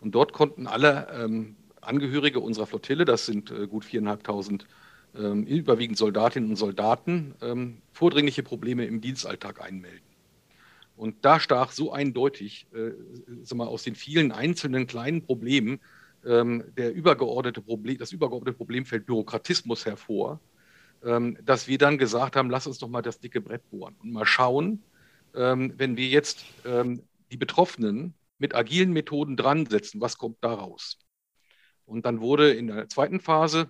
Und 0.00 0.14
dort 0.14 0.32
konnten 0.32 0.66
alle 0.66 1.08
ähm, 1.12 1.56
Angehörige 1.80 2.40
unserer 2.40 2.66
Flottille, 2.66 3.04
das 3.04 3.26
sind 3.26 3.50
äh, 3.50 3.66
gut 3.66 3.84
viereinhalbtausend 3.84 4.64
ähm, 4.64 4.68
überwiegend 5.14 5.98
Soldatinnen 5.98 6.50
und 6.50 6.56
Soldaten, 6.56 7.34
ähm, 7.42 7.78
vordringliche 7.92 8.42
Probleme 8.42 8.84
im 8.84 9.00
Dienstalltag 9.00 9.60
einmelden. 9.60 10.08
Und 10.96 11.24
da 11.24 11.38
stach 11.38 11.70
so 11.70 11.92
eindeutig 11.92 12.66
äh, 12.74 13.54
mal, 13.54 13.68
aus 13.68 13.84
den 13.84 13.94
vielen 13.94 14.32
einzelnen 14.32 14.86
kleinen 14.86 15.22
Problemen 15.22 15.80
ähm, 16.26 16.64
der 16.76 16.92
übergeordnete 16.92 17.62
Problem, 17.62 17.98
das 17.98 18.12
übergeordnete 18.12 18.56
Problemfeld 18.56 19.06
Bürokratismus 19.06 19.86
hervor, 19.86 20.40
ähm, 21.04 21.38
dass 21.44 21.68
wir 21.68 21.78
dann 21.78 21.98
gesagt 21.98 22.34
haben, 22.34 22.50
lass 22.50 22.66
uns 22.66 22.78
doch 22.78 22.88
mal 22.88 23.02
das 23.02 23.20
dicke 23.20 23.40
Brett 23.40 23.70
bohren 23.70 23.94
und 24.02 24.12
mal 24.12 24.26
schauen, 24.26 24.82
ähm, 25.34 25.72
wenn 25.76 25.96
wir 25.96 26.08
jetzt 26.08 26.44
die 26.64 27.36
Betroffenen 27.36 28.14
mit 28.38 28.54
agilen 28.54 28.92
Methoden 28.92 29.36
dran 29.36 29.66
setzen, 29.66 30.00
was 30.00 30.18
kommt 30.18 30.38
da 30.40 30.54
raus? 30.54 30.98
Und 31.86 32.06
dann 32.06 32.20
wurde 32.20 32.52
in 32.52 32.66
der 32.66 32.88
zweiten 32.88 33.20
Phase 33.20 33.68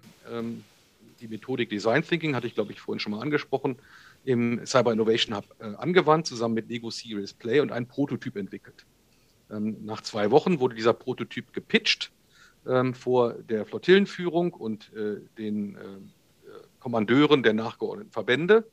die 1.20 1.28
Methodik 1.28 1.68
Design 1.68 2.02
Thinking, 2.02 2.34
hatte 2.34 2.46
ich 2.46 2.54
glaube 2.54 2.72
ich 2.72 2.80
vorhin 2.80 3.00
schon 3.00 3.12
mal 3.12 3.20
angesprochen, 3.20 3.76
im 4.24 4.64
Cyber 4.66 4.92
Innovation 4.92 5.36
Hub 5.36 5.44
äh, 5.58 5.74
angewandt, 5.76 6.26
zusammen 6.26 6.54
mit 6.54 6.68
Lego 6.68 6.90
Serious 6.90 7.32
Play 7.32 7.60
und 7.60 7.72
einen 7.72 7.86
Prototyp 7.86 8.36
entwickelt. 8.36 8.86
nach 9.48 10.02
zwei 10.02 10.30
Wochen 10.30 10.60
wurde 10.60 10.74
dieser 10.74 10.92
Prototyp 10.92 11.52
gepitcht 11.52 12.12
vor 12.92 13.32
der 13.32 13.64
Flottillenführung 13.64 14.52
und 14.52 14.92
äh, 14.92 15.20
den 15.38 15.76
äh, 15.76 15.78
Kommandeuren 16.80 17.42
der 17.42 17.54
nachgeordneten 17.54 18.12
Verbände. 18.12 18.64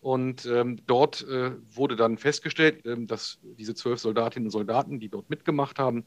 Und 0.00 0.46
ähm, 0.46 0.78
dort 0.86 1.26
äh, 1.28 1.52
wurde 1.72 1.94
dann 1.94 2.16
festgestellt, 2.16 2.86
ähm, 2.86 3.06
dass 3.06 3.38
diese 3.58 3.74
zwölf 3.74 4.00
Soldatinnen 4.00 4.46
und 4.46 4.50
Soldaten, 4.50 4.98
die 4.98 5.10
dort 5.10 5.28
mitgemacht 5.28 5.78
haben, 5.78 6.06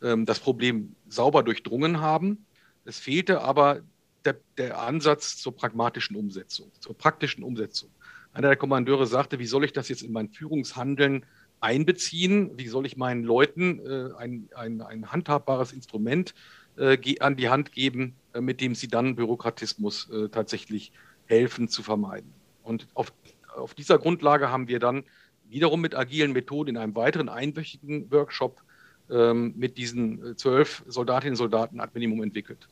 ähm, 0.00 0.26
das 0.26 0.38
Problem 0.38 0.94
sauber 1.08 1.42
durchdrungen 1.42 2.00
haben. 2.00 2.46
Es 2.84 3.00
fehlte 3.00 3.42
aber 3.42 3.80
der, 4.24 4.36
der, 4.56 4.80
Ansatz 4.80 5.36
zur 5.36 5.54
pragmatischen 5.54 6.16
Umsetzung, 6.16 6.70
zur 6.80 6.96
praktischen 6.96 7.44
Umsetzung. 7.44 7.90
Einer 8.32 8.48
der 8.48 8.56
Kommandeure 8.56 9.06
sagte, 9.06 9.38
wie 9.38 9.46
soll 9.46 9.64
ich 9.64 9.72
das 9.72 9.88
jetzt 9.88 10.02
in 10.02 10.12
mein 10.12 10.30
Führungshandeln 10.30 11.26
einbeziehen? 11.60 12.50
Wie 12.56 12.68
soll 12.68 12.86
ich 12.86 12.96
meinen 12.96 13.24
Leuten 13.24 13.80
äh, 13.80 14.14
ein, 14.16 14.48
ein, 14.54 14.80
ein 14.80 15.12
handhabbares 15.12 15.72
Instrument 15.72 16.34
äh, 16.76 17.18
an 17.20 17.36
die 17.36 17.48
Hand 17.48 17.72
geben, 17.72 18.16
äh, 18.32 18.40
mit 18.40 18.60
dem 18.60 18.74
sie 18.74 18.88
dann 18.88 19.14
Bürokratismus 19.14 20.08
äh, 20.10 20.28
tatsächlich 20.28 20.92
helfen 21.26 21.68
zu 21.68 21.82
vermeiden. 21.82 22.32
Und 22.62 22.88
auf, 22.94 23.12
auf 23.54 23.74
dieser 23.74 23.98
Grundlage 23.98 24.50
haben 24.50 24.68
wir 24.68 24.78
dann 24.78 25.04
wiederum 25.48 25.80
mit 25.80 25.94
agilen 25.94 26.32
Methoden 26.32 26.70
in 26.70 26.76
einem 26.78 26.94
weiteren 26.94 27.28
einwöchigen 27.28 28.10
Workshop 28.10 28.62
ähm, 29.10 29.52
mit 29.56 29.76
diesen 29.76 30.36
zwölf 30.38 30.82
Soldatinnen 30.86 31.32
und 31.32 31.36
Soldaten 31.36 31.80
ad 31.80 31.92
Minimum 31.94 32.22
entwickelt. 32.22 32.68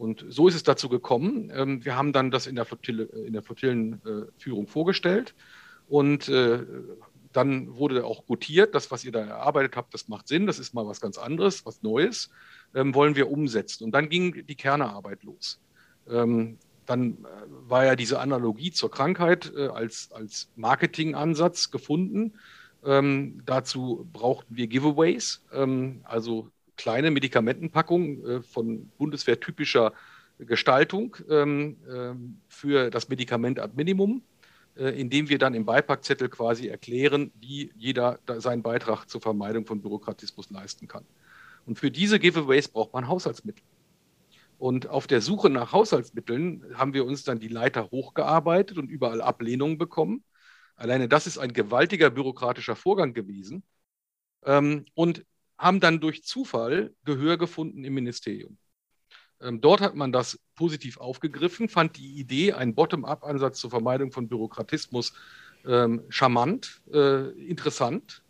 Und 0.00 0.24
so 0.30 0.48
ist 0.48 0.54
es 0.54 0.62
dazu 0.62 0.88
gekommen. 0.88 1.52
Ähm, 1.54 1.84
wir 1.84 1.94
haben 1.94 2.14
dann 2.14 2.30
das 2.30 2.46
in 2.46 2.56
der, 2.56 2.64
Flottille, 2.64 3.04
in 3.04 3.34
der 3.34 3.42
Flottillenführung 3.42 4.66
vorgestellt 4.66 5.34
und 5.88 6.26
äh, 6.30 6.64
dann 7.32 7.76
wurde 7.76 8.06
auch 8.06 8.24
gutiert, 8.24 8.74
das, 8.74 8.90
was 8.90 9.04
ihr 9.04 9.12
da 9.12 9.20
erarbeitet 9.20 9.76
habt, 9.76 9.92
das 9.92 10.08
macht 10.08 10.26
Sinn, 10.26 10.46
das 10.46 10.58
ist 10.58 10.72
mal 10.72 10.86
was 10.86 11.02
ganz 11.02 11.18
anderes, 11.18 11.66
was 11.66 11.82
Neues 11.82 12.30
ähm, 12.74 12.94
wollen 12.94 13.14
wir 13.14 13.30
umsetzen. 13.30 13.84
Und 13.84 13.92
dann 13.92 14.08
ging 14.08 14.46
die 14.46 14.54
Kernearbeit 14.54 15.22
los. 15.22 15.60
Ähm, 16.08 16.56
dann 16.86 17.18
äh, 17.18 17.26
war 17.68 17.84
ja 17.84 17.94
diese 17.94 18.20
Analogie 18.20 18.72
zur 18.72 18.90
Krankheit 18.90 19.52
äh, 19.54 19.66
als, 19.66 20.12
als 20.12 20.48
Marketingansatz 20.56 21.70
gefunden. 21.70 22.32
Ähm, 22.86 23.42
dazu 23.44 24.08
brauchten 24.14 24.56
wir 24.56 24.66
Giveaways, 24.66 25.44
ähm, 25.52 26.00
also 26.04 26.48
kleine 26.80 27.10
Medikamentenpackungen 27.10 28.26
äh, 28.26 28.42
von 28.42 28.88
bundeswehrtypischer 28.96 29.92
Gestaltung 30.38 31.14
ähm, 31.28 31.76
ähm, 31.86 32.40
für 32.48 32.88
das 32.88 33.10
Medikament 33.10 33.60
ad 33.60 33.74
Minimum, 33.76 34.22
äh, 34.76 34.98
indem 34.98 35.28
wir 35.28 35.36
dann 35.36 35.52
im 35.52 35.66
Beipackzettel 35.66 36.30
quasi 36.30 36.68
erklären, 36.68 37.32
wie 37.38 37.70
jeder 37.76 38.18
seinen 38.38 38.62
Beitrag 38.62 39.04
zur 39.10 39.20
Vermeidung 39.20 39.66
von 39.66 39.82
Bürokratismus 39.82 40.48
leisten 40.48 40.88
kann. 40.88 41.04
Und 41.66 41.78
für 41.78 41.90
diese 41.90 42.18
Giveaways 42.18 42.68
braucht 42.68 42.94
man 42.94 43.06
Haushaltsmittel. 43.08 43.62
Und 44.56 44.88
auf 44.88 45.06
der 45.06 45.20
Suche 45.20 45.50
nach 45.50 45.72
Haushaltsmitteln 45.72 46.64
haben 46.78 46.94
wir 46.94 47.04
uns 47.04 47.24
dann 47.24 47.40
die 47.40 47.48
Leiter 47.48 47.90
hochgearbeitet 47.90 48.78
und 48.78 48.88
überall 48.88 49.20
Ablehnungen 49.20 49.76
bekommen. 49.76 50.24
Alleine 50.76 51.08
das 51.08 51.26
ist 51.26 51.36
ein 51.36 51.52
gewaltiger 51.52 52.08
bürokratischer 52.08 52.76
Vorgang 52.76 53.12
gewesen. 53.12 53.64
Ähm, 54.46 54.86
und 54.94 55.26
haben 55.60 55.80
dann 55.80 56.00
durch 56.00 56.24
Zufall 56.24 56.94
Gehör 57.04 57.36
gefunden 57.36 57.84
im 57.84 57.94
Ministerium. 57.94 58.56
Ähm, 59.40 59.60
dort 59.60 59.80
hat 59.80 59.94
man 59.94 60.12
das 60.12 60.40
positiv 60.54 60.98
aufgegriffen, 60.98 61.68
fand 61.68 61.96
die 61.96 62.18
Idee, 62.18 62.52
einen 62.54 62.74
Bottom-up-Ansatz 62.74 63.60
zur 63.60 63.70
Vermeidung 63.70 64.10
von 64.12 64.28
Bürokratismus 64.28 65.12
ähm, 65.66 66.02
charmant, 66.08 66.80
äh, 66.92 67.30
interessant 67.46 68.22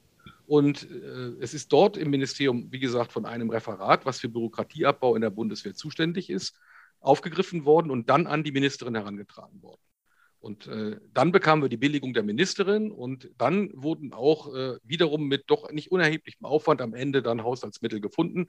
und 0.47 0.91
äh, 0.91 1.37
es 1.41 1.55
ist 1.55 1.73
dort 1.73 1.97
im 1.97 2.11
Ministerium, 2.11 2.73
wie 2.73 2.81
gesagt, 2.81 3.13
von 3.13 3.25
einem 3.25 3.51
Referat, 3.51 4.05
was 4.05 4.19
für 4.19 4.29
Bürokratieabbau 4.29 5.15
in 5.15 5.23
der 5.23 5.31
Bundeswehr 5.31 5.75
zuständig 5.75 6.29
ist, 6.29 6.57
aufgegriffen 7.01 7.65
worden 7.65 7.91
und 7.91 8.11
dann 8.11 8.27
an 8.27 8.43
die 8.43 8.53
Ministerin 8.53 8.97
herangetragen 8.97 9.63
worden. 9.63 9.81
Und 10.41 10.67
äh, 10.67 10.97
dann 11.13 11.33
bekamen 11.33 11.63
wir 11.63 11.69
die 11.69 11.77
Billigung 11.77 12.15
der 12.15 12.23
Ministerin 12.23 12.91
und 12.91 13.31
dann 13.37 13.71
wurden 13.75 14.13
auch 14.15 14.55
äh, 14.55 14.79
wiederum 14.83 15.29
mit 15.29 15.45
doch 15.49 15.71
nicht 15.71 15.93
unerheblichem 15.93 16.47
Aufwand 16.47 16.81
am 16.81 16.95
Ende 16.95 17.23
dann 17.23 17.45
Haushaltsmittel 17.45 18.01
gefunden, 18.01 18.49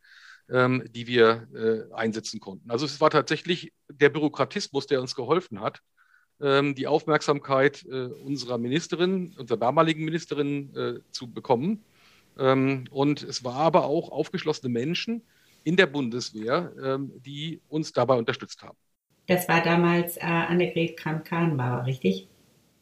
ähm, 0.50 0.84
die 0.90 1.08
wir 1.08 1.48
äh, 1.54 1.94
einsetzen 1.94 2.40
konnten. 2.40 2.72
Also 2.72 2.86
es 2.86 3.02
war 3.02 3.10
tatsächlich 3.10 3.74
der 3.92 4.10
Bürokratismus, 4.10 4.88
der 4.88 5.02
uns 5.02 5.16
geholfen 5.16 5.60
hat, 5.60 5.82
ähm, 6.40 6.76
die 6.76 6.88
Aufmerksamkeit 6.88 7.86
äh, 7.86 8.06
unserer 8.06 8.58
Ministerin, 8.58 9.36
unserer 9.38 9.58
damaligen 9.58 10.06
Ministerin 10.06 10.74
äh, 10.76 11.00
zu 11.12 11.32
bekommen 11.32 11.84
ähm, 12.38 12.86
und 12.90 13.24
es 13.24 13.44
war 13.44 13.56
aber 13.56 13.86
auch 13.86 14.10
aufgeschlossene 14.10 14.72
Menschen 14.72 15.24
in 15.64 15.76
der 15.76 15.88
Bundeswehr, 15.88 16.74
ähm, 16.82 17.12
die 17.24 17.62
uns 17.70 17.92
dabei 17.92 18.16
unterstützt 18.16 18.64
haben. 18.64 18.78
Das 19.28 19.48
war 19.48 19.62
damals 19.62 20.18
äh, 20.18 20.22
Annegret 20.22 20.98
Kramp-Karrenbauer, 20.98 21.86
richtig? 21.86 22.28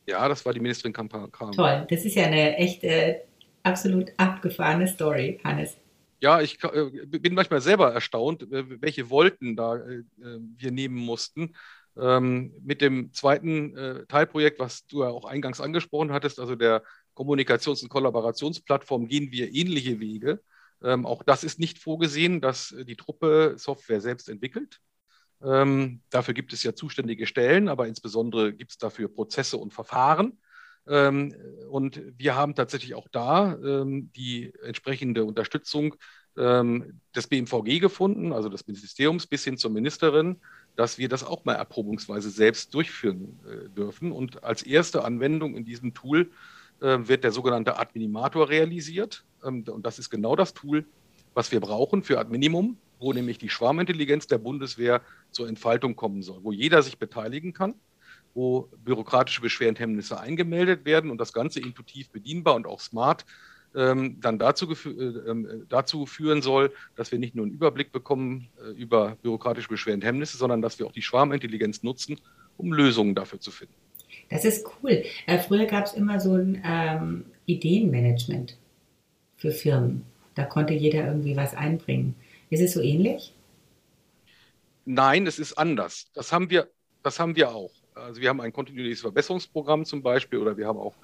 Ja, 0.08 0.28
das 0.28 0.46
war 0.46 0.54
die 0.54 0.60
Ministerin 0.60 0.94
Kramp-Karrenbauer. 0.94 1.52
Toll, 1.52 1.88
das 1.90 2.06
ist 2.06 2.16
ja 2.16 2.26
eine 2.26 2.58
echt 2.58 2.84
äh, 2.84 3.20
absolut 3.64 4.12
abgefahrene 4.18 4.88
Story, 4.88 5.40
Hannes. 5.44 5.78
Ja, 6.22 6.42
ich 6.42 6.62
äh, 6.64 7.06
bin 7.06 7.34
manchmal 7.34 7.62
selber 7.62 7.94
erstaunt, 7.94 8.44
äh, 8.52 8.82
welche 8.82 9.10
Wolken 9.10 9.56
da 9.56 9.78
äh, 9.78 10.04
wir 10.18 10.72
nehmen 10.72 10.96
mussten. 10.96 11.56
Ähm, 11.98 12.54
mit 12.62 12.82
dem 12.82 13.14
zweiten 13.14 13.76
äh, 13.76 14.06
Teilprojekt, 14.06 14.60
was 14.60 14.86
du 14.86 15.04
ja 15.04 15.10
auch 15.10 15.26
eingangs 15.26 15.60
angesprochen 15.62 16.12
hattest, 16.12 16.40
also 16.40 16.56
der 16.56 16.84
Kommunikations- 17.14 17.84
und 17.84 17.90
Kollaborationsplattform 17.90 19.08
gehen 19.08 19.32
wir 19.32 19.54
ähnliche 19.54 20.00
Wege. 20.00 20.42
Ähm, 20.82 21.06
auch 21.06 21.24
das 21.24 21.44
ist 21.44 21.60
nicht 21.60 21.80
vorgesehen, 21.80 22.40
dass 22.42 22.74
die 22.88 22.96
Truppe 22.96 23.56
Software 23.58 24.00
selbst 24.00 24.30
entwickelt. 24.30 24.80
Ähm, 25.44 26.02
dafür 26.10 26.34
gibt 26.34 26.54
es 26.54 26.64
ja 26.64 26.74
zuständige 26.74 27.26
Stellen, 27.26 27.70
aber 27.70 27.88
insbesondere 27.88 28.54
gibt 28.54 28.72
es 28.72 28.78
dafür 28.78 29.08
Prozesse 29.08 29.58
und 29.58 29.74
Verfahren. 29.74 30.38
Ähm, 30.88 31.34
und 31.70 32.02
wir 32.18 32.36
haben 32.36 32.56
tatsächlich 32.56 32.96
auch 32.96 33.08
da 33.10 33.56
ähm, 33.64 34.12
die 34.16 34.52
entsprechende 34.64 35.24
Unterstützung 35.24 35.96
ähm, 36.38 37.00
des 37.16 37.28
BMVG 37.28 37.80
gefunden, 37.80 38.34
also 38.34 38.50
des 38.50 38.66
Ministeriums 38.68 39.28
bis 39.28 39.44
hin 39.44 39.58
zur 39.58 39.72
Ministerin, 39.72 40.38
dass 40.76 40.98
wir 40.98 41.10
das 41.10 41.24
auch 41.24 41.46
mal 41.46 41.56
erprobungsweise 41.56 42.30
selbst 42.30 42.74
durchführen 42.74 43.40
äh, 43.46 43.70
dürfen. 43.70 44.12
Und 44.12 44.44
als 44.44 44.64
erste 44.64 45.04
Anwendung 45.04 45.56
in 45.56 45.66
diesem 45.66 45.94
Tool 45.94 46.32
äh, 46.82 46.98
wird 47.02 47.24
der 47.24 47.32
sogenannte 47.32 47.78
Adminimator 47.78 48.50
realisiert. 48.50 49.26
Ähm, 49.44 49.64
und 49.68 49.86
das 49.86 50.00
ist 50.00 50.10
genau 50.10 50.36
das 50.36 50.54
Tool, 50.54 50.86
was 51.34 51.52
wir 51.52 51.60
brauchen 51.60 52.04
für 52.04 52.20
Adminimum, 52.20 52.78
wo 53.00 53.14
nämlich 53.14 53.38
die 53.38 53.50
Schwarmintelligenz 53.50 54.28
der 54.28 54.38
Bundeswehr 54.38 55.02
zur 55.32 55.48
Entfaltung 55.48 55.96
kommen 55.96 56.22
soll, 56.22 56.44
wo 56.44 56.52
jeder 56.52 56.82
sich 56.82 56.98
beteiligen 56.98 57.54
kann, 57.54 57.76
wo 58.34 58.70
bürokratische 58.84 59.42
Beschwerdenhemmnisse 59.42 60.20
eingemeldet 60.20 60.86
werden 60.86 61.12
und 61.12 61.20
das 61.20 61.34
Ganze 61.34 61.60
intuitiv 61.60 62.10
bedienbar 62.10 62.56
und 62.56 62.68
auch 62.68 62.80
smart 62.80 63.26
ähm, 63.76 64.18
dann 64.20 64.40
dazu, 64.40 64.72
äh, 64.72 64.90
äh, 64.90 65.66
dazu, 65.70 66.06
führen 66.06 66.42
soll, 66.42 66.74
dass 66.96 67.12
wir 67.12 67.20
nicht 67.20 67.36
nur 67.36 67.46
einen 67.46 67.54
Überblick 67.54 67.92
bekommen 67.92 68.50
äh, 68.60 68.72
über 68.72 69.18
bürokratische 69.22 69.70
Beschwerden 69.70 70.02
und 70.02 70.08
Hemmnisse, 70.08 70.38
sondern 70.38 70.62
dass 70.62 70.80
wir 70.80 70.88
auch 70.88 70.92
die 70.92 71.02
Schwarmintelligenz 71.02 71.84
nutzen, 71.84 72.20
um 72.58 72.74
Lösungen 72.74 73.16
dafür 73.16 73.40
zu 73.40 73.52
finden. 73.52 73.76
Das 74.30 74.46
ist 74.46 74.66
cool. 74.82 75.04
Äh, 75.28 75.40
früher 75.40 75.66
gab 75.66 75.86
es 75.86 75.94
immer 75.94 76.20
so 76.20 76.34
ein 76.34 76.62
ähm, 76.66 77.26
Ideenmanagement 77.46 78.58
für 79.38 79.52
Firmen. 79.52 80.04
Da 80.40 80.46
konnte 80.46 80.74
jeder 80.74 81.06
irgendwie 81.06 81.36
was 81.36 81.54
einbringen. 81.54 82.16
Ist 82.50 82.62
es 82.62 82.72
so 82.72 82.80
ähnlich? 82.80 83.34
Nein, 84.86 85.28
es 85.28 85.38
ist 85.38 85.58
anders. 85.58 86.10
Das 86.14 86.32
haben 86.32 86.50
wir, 86.50 86.70
das 87.04 87.20
haben 87.20 87.36
wir 87.36 87.52
auch. 87.52 87.74
Also 87.94 88.22
wir 88.22 88.30
haben 88.30 88.40
ein 88.40 88.54
kontinuierliches 88.54 89.02
Verbesserungsprogramm 89.02 89.84
zum 89.84 90.02
Beispiel 90.02 90.40
oder 90.40 90.56
wir 90.56 90.66
haben 90.66 90.80
auch 90.80 90.96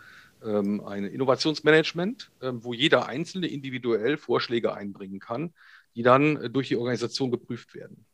ähm, 0.42 0.80
ein 0.86 1.04
Innovationsmanagement, 1.04 2.32
ähm, 2.42 2.64
wo 2.64 2.74
jeder 2.74 3.08
Einzelne 3.08 3.48
individuell 3.48 4.16
Vorschläge 4.16 4.74
einbringen 4.74 5.20
kann, 5.20 5.54
die 5.96 6.02
dann 6.04 6.38
äh, 6.38 6.50
durch 6.50 6.70
die 6.70 6.78
Organisation 6.78 7.30
geprüft 7.30 7.76
werden. 7.76 8.06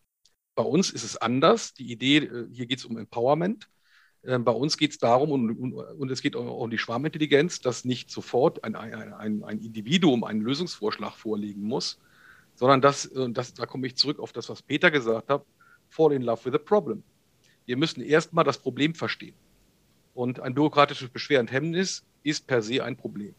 Bei 0.55 0.63
uns 0.63 0.89
ist 0.89 1.03
es 1.03 1.17
anders. 1.17 1.75
Die 1.75 1.91
Idee, 1.91 2.17
äh, 2.17 2.47
hier 2.51 2.65
geht 2.65 2.79
es 2.79 2.85
um 2.85 2.97
Empowerment. 2.97 3.69
Ähm, 4.25 4.43
bei 4.43 4.51
uns 4.51 4.77
geht 4.77 4.91
es 4.91 4.97
darum, 4.97 5.31
und, 5.31 5.51
und, 5.51 5.73
und, 5.73 6.11
es 6.11 6.21
geht 6.21 6.35
auch 6.35 6.61
um 6.61 6.69
die 6.69 6.77
Schwarmintelligenz, 6.77 7.59
dass 7.59 7.85
nicht 7.85 8.11
sofort 8.11 8.63
ein, 8.63 8.75
ein, 8.75 9.13
ein, 9.13 9.43
ein 9.43 9.59
Individuum 9.59 10.23
einen 10.23 10.41
Lösungsvorschlag 10.41 11.13
vorlegen 11.13 11.63
muss, 11.63 11.99
sondern 12.55 12.81
dass, 12.81 13.05
und 13.07 13.37
das, 13.37 13.53
da 13.53 13.65
komme 13.65 13.87
ich 13.87 13.95
zurück 13.95 14.19
auf 14.19 14.31
das, 14.31 14.49
was 14.49 14.61
Peter 14.61 14.91
gesagt 14.91 15.29
hat, 15.29 15.43
fall 15.89 16.13
in 16.13 16.21
love 16.21 16.45
with 16.45 16.53
the 16.53 16.59
problem. 16.59 17.03
Wir 17.65 17.77
müssen 17.77 18.01
erstmal 18.01 18.43
das 18.43 18.57
Problem 18.57 18.93
verstehen. 18.93 19.35
Und 20.13 20.39
ein 20.39 20.53
bürokratisches 20.53 21.09
Beschwer 21.09 21.45
ist 22.23 22.47
per 22.47 22.61
se 22.61 22.83
ein 22.83 22.97
Problem. 22.97 23.33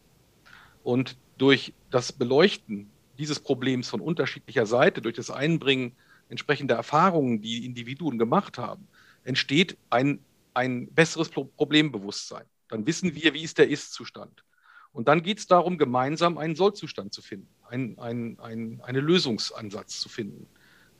Und 0.83 1.17
durch 1.37 1.73
das 1.91 2.11
Beleuchten 2.11 2.89
dieses 3.17 3.39
Problems 3.39 3.89
von 3.89 4.01
unterschiedlicher 4.01 4.65
Seite, 4.65 5.01
durch 5.01 5.15
das 5.15 5.29
Einbringen 5.29 5.93
entsprechender 6.29 6.75
Erfahrungen, 6.75 7.41
die 7.41 7.65
Individuen 7.65 8.17
gemacht 8.17 8.57
haben, 8.57 8.87
entsteht 9.23 9.77
ein, 9.89 10.19
ein 10.53 10.93
besseres 10.93 11.29
Problembewusstsein. 11.29 12.45
Dann 12.67 12.85
wissen 12.85 13.15
wir, 13.15 13.33
wie 13.33 13.43
ist 13.43 13.57
der 13.57 13.69
Ist-Zustand. 13.69 14.43
Und 14.91 15.07
dann 15.07 15.23
geht 15.23 15.39
es 15.39 15.47
darum, 15.47 15.77
gemeinsam 15.77 16.37
einen 16.37 16.55
Sollzustand 16.55 17.13
zu 17.13 17.21
finden, 17.21 17.49
ein, 17.67 17.97
ein, 17.97 18.39
ein, 18.39 18.81
einen 18.81 19.03
Lösungsansatz 19.03 19.99
zu 19.99 20.07
finden. 20.07 20.47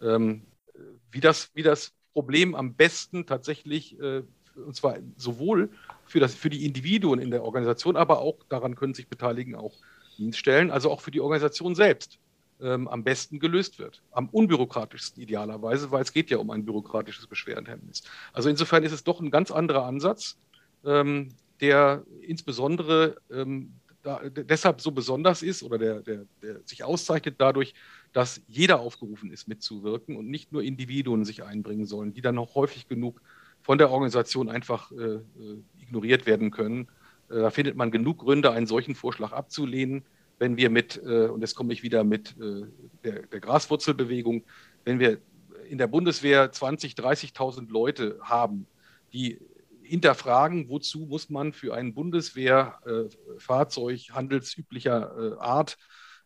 Ähm, 0.02 0.44
wie, 1.12 1.20
das, 1.20 1.52
wie 1.54 1.62
das 1.62 1.94
Problem 2.14 2.56
am 2.56 2.74
besten 2.74 3.26
tatsächlich, 3.28 4.00
äh, 4.00 4.24
und 4.56 4.76
zwar 4.76 4.98
sowohl 5.18 5.70
für, 6.06 6.20
das, 6.20 6.34
für 6.34 6.50
die 6.50 6.66
Individuen 6.66 7.20
in 7.20 7.32
der 7.32 7.44
Organisation, 7.44 7.96
aber 7.96 8.20
auch 8.20 8.38
daran 8.50 8.76
können 8.76 8.96
sich 8.96 9.08
beteiligen 9.08 9.56
auch 9.56 9.74
Dienststellen, 10.18 10.72
also 10.72 10.92
auch 10.92 11.02
für 11.02 11.12
die 11.12 11.22
Organisation 11.22 11.76
selbst 11.76 12.20
ähm, 12.64 12.88
am 12.88 13.04
besten 13.04 13.40
gelöst 13.40 13.78
wird. 13.80 14.02
Am 14.12 14.30
unbürokratischsten 14.30 15.22
idealerweise, 15.22 15.92
weil 15.92 16.02
es 16.02 16.14
geht 16.14 16.30
ja 16.30 16.38
um 16.38 16.50
ein 16.50 16.66
bürokratisches 16.66 17.28
Beschwerdenhemmnis. 17.28 18.04
Also 18.32 18.50
insofern 18.50 18.84
ist 18.84 18.94
es 18.94 19.04
doch 19.04 19.20
ein 19.20 19.32
ganz 19.32 19.52
anderer 19.52 19.86
Ansatz, 19.86 20.38
ähm, 20.86 21.30
der 21.62 22.04
insbesondere 22.22 23.18
ähm, 23.32 23.74
da, 24.04 24.22
deshalb 24.30 24.82
so 24.82 24.92
besonders 24.92 25.42
ist 25.42 25.64
oder 25.64 25.78
der, 25.78 26.02
der, 26.02 26.26
der 26.42 26.60
sich 26.66 26.84
auszeichnet 26.84 27.36
dadurch, 27.38 27.74
dass 28.12 28.42
jeder 28.48 28.80
aufgerufen 28.80 29.32
ist, 29.32 29.48
mitzuwirken 29.48 30.18
und 30.18 30.30
nicht 30.30 30.52
nur 30.52 30.62
Individuen 30.62 31.26
sich 31.26 31.44
einbringen 31.44 31.86
sollen, 31.86 32.14
die 32.14 32.22
dann 32.22 32.36
noch 32.36 32.56
häufig 32.56 32.88
genug 32.88 33.22
von 33.62 33.78
der 33.78 33.92
Organisation 33.92 34.50
einfach 34.50 34.92
äh, 34.92 34.96
äh, 34.96 35.22
ignoriert 35.80 36.26
werden 36.26 36.52
können. 36.52 36.90
Äh, 37.30 37.36
da 37.36 37.50
findet 37.50 37.78
man 37.78 37.92
genug 37.92 38.20
Gründe, 38.20 38.52
einen 38.52 38.68
solchen 38.68 38.94
Vorschlag 38.94 39.32
abzulehnen, 39.32 40.04
wenn 40.44 40.58
wir 40.58 40.70
mit, 40.70 41.02
äh, 41.06 41.28
und 41.28 41.40
jetzt 41.40 41.56
komme 41.56 41.72
ich 41.72 41.84
wieder 41.84 42.04
mit 42.04 42.36
äh, 42.38 42.66
der, 43.06 43.22
der 43.28 43.40
Graswurzelbewegung, 43.40 44.44
wenn 44.84 45.00
wir 45.00 45.20
in 45.70 45.78
der 45.78 45.88
Bundeswehr 45.88 46.52
20.000, 46.52 47.34
30.000 47.34 47.72
Leute 47.72 48.20
haben, 48.22 48.68
die 49.14 49.40
hinterfragen, 49.84 50.68
wozu 50.68 51.06
muss 51.06 51.30
man 51.30 51.54
für 51.54 51.74
ein 51.74 51.94
Bundeswehrfahrzeug 51.94 54.10
äh, 54.10 54.12
handelsüblicher 54.12 55.40
Art 55.40 55.78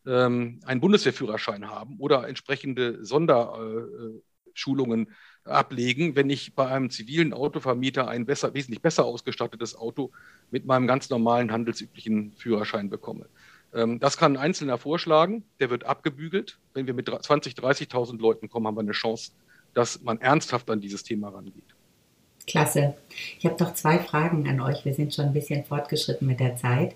ähm, 0.08 0.62
einen 0.66 0.82
Bundeswehrführerschein 0.82 1.70
haben 1.70 1.98
oder 2.00 2.28
entsprechende 2.28 3.06
Sonderschulungen 3.06 5.12
ablegen, 5.44 6.16
wenn 6.16 6.32
ich 6.32 6.56
bei 6.56 6.68
einem 6.68 6.90
zivilen 6.90 7.34
Autovermieter 7.34 8.08
ein 8.08 8.26
besser, 8.26 8.56
wesentlich 8.56 8.82
besser 8.82 9.06
ausgestattetes 9.06 9.76
Auto 9.76 10.10
mit 10.50 10.66
meinem 10.66 10.88
ganz 10.88 11.12
normalen 11.12 11.52
handelsüblichen 11.52 12.34
Führerschein 12.36 12.90
bekomme. 12.90 13.30
Ähm, 13.78 14.00
das 14.00 14.18
kann 14.18 14.36
ein 14.36 14.42
Einzelner 14.42 14.78
vorschlagen, 14.78 15.44
der 15.60 15.70
wird 15.70 15.86
abgebügelt. 15.86 16.58
Wenn 16.74 16.88
wir 16.88 16.94
mit 16.94 17.08
20.000, 17.08 17.60
30.000 17.60 18.20
Leuten 18.20 18.50
kommen, 18.50 18.68
haben 18.68 18.76
wir 18.76 18.82
eine 18.82 18.92
Chance, 18.92 19.32
dass 19.74 20.02
man 20.02 20.20
ernsthaft 20.20 20.70
an 20.70 20.82
dieses 20.82 21.04
Thema 21.04 21.30
rangeht. 21.30 21.76
Klasse. 22.48 22.96
Ich 23.38 23.46
habe 23.46 23.62
noch 23.64 23.74
zwei 23.74 24.00
Fragen 24.00 24.48
an 24.48 24.62
euch. 24.62 24.84
Wir 24.86 24.94
sind 24.94 25.14
schon 25.14 25.26
ein 25.26 25.34
bisschen 25.34 25.66
fortgeschritten 25.66 26.26
mit 26.26 26.40
der 26.40 26.56
Zeit. 26.56 26.96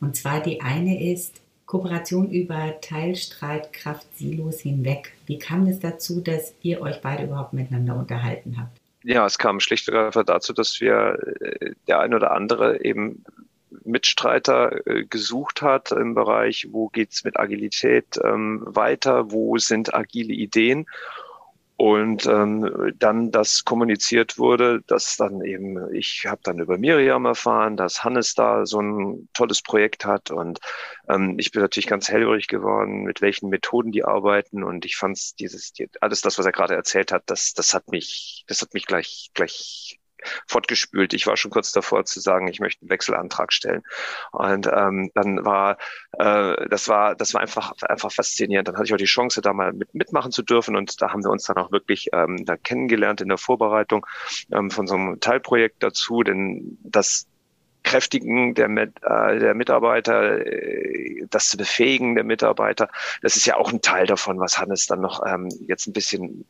Und 0.00 0.16
zwar 0.16 0.40
die 0.40 0.60
eine 0.62 1.12
ist, 1.12 1.42
Kooperation 1.66 2.30
über 2.30 2.80
Teilstreitkraft-Silos 2.80 4.60
hinweg. 4.60 5.12
Wie 5.26 5.38
kam 5.38 5.66
es 5.66 5.80
dazu, 5.80 6.20
dass 6.20 6.54
ihr 6.62 6.80
euch 6.80 7.00
beide 7.00 7.24
überhaupt 7.24 7.52
miteinander 7.52 7.96
unterhalten 7.96 8.56
habt? 8.58 8.78
Ja, 9.04 9.26
es 9.26 9.38
kam 9.38 9.58
schlicht 9.58 9.88
und 9.88 9.96
einfach 9.96 10.24
dazu, 10.24 10.52
dass 10.52 10.80
wir 10.80 11.18
äh, 11.40 11.72
der 11.88 12.00
ein 12.00 12.14
oder 12.14 12.30
andere 12.32 12.84
eben 12.84 13.24
Mitstreiter 13.84 14.86
äh, 14.86 15.04
gesucht 15.04 15.62
hat 15.62 15.92
im 15.92 16.14
Bereich, 16.14 16.68
wo 16.70 16.88
geht's 16.88 17.24
mit 17.24 17.38
Agilität 17.38 18.18
ähm, 18.22 18.62
weiter, 18.64 19.30
wo 19.30 19.58
sind 19.58 19.94
agile 19.94 20.32
Ideen? 20.32 20.86
Und 21.76 22.26
ähm, 22.26 22.92
dann 22.96 23.32
das 23.32 23.64
kommuniziert 23.64 24.38
wurde, 24.38 24.82
dass 24.86 25.16
dann 25.16 25.40
eben, 25.42 25.92
ich 25.92 26.26
habe 26.26 26.40
dann 26.44 26.60
über 26.60 26.78
Miriam 26.78 27.24
erfahren, 27.24 27.76
dass 27.76 28.04
Hannes 28.04 28.34
da 28.34 28.66
so 28.66 28.80
ein 28.80 29.28
tolles 29.32 29.62
Projekt 29.62 30.04
hat 30.04 30.30
und 30.30 30.60
ähm, 31.08 31.40
ich 31.40 31.50
bin 31.50 31.60
natürlich 31.60 31.88
ganz 31.88 32.08
hellhörig 32.08 32.46
geworden, 32.46 33.02
mit 33.02 33.20
welchen 33.20 33.48
Methoden 33.48 33.90
die 33.90 34.04
arbeiten 34.04 34.62
und 34.62 34.84
ich 34.84 34.96
fand 34.96 35.40
dieses, 35.40 35.72
alles 36.00 36.20
das, 36.20 36.38
was 36.38 36.46
er 36.46 36.52
gerade 36.52 36.76
erzählt 36.76 37.10
hat, 37.10 37.24
das, 37.26 37.52
das 37.52 37.74
hat 37.74 37.90
mich, 37.90 38.44
das 38.46 38.62
hat 38.62 38.74
mich 38.74 38.86
gleich, 38.86 39.30
gleich 39.34 39.98
fortgespült. 40.46 41.14
Ich 41.14 41.26
war 41.26 41.36
schon 41.36 41.50
kurz 41.50 41.72
davor 41.72 42.04
zu 42.04 42.20
sagen, 42.20 42.48
ich 42.48 42.60
möchte 42.60 42.82
einen 42.82 42.90
Wechselantrag 42.90 43.52
stellen. 43.52 43.82
Und 44.32 44.68
ähm, 44.72 45.10
dann 45.14 45.44
war 45.44 45.78
äh, 46.18 46.68
das 46.68 46.88
war 46.88 47.14
das 47.14 47.34
war 47.34 47.40
einfach 47.40 47.72
einfach 47.82 48.12
faszinierend. 48.12 48.68
Dann 48.68 48.76
hatte 48.76 48.86
ich 48.86 48.94
auch 48.94 48.98
die 48.98 49.04
Chance, 49.04 49.40
da 49.40 49.52
mal 49.52 49.72
mit, 49.72 49.94
mitmachen 49.94 50.32
zu 50.32 50.42
dürfen 50.42 50.76
und 50.76 51.00
da 51.00 51.10
haben 51.12 51.24
wir 51.24 51.30
uns 51.30 51.44
dann 51.44 51.56
auch 51.56 51.72
wirklich 51.72 52.08
ähm, 52.12 52.44
da 52.44 52.56
kennengelernt 52.56 53.20
in 53.20 53.28
der 53.28 53.38
Vorbereitung 53.38 54.06
ähm, 54.52 54.70
von 54.70 54.86
so 54.86 54.94
einem 54.94 55.20
Teilprojekt 55.20 55.82
dazu, 55.82 56.22
denn 56.22 56.78
das 56.82 57.26
Kräftigen 57.82 58.54
der, 58.54 58.68
äh, 58.68 59.38
der 59.38 59.54
Mitarbeiter, 59.54 60.46
äh, 60.46 61.26
das 61.30 61.56
Befähigen 61.56 62.14
der 62.14 62.24
Mitarbeiter, 62.24 62.88
das 63.22 63.36
ist 63.36 63.46
ja 63.46 63.56
auch 63.56 63.72
ein 63.72 63.82
Teil 63.82 64.06
davon, 64.06 64.38
was 64.38 64.58
Hannes 64.58 64.86
dann 64.86 65.00
noch 65.00 65.24
ähm, 65.26 65.48
jetzt 65.66 65.86
ein 65.86 65.92
bisschen 65.92 66.44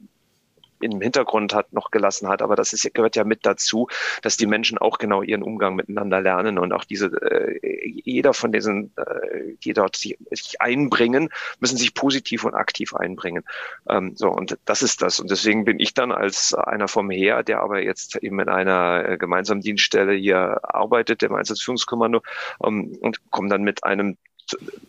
im 0.83 1.01
Hintergrund 1.01 1.55
hat, 1.55 1.73
noch 1.73 1.91
gelassen 1.91 2.29
hat. 2.29 2.43
Aber 2.43 2.57
das 2.57 2.73
ist, 2.73 2.93
gehört 2.95 3.17
ja 3.17 3.25
mit 3.25 3.47
dazu, 3.47 3.89
dass 4.23 4.37
die 4.37 4.47
Menschen 4.47 4.79
auch 4.79 4.99
genau 4.99 5.23
ihren 5.23 5.43
Umgang 5.43 5.77
miteinander 5.77 6.21
lernen 6.21 6.59
und 6.59 6.73
auch 6.73 6.85
diese, 6.85 7.07
äh, 7.07 7.61
jeder 8.05 8.35
von 8.35 8.53
diesen, 8.53 8.93
äh, 8.97 9.55
die 9.65 9.73
dort 9.73 9.97
sich 9.97 10.61
einbringen, 10.61 11.29
müssen 11.61 11.77
sich 11.77 11.95
positiv 11.95 12.45
und 12.45 12.55
aktiv 12.55 12.95
einbringen. 12.95 13.45
Ähm, 13.89 14.13
so, 14.17 14.29
und 14.29 14.59
das 14.65 14.83
ist 14.83 15.03
das. 15.03 15.21
Und 15.21 15.31
deswegen 15.31 15.65
bin 15.65 15.79
ich 15.81 15.95
dann 15.95 16.13
als 16.13 16.55
einer 16.55 16.89
vom 16.89 17.11
Heer, 17.11 17.43
der 17.43 17.61
aber 17.61 17.83
jetzt 17.83 18.17
eben 18.17 18.41
in 18.41 18.49
einer 18.49 19.09
äh, 19.09 19.19
gemeinsamen 19.19 19.61
Dienststelle 19.61 20.15
hier 20.15 20.61
arbeitet, 20.63 21.23
dem 21.23 21.35
Einsatzführungskommando, 21.35 22.23
ähm, 22.65 22.97
und 23.01 23.31
komme 23.31 23.49
dann 23.49 23.63
mit 23.63 23.85
einem 23.85 24.17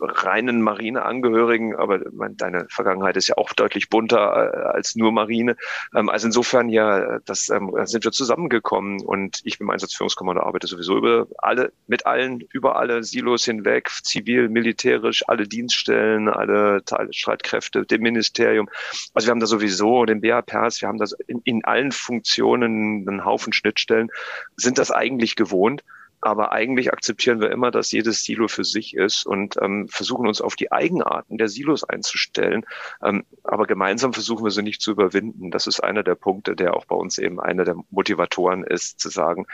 reinen 0.00 0.62
Marineangehörigen, 0.62 1.76
aber 1.76 2.00
meine, 2.12 2.34
deine 2.34 2.66
Vergangenheit 2.68 3.16
ist 3.16 3.28
ja 3.28 3.36
auch 3.36 3.52
deutlich 3.52 3.88
bunter 3.88 4.52
äh, 4.52 4.56
als 4.74 4.96
nur 4.96 5.12
Marine. 5.12 5.56
Ähm, 5.94 6.08
also 6.08 6.26
insofern 6.26 6.68
ja, 6.68 7.18
das 7.20 7.48
ähm, 7.48 7.72
sind 7.84 8.04
wir 8.04 8.12
zusammengekommen 8.12 9.00
und 9.02 9.40
ich 9.44 9.58
beim 9.58 9.70
Einsatzführungskommando 9.70 10.42
arbeite 10.42 10.66
sowieso 10.66 10.96
über 10.98 11.26
alle, 11.38 11.72
mit 11.86 12.06
allen, 12.06 12.40
über 12.52 12.76
alle 12.76 13.02
Silos 13.02 13.44
hinweg, 13.44 13.90
zivil, 14.02 14.48
militärisch, 14.48 15.24
alle 15.28 15.46
Dienststellen, 15.46 16.28
alle 16.28 16.82
Streitkräfte, 17.10 17.84
dem 17.84 18.02
Ministerium. 18.02 18.68
Also 19.14 19.26
wir 19.26 19.30
haben 19.30 19.40
da 19.40 19.46
sowieso 19.46 20.04
den 20.04 20.20
BAPers, 20.20 20.80
wir 20.80 20.88
haben 20.88 20.98
das 20.98 21.12
in, 21.26 21.40
in 21.44 21.64
allen 21.64 21.92
Funktionen 21.92 23.08
einen 23.08 23.24
Haufen 23.24 23.52
Schnittstellen, 23.52 24.10
sind 24.56 24.78
das 24.78 24.90
eigentlich 24.90 25.36
gewohnt. 25.36 25.82
Aber 26.24 26.52
eigentlich 26.52 26.90
akzeptieren 26.90 27.42
wir 27.42 27.50
immer, 27.50 27.70
dass 27.70 27.92
jedes 27.92 28.22
Silo 28.24 28.48
für 28.48 28.64
sich 28.64 28.96
ist 28.96 29.26
und 29.26 29.56
ähm, 29.60 29.88
versuchen 29.88 30.26
uns 30.26 30.40
auf 30.40 30.56
die 30.56 30.72
Eigenarten 30.72 31.36
der 31.36 31.48
Silos 31.48 31.84
einzustellen. 31.84 32.64
Ähm, 33.02 33.26
aber 33.42 33.66
gemeinsam 33.66 34.14
versuchen 34.14 34.42
wir 34.42 34.50
sie 34.50 34.62
nicht 34.62 34.80
zu 34.80 34.92
überwinden. 34.92 35.50
Das 35.50 35.66
ist 35.66 35.80
einer 35.80 36.02
der 36.02 36.14
Punkte, 36.14 36.56
der 36.56 36.78
auch 36.78 36.86
bei 36.86 36.96
uns 36.96 37.18
eben 37.18 37.40
einer 37.40 37.66
der 37.66 37.76
Motivatoren 37.90 38.64
ist, 38.64 39.00
zu 39.00 39.10
sagen, 39.10 39.44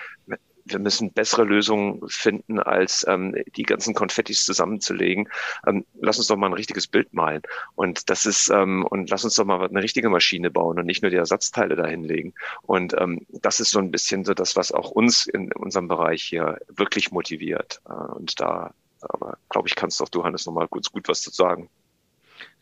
wir 0.65 0.79
müssen 0.79 1.13
bessere 1.13 1.45
Lösungen 1.45 2.01
finden, 2.09 2.59
als 2.59 3.05
ähm, 3.09 3.35
die 3.57 3.63
ganzen 3.63 3.95
Konfettis 3.95 4.45
zusammenzulegen. 4.45 5.29
Ähm, 5.67 5.85
lass 6.01 6.19
uns 6.19 6.27
doch 6.29 6.37
mal 6.37 6.47
ein 6.47 6.55
richtiges 6.55 6.87
Bild 6.87 7.13
malen. 7.13 7.43
Und 7.75 8.11
das 8.11 8.27
ist, 8.27 8.51
ähm, 8.51 8.85
und 8.87 9.11
lass 9.11 9.25
uns 9.25 9.35
doch 9.35 9.45
mal 9.45 9.67
eine 9.67 9.83
richtige 9.83 10.09
Maschine 10.09 10.51
bauen 10.51 10.79
und 10.79 10.87
nicht 10.87 11.03
nur 11.03 11.11
die 11.11 11.17
Ersatzteile 11.17 11.77
dahinlegen. 11.77 12.35
Und 12.63 12.95
ähm, 12.99 13.27
das 13.29 13.61
ist 13.61 13.71
so 13.71 13.79
ein 13.79 13.91
bisschen 13.91 14.25
so 14.25 14.35
das, 14.35 14.57
was 14.57 14.73
auch 14.73 14.91
uns 14.91 15.27
in 15.27 15.53
unserem 15.53 15.89
Bereich 15.89 16.23
hier 16.23 16.59
wirklich 16.69 17.11
motiviert. 17.11 17.81
Äh, 17.89 17.93
und 17.93 18.41
da, 18.41 18.75
aber 19.01 19.39
glaube 19.49 19.69
ich, 19.69 19.75
kannst 19.75 20.01
doch 20.01 20.09
du, 20.09 20.25
Hannes, 20.25 20.47
noch 20.47 20.53
mal 20.53 20.69
kurz 20.69 20.91
gut 20.91 21.09
was 21.09 21.23
zu 21.23 21.31
sagen. 21.31 21.69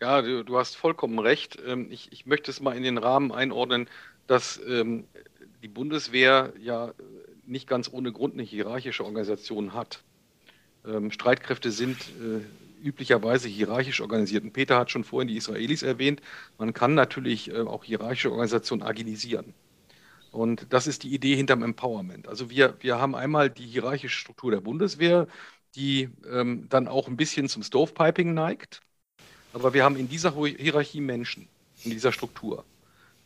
Ja, 0.00 0.22
du, 0.22 0.44
du 0.44 0.58
hast 0.58 0.76
vollkommen 0.76 1.18
recht. 1.18 1.58
Ähm, 1.66 1.88
ich, 1.90 2.12
ich 2.12 2.26
möchte 2.26 2.50
es 2.50 2.60
mal 2.60 2.76
in 2.76 2.82
den 2.82 2.98
Rahmen 2.98 3.32
einordnen, 3.32 3.88
dass 4.26 4.60
ähm, 4.68 5.04
die 5.62 5.68
Bundeswehr 5.68 6.52
ja 6.60 6.92
nicht 7.48 7.66
ganz 7.66 7.90
ohne 7.92 8.12
Grund 8.12 8.34
eine 8.34 8.42
hierarchische 8.42 9.04
Organisation 9.04 9.74
hat. 9.74 10.02
Ähm, 10.86 11.10
Streitkräfte 11.10 11.70
sind 11.70 11.98
äh, 12.20 12.84
üblicherweise 12.84 13.48
hierarchisch 13.48 14.00
organisiert. 14.00 14.44
Und 14.44 14.52
Peter 14.52 14.78
hat 14.78 14.90
schon 14.90 15.04
vorhin 15.04 15.28
die 15.28 15.36
Israelis 15.36 15.82
erwähnt. 15.82 16.20
Man 16.58 16.72
kann 16.72 16.94
natürlich 16.94 17.50
äh, 17.50 17.60
auch 17.60 17.84
hierarchische 17.84 18.30
Organisationen 18.30 18.82
agilisieren. 18.82 19.54
Und 20.30 20.66
das 20.70 20.86
ist 20.86 21.02
die 21.02 21.14
Idee 21.14 21.36
hinterm 21.36 21.62
Empowerment. 21.62 22.28
Also 22.28 22.50
wir, 22.50 22.76
wir 22.80 22.98
haben 22.98 23.14
einmal 23.14 23.50
die 23.50 23.66
hierarchische 23.66 24.18
Struktur 24.18 24.50
der 24.50 24.60
Bundeswehr, 24.60 25.26
die 25.74 26.10
ähm, 26.30 26.66
dann 26.68 26.88
auch 26.88 27.08
ein 27.08 27.16
bisschen 27.16 27.48
zum 27.48 27.62
Stovepiping 27.62 28.34
neigt. 28.34 28.80
Aber 29.52 29.72
wir 29.74 29.84
haben 29.84 29.96
in 29.96 30.08
dieser 30.08 30.34
Hierarchie 30.34 31.00
Menschen, 31.00 31.48
in 31.84 31.90
dieser 31.90 32.12
Struktur. 32.12 32.64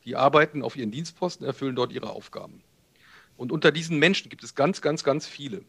Die 0.04 0.16
arbeiten 0.16 0.62
auf 0.62 0.76
ihren 0.76 0.90
Dienstposten, 0.90 1.46
erfüllen 1.46 1.76
dort 1.76 1.92
ihre 1.92 2.10
Aufgaben. 2.10 2.62
Und 3.43 3.51
unter 3.51 3.72
diesen 3.72 3.99
Menschen 3.99 4.28
gibt 4.28 4.45
es 4.45 4.55
ganz, 4.55 4.80
ganz, 4.82 5.03
ganz 5.03 5.26
viele. 5.26 5.64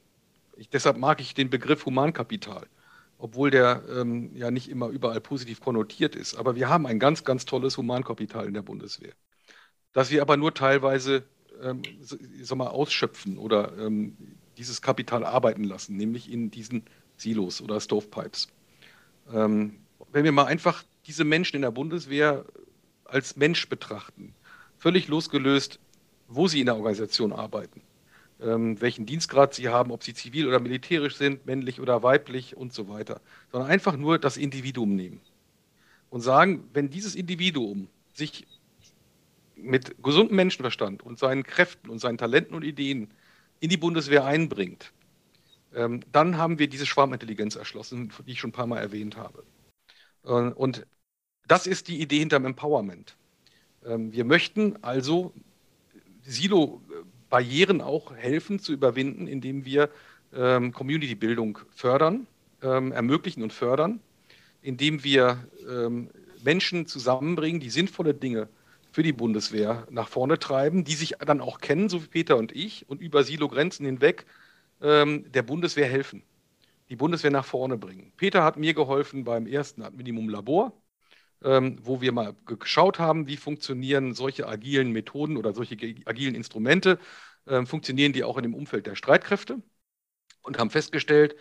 Ich, 0.57 0.69
deshalb 0.69 0.95
mag 0.95 1.19
ich 1.19 1.34
den 1.34 1.49
Begriff 1.49 1.88
Humankapital, 1.88 2.67
obwohl 3.17 3.49
der 3.49 3.82
ähm, 3.89 4.30
ja 4.36 4.51
nicht 4.51 4.69
immer 4.69 4.89
überall 4.89 5.19
positiv 5.19 5.59
konnotiert 5.59 6.15
ist. 6.15 6.36
Aber 6.36 6.55
wir 6.55 6.69
haben 6.69 6.86
ein 6.86 6.99
ganz, 6.99 7.24
ganz 7.24 7.45
tolles 7.45 7.76
Humankapital 7.76 8.45
in 8.45 8.53
der 8.53 8.61
Bundeswehr, 8.61 9.13
das 9.91 10.11
wir 10.11 10.21
aber 10.21 10.38
nur 10.38 10.53
teilweise 10.53 11.24
ähm, 11.63 11.82
sag 12.43 12.59
mal, 12.59 12.67
ausschöpfen 12.67 13.39
oder 13.39 13.76
ähm, 13.80 14.17
dieses 14.59 14.84
Kapital 14.84 15.26
arbeiten 15.26 15.63
lassen, 15.63 15.97
nämlich 15.97 16.32
in 16.32 16.51
diesen 16.51 16.86
Silos 17.17 17.59
oder 17.59 17.82
Stovepipes. 17.82 18.49
Ähm, 19.34 19.80
wenn 20.11 20.26
wir 20.26 20.32
mal 20.32 20.45
einfach 20.45 20.84
diese 21.07 21.24
Menschen 21.24 21.55
in 21.55 21.63
der 21.63 21.71
Bundeswehr 21.71 22.45
als 23.05 23.36
Mensch 23.36 23.67
betrachten, 23.67 24.36
völlig 24.78 25.07
losgelöst, 25.07 25.80
wo 26.36 26.47
sie 26.47 26.59
in 26.59 26.65
der 26.67 26.75
Organisation 26.75 27.34
arbeiten, 27.34 27.81
ähm, 28.41 28.79
welchen 28.81 29.05
Dienstgrad 29.05 29.53
sie 29.53 29.69
haben, 29.69 29.91
ob 29.91 30.03
sie 30.03 30.13
zivil 30.13 30.47
oder 30.47 30.59
militärisch 30.59 31.15
sind, 31.15 31.45
männlich 31.45 31.79
oder 31.79 32.03
weiblich 32.03 32.57
und 32.57 32.73
so 32.73 32.89
weiter, 32.89 33.21
sondern 33.51 33.69
einfach 33.69 33.97
nur 33.97 34.19
das 34.19 34.38
Individuum 34.38 34.95
nehmen 34.95 35.21
und 36.09 36.21
sagen, 36.21 36.69
wenn 36.73 36.89
dieses 36.89 37.15
Individuum 37.15 37.88
sich 38.13 38.45
mit 39.55 40.03
gesundem 40.03 40.36
Menschenverstand 40.36 41.03
und 41.03 41.19
seinen 41.19 41.43
Kräften 41.43 41.89
und 41.89 41.99
seinen 41.99 42.17
Talenten 42.17 42.55
und 42.55 42.63
Ideen 42.63 43.09
in 43.59 43.69
die 43.69 43.77
Bundeswehr 43.77 44.25
einbringt, 44.25 44.91
ähm, 45.73 46.01
dann 46.11 46.38
haben 46.38 46.59
wir 46.59 46.67
diese 46.67 46.86
Schwarmintelligenz 46.86 47.55
erschlossen, 47.55 48.11
die 48.27 48.31
ich 48.31 48.39
schon 48.39 48.49
ein 48.49 48.53
paar 48.53 48.67
Mal 48.67 48.79
erwähnt 48.79 49.17
habe. 49.17 49.43
Äh, 50.25 50.29
und 50.29 50.86
das 51.47 51.67
ist 51.67 51.88
die 51.88 52.01
Idee 52.01 52.19
hinterm 52.19 52.45
Empowerment. 52.45 53.15
Ähm, 53.86 54.11
wir 54.11 54.25
möchten 54.25 54.84
also 54.84 55.34
Silo-Barrieren 56.24 57.82
auch 57.82 58.15
helfen 58.15 58.59
zu 58.59 58.74
überwinden, 58.74 59.28
indem 59.28 59.65
wir 59.65 59.89
ähm, 60.34 60.74
Community-Bildung 60.74 61.59
fördern, 61.71 62.28
ähm, 62.61 62.91
ermöglichen 62.91 63.43
und 63.43 63.53
fördern, 63.53 63.99
indem 64.61 65.03
wir 65.03 65.45
Menschen 66.41 66.88
zusammenbringen, 66.88 67.59
die 67.59 67.69
sinnvolle 67.69 68.13
Dinge 68.13 68.47
für 68.93 69.03
die 69.03 69.11
Bundeswehr 69.11 69.86
nach 69.89 70.07
vorne 70.07 70.39
treiben, 70.39 70.86
die 70.86 70.93
sich 70.93 71.15
dann 71.19 71.41
auch 71.41 71.59
kennen, 71.59 71.89
so 71.89 72.01
wie 72.01 72.07
Peter 72.07 72.38
und 72.38 72.53
ich, 72.53 72.88
und 72.89 73.01
über 73.01 73.26
Silo-Grenzen 73.26 73.86
hinweg 73.86 74.26
der 74.80 75.43
Bundeswehr 75.43 75.88
helfen 75.88 76.24
die 76.89 76.95
Bundeswehr 76.95 77.32
nach 77.32 77.45
vorne 77.45 77.78
bringen. 77.78 78.11
Peter 78.17 78.43
hat 78.43 78.57
mir 78.57 78.74
geholfen 78.76 79.24
beim 79.24 79.47
ersten 79.47 79.84
Minimum 79.95 80.30
Labor, 80.30 80.74
ähm, 81.43 81.79
wo 81.83 82.01
wir 82.01 82.11
mal 82.11 82.35
geschaut 82.45 82.99
haben, 82.99 83.27
wie 83.27 83.37
funktionieren 83.37 84.13
solche 84.13 84.47
agilen 84.47 84.91
Methoden 84.91 85.37
oder 85.37 85.53
solche 85.53 85.75
agilen 86.05 86.35
Instrumente, 86.35 86.99
ähm, 87.47 87.67
funktionieren 87.67 88.13
die 88.13 88.23
auch 88.23 88.37
in 88.37 88.43
dem 88.43 88.55
Umfeld 88.55 88.87
der 88.87 88.95
Streitkräfte 88.95 89.61
und 90.43 90.59
haben 90.59 90.69
festgestellt, 90.69 91.35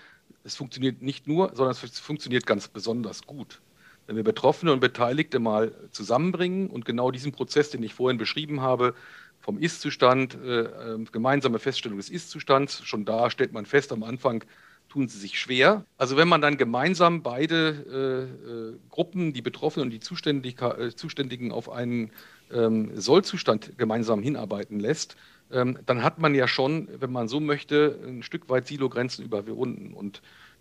es 0.45 0.57
funktioniert 0.57 1.03
nicht 1.03 1.27
nur, 1.27 1.55
sondern 1.55 1.73
es 1.73 2.01
funktioniert 2.01 2.47
ganz 2.47 2.69
besonders 2.69 3.23
gut. 3.27 3.61
Wenn 4.07 4.17
wir 4.17 4.25
Betroffene 4.25 4.73
und 4.73 4.81
Beteiligte 4.81 5.39
mal 5.39 5.73
zusammenbringen 5.91 6.69
und 6.69 6.85
genau 6.85 7.11
diesen 7.11 7.33
Prozess, 7.33 7.71
den 7.71 7.83
ich 7.83 7.95
vorhin 7.95 8.19
beschrieben 8.19 8.61
habe, 8.61 8.95
vom 9.39 9.59
Ist-Zustand, 9.59 10.35
äh, 10.35 10.63
äh 10.63 11.05
gemeinsame 11.13 11.59
Feststellung 11.59 11.99
des 11.99 12.11
Ist-Zustands, 12.11 12.85
schon 12.85 13.05
da 13.05 13.31
stellt 13.31 13.53
man 13.53 13.67
fest 13.67 13.93
am 13.93 14.03
Anfang, 14.03 14.45
tun 14.93 15.09
sie 15.09 15.19
sich 15.19 15.41
schwer. 15.41 15.87
Also 15.97 16.19
wenn 16.19 16.29
man 16.29 16.43
dann 16.43 16.59
gemeinsam 16.59 17.23
beide 17.23 18.29
äh, 18.45 18.51
äh, 18.51 18.79
Gruppen, 18.91 19.33
die 19.33 19.41
Betroffenen 19.41 19.87
und 19.87 19.91
die 19.91 19.97
äh, 19.97 20.95
Zuständigen 20.95 21.51
auf 21.51 21.71
einen 21.71 22.11
ähm, 22.53 22.91
Sollzustand 22.95 23.79
gemeinsam 23.79 24.23
hinarbeiten 24.23 24.79
lässt, 24.79 25.17
ähm, 25.51 25.79
dann 25.87 26.03
hat 26.03 26.19
man 26.19 26.35
ja 26.35 26.47
schon, 26.47 26.89
wenn 27.01 27.11
man 27.11 27.27
so 27.27 27.41
möchte, 27.41 27.99
ein 28.07 28.23
Stück 28.23 28.51
weit 28.51 28.67
Silogrenzen 28.67 29.25
überwunden 29.25 29.95
und 29.95 30.21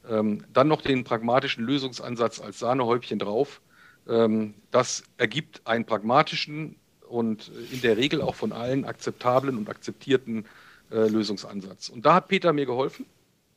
ähm, 0.09 0.45
dann 0.53 0.69
noch 0.69 0.82
den 0.82 1.03
pragmatischen 1.03 1.65
Lösungsansatz 1.65 2.39
als 2.39 2.59
Sahnehäubchen 2.59 3.19
drauf. 3.19 3.59
Ähm, 4.07 4.53
das 4.71 5.03
ergibt 5.17 5.61
einen 5.65 5.84
pragmatischen 5.84 6.77
und 7.09 7.51
in 7.73 7.82
der 7.82 7.97
Regel 7.97 8.21
auch 8.21 8.36
von 8.36 8.53
allen 8.53 8.86
akzeptablen 8.86 9.57
und 9.57 9.69
akzeptierten 9.69 10.45
äh, 10.89 11.09
Lösungsansatz. 11.09 11.89
Und 11.89 12.05
da 12.05 12.13
hat 12.13 12.29
Peter 12.29 12.53
mir 12.53 12.65
geholfen 12.65 13.05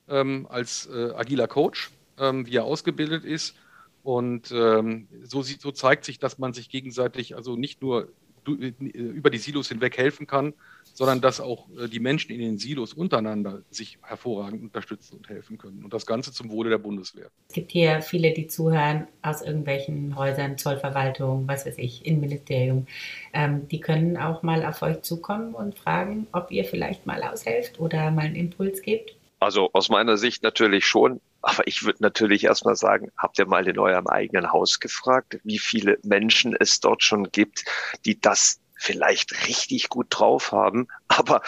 ähm, 0.09 0.47
als 0.49 0.87
äh, 0.87 1.13
agiler 1.15 1.49
Coach, 1.49 1.91
ähm, 2.19 2.47
wie 2.47 2.57
er 2.57 2.65
ausgebildet 2.65 3.25
ist. 3.25 3.57
Und 4.03 4.53
ähm, 4.53 5.09
so, 5.23 5.43
so, 5.43 5.71
zeigt 5.71 6.05
sich, 6.05 6.19
dass 6.19 6.39
man 6.39 6.53
sich 6.53 6.69
gegenseitig 6.69 7.37
also 7.37 7.57
nicht 7.57 7.81
nur 7.81 8.09
äh, 8.47 8.73
über 8.83 9.31
die 9.31 9.39
Silos 9.39 9.69
hinweg 9.69 9.97
helfen 9.97 10.27
kann, 10.27 10.53
sondern 10.93 11.21
dass 11.21 11.41
auch 11.41 11.67
äh, 11.79 11.89
die 11.89 12.01
Menschen 12.01 12.33
in 12.33 12.39
den 12.39 12.59
Silos 12.59 12.93
untereinander 12.93 13.63
sich 13.71 13.99
hervorragend 14.03 14.63
unterstützen 14.63 15.17
und 15.17 15.29
helfen 15.29 15.59
können. 15.59 15.85
Und 15.85 15.93
das 15.95 16.07
Ganze 16.07 16.33
zum 16.33 16.51
Wohle 16.51 16.71
der 16.71 16.79
Bundeswehr. 16.79 17.31
Es 17.49 17.55
gibt 17.55 17.73
hier 17.73 18.03
viele, 18.03 18.33
die 18.33 18.47
zuhören 18.47 19.09
aus 19.23 19.43
irgendwelchen 19.43 20.17
Häusern, 20.17 20.59
Zollverwaltung, 20.59 21.49
was 21.49 21.67
weiß 21.67 21.79
ich, 21.79 22.05
Innenministerium. 22.07 22.87
Ähm, 23.33 23.67
die 23.69 23.81
können 23.81 24.17
auch 24.17 24.43
mal 24.43 24.65
auf 24.65 24.83
euch 24.83 25.01
zukommen 25.03 25.55
und 25.55 25.79
fragen, 25.79 26.27
ob 26.33 26.51
ihr 26.51 26.65
vielleicht 26.65 27.07
mal 27.07 27.23
aushelft 27.23 27.81
oder 27.81 28.11
mal 28.11 28.27
einen 28.27 28.37
Impuls 28.37 28.83
gebt. 28.83 29.17
Also 29.45 29.69
aus 29.75 29.91
meiner 29.91 30.17
Sicht 30.17 30.43
natürlich 30.43 30.87
schon. 30.87 31.21
Aber 31.43 31.67
ich 31.67 31.85
würde 31.85 32.03
natürlich 32.03 32.45
erstmal 32.45 32.77
sagen, 32.77 33.13
habt 33.19 33.39
ihr 33.39 33.47
mal 33.47 33.69
in 33.69 33.79
eurem 33.79 34.07
eigenen 34.07 34.51
Haus 34.51 34.81
gefragt, 34.81 35.39
wie 35.45 35.59
viele 35.59 35.99
Menschen 36.03 36.57
es 36.59 36.81
dort 36.81 37.03
schon 37.03 37.31
gibt, 37.31 37.67
die 38.07 38.19
das 38.19 38.59
vielleicht 38.75 39.47
richtig 39.47 39.91
gut 39.91 40.07
drauf 40.09 40.53
haben, 40.53 40.89
aber 41.09 41.43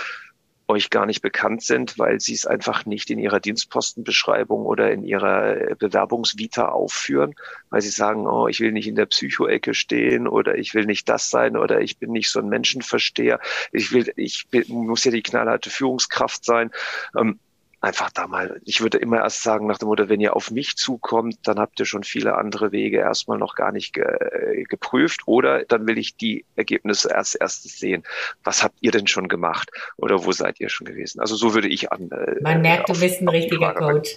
euch 0.69 0.91
gar 0.91 1.07
nicht 1.07 1.23
bekannt 1.23 1.63
sind, 1.63 1.99
weil 1.99 2.21
sie 2.21 2.35
es 2.35 2.45
einfach 2.45 2.85
nicht 2.85 3.09
in 3.09 3.19
ihrer 3.19 3.41
Dienstpostenbeschreibung 3.41 4.67
oder 4.67 4.91
in 4.93 5.03
ihrer 5.03 5.75
Bewerbungsvita 5.77 6.69
aufführen, 6.69 7.35
weil 7.71 7.81
sie 7.81 7.91
sagen, 7.91 8.27
oh, 8.27 8.49
ich 8.49 8.61
will 8.61 8.73
nicht 8.73 8.89
in 8.89 8.97
der 8.97 9.07
Psychoecke 9.07 9.75
stehen 9.75 10.27
oder 10.27 10.59
ich 10.59 10.75
will 10.75 10.85
nicht 10.85 11.09
das 11.09 11.31
sein 11.31 11.57
oder 11.57 11.81
ich 11.81 11.99
bin 11.99 12.11
nicht 12.11 12.31
so 12.31 12.41
ein 12.41 12.49
Menschenversteher, 12.49 13.41
ich 13.73 13.93
will, 13.93 14.13
ich 14.17 14.49
bin, 14.51 14.65
muss 14.69 15.05
ja 15.05 15.13
die 15.13 15.23
knallharte 15.23 15.71
Führungskraft 15.71 16.45
sein. 16.45 16.73
Ähm, 17.17 17.39
einfach 17.81 18.11
da 18.11 18.27
mal, 18.27 18.61
ich 18.65 18.81
würde 18.81 18.99
immer 18.99 19.19
erst 19.19 19.43
sagen 19.43 19.67
nach 19.67 19.79
dem 19.79 19.89
Motto, 19.89 20.09
wenn 20.09 20.21
ihr 20.21 20.35
auf 20.35 20.51
mich 20.51 20.77
zukommt, 20.77 21.37
dann 21.45 21.59
habt 21.59 21.79
ihr 21.79 21.87
schon 21.87 22.05
viele 22.05 22.37
andere 22.37 22.73
Wege 22.73 22.99
erstmal 22.99 23.39
noch 23.39 23.55
gar 23.55 23.73
nicht 23.73 23.93
ge 23.93 24.05
äh, 24.05 24.65
geprüft 24.65 25.23
oder 25.27 25.65
dann 25.65 25.87
will 25.87 25.99
ich 25.99 26.17
die 26.17 26.45
Ergebnisse 26.57 27.11
erst 27.13 27.37
erstes 27.37 27.79
sehen. 27.79 28.03
Was 28.45 28.63
habt 28.63 28.77
ihr 28.81 28.91
denn 28.91 29.07
schon 29.07 29.29
gemacht 29.29 29.71
oder 29.97 30.25
wo 30.25 30.33
seid 30.33 30.61
ihr 30.61 30.69
schon 30.69 30.87
gewesen? 30.87 31.21
Also 31.21 31.37
so 31.37 31.55
würde 31.55 31.69
ich 31.69 31.93
an. 31.93 32.11
Äh, 32.11 32.43
Man 32.43 32.63
merkt, 32.63 32.91
auf, 32.91 32.97
du 32.97 33.03
bist 33.05 33.21
ein 33.21 33.29
richtiger 33.29 33.75
Coach. 33.75 34.17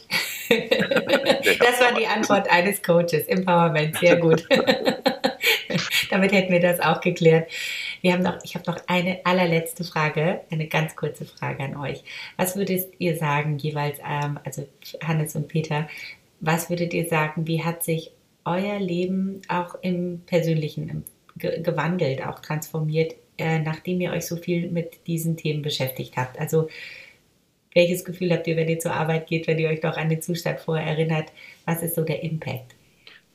das 0.49 1.81
war 1.81 1.93
die 1.97 2.07
Antwort 2.07 2.49
eines 2.49 2.81
Coaches. 2.81 3.27
Empowerment, 3.27 3.97
sehr 3.97 4.15
gut. 4.15 4.47
Damit 6.09 6.31
hätten 6.31 6.51
wir 6.51 6.59
das 6.59 6.79
auch 6.79 7.01
geklärt. 7.01 7.49
Wir 8.01 8.13
haben 8.13 8.23
noch, 8.23 8.37
ich 8.43 8.55
habe 8.55 8.69
noch 8.69 8.79
eine 8.87 9.25
allerletzte 9.25 9.83
Frage, 9.83 10.41
eine 10.51 10.67
ganz 10.67 10.95
kurze 10.95 11.25
Frage 11.25 11.63
an 11.63 11.75
euch. 11.75 12.03
Was 12.37 12.55
würdet 12.55 12.93
ihr 12.99 13.17
sagen, 13.17 13.57
jeweils, 13.57 13.99
ähm, 14.07 14.39
also 14.43 14.67
Hannes 15.03 15.35
und 15.35 15.47
Peter, 15.47 15.87
was 16.39 16.69
würdet 16.69 16.93
ihr 16.93 17.07
sagen, 17.07 17.47
wie 17.47 17.63
hat 17.63 17.83
sich 17.83 18.11
euer 18.45 18.79
Leben 18.79 19.41
auch 19.47 19.75
im 19.81 20.21
Persönlichen 20.25 21.03
gewandelt, 21.35 22.25
auch 22.25 22.39
transformiert, 22.39 23.15
äh, 23.37 23.59
nachdem 23.59 24.01
ihr 24.01 24.11
euch 24.11 24.25
so 24.25 24.35
viel 24.35 24.69
mit 24.69 25.07
diesen 25.07 25.37
Themen 25.37 25.61
beschäftigt 25.61 26.17
habt? 26.17 26.39
Also 26.39 26.67
Welches 27.73 28.03
Gefühl 28.03 28.31
habt 28.31 28.47
ihr, 28.47 28.57
wenn 28.57 28.67
ihr 28.67 28.79
zur 28.79 28.93
Arbeit 28.93 29.27
geht, 29.27 29.47
wenn 29.47 29.59
ihr 29.59 29.69
euch 29.69 29.81
doch 29.81 29.95
an 29.95 30.09
den 30.09 30.21
Zustand 30.21 30.59
vorher 30.59 30.87
erinnert? 30.87 31.31
Was 31.65 31.83
ist 31.83 31.95
so 31.95 32.03
der 32.03 32.23
Impact? 32.23 32.75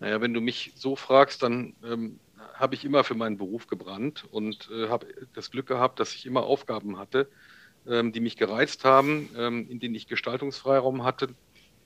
Naja, 0.01 0.21
wenn 0.21 0.35
du 0.35 0.41
mich 0.41 0.73
so 0.75 0.97
fragst, 0.97 1.43
dann 1.43 1.75
ähm, 1.85 2.19
habe 2.55 2.75
ich 2.75 2.85
immer 2.85 3.05
für 3.05 3.15
meinen 3.15 3.37
Beruf 3.37 3.67
gebrannt 3.67 4.27
und 4.31 4.71
äh, 4.73 4.89
habe 4.89 5.07
das 5.35 5.51
Glück 5.51 5.67
gehabt, 5.67 6.01
dass 6.01 6.15
ich 6.15 6.27
immer 6.27 6.45
Aufgaben 6.45 6.99
hatte, 6.99 7.29
ähm, 7.87 8.13
die 8.13 8.21
mich 8.21 8.37
gereizt 8.37 8.85
haben, 8.85 9.29
ähm, 9.37 9.69
in 9.69 9.81
denen 9.81 9.95
ich 9.95 10.07
Gestaltungsfreiraum 10.07 11.05
hatte 11.05 11.35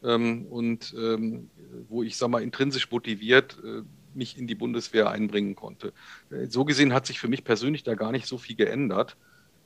ähm, 0.03 0.47
und 0.47 0.95
ähm, 0.97 1.51
wo 1.89 2.03
ich, 2.03 2.17
sag 2.17 2.29
mal, 2.31 2.43
intrinsisch 2.43 2.91
motiviert 2.91 3.59
äh, 3.65 3.83
mich 4.15 4.39
in 4.39 4.47
die 4.47 4.55
Bundeswehr 4.55 5.11
einbringen 5.11 5.55
konnte. 5.55 5.93
Äh, 6.31 6.47
so 6.47 6.65
gesehen 6.65 6.93
hat 6.93 7.07
sich 7.07 7.19
für 7.19 7.29
mich 7.29 7.45
persönlich 7.45 7.83
da 7.83 7.95
gar 7.95 8.13
nicht 8.13 8.27
so 8.27 8.39
viel 8.39 8.57
geändert. 8.57 9.17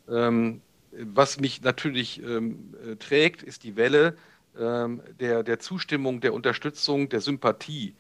Ähm, 0.09 0.63
was 0.91 1.41
mich 1.41 1.63
natürlich 1.63 2.23
ähm, 2.23 2.75
äh, 2.85 2.97
trägt, 2.97 3.43
ist 3.43 3.65
die 3.65 3.77
Welle 3.77 4.17
der, 4.55 5.43
der 5.43 5.61
Zustimmung, 5.61 6.21
der 6.21 6.35
Unterstützung, 6.35 7.09
der 7.09 7.23
Sympathie, 7.23 7.95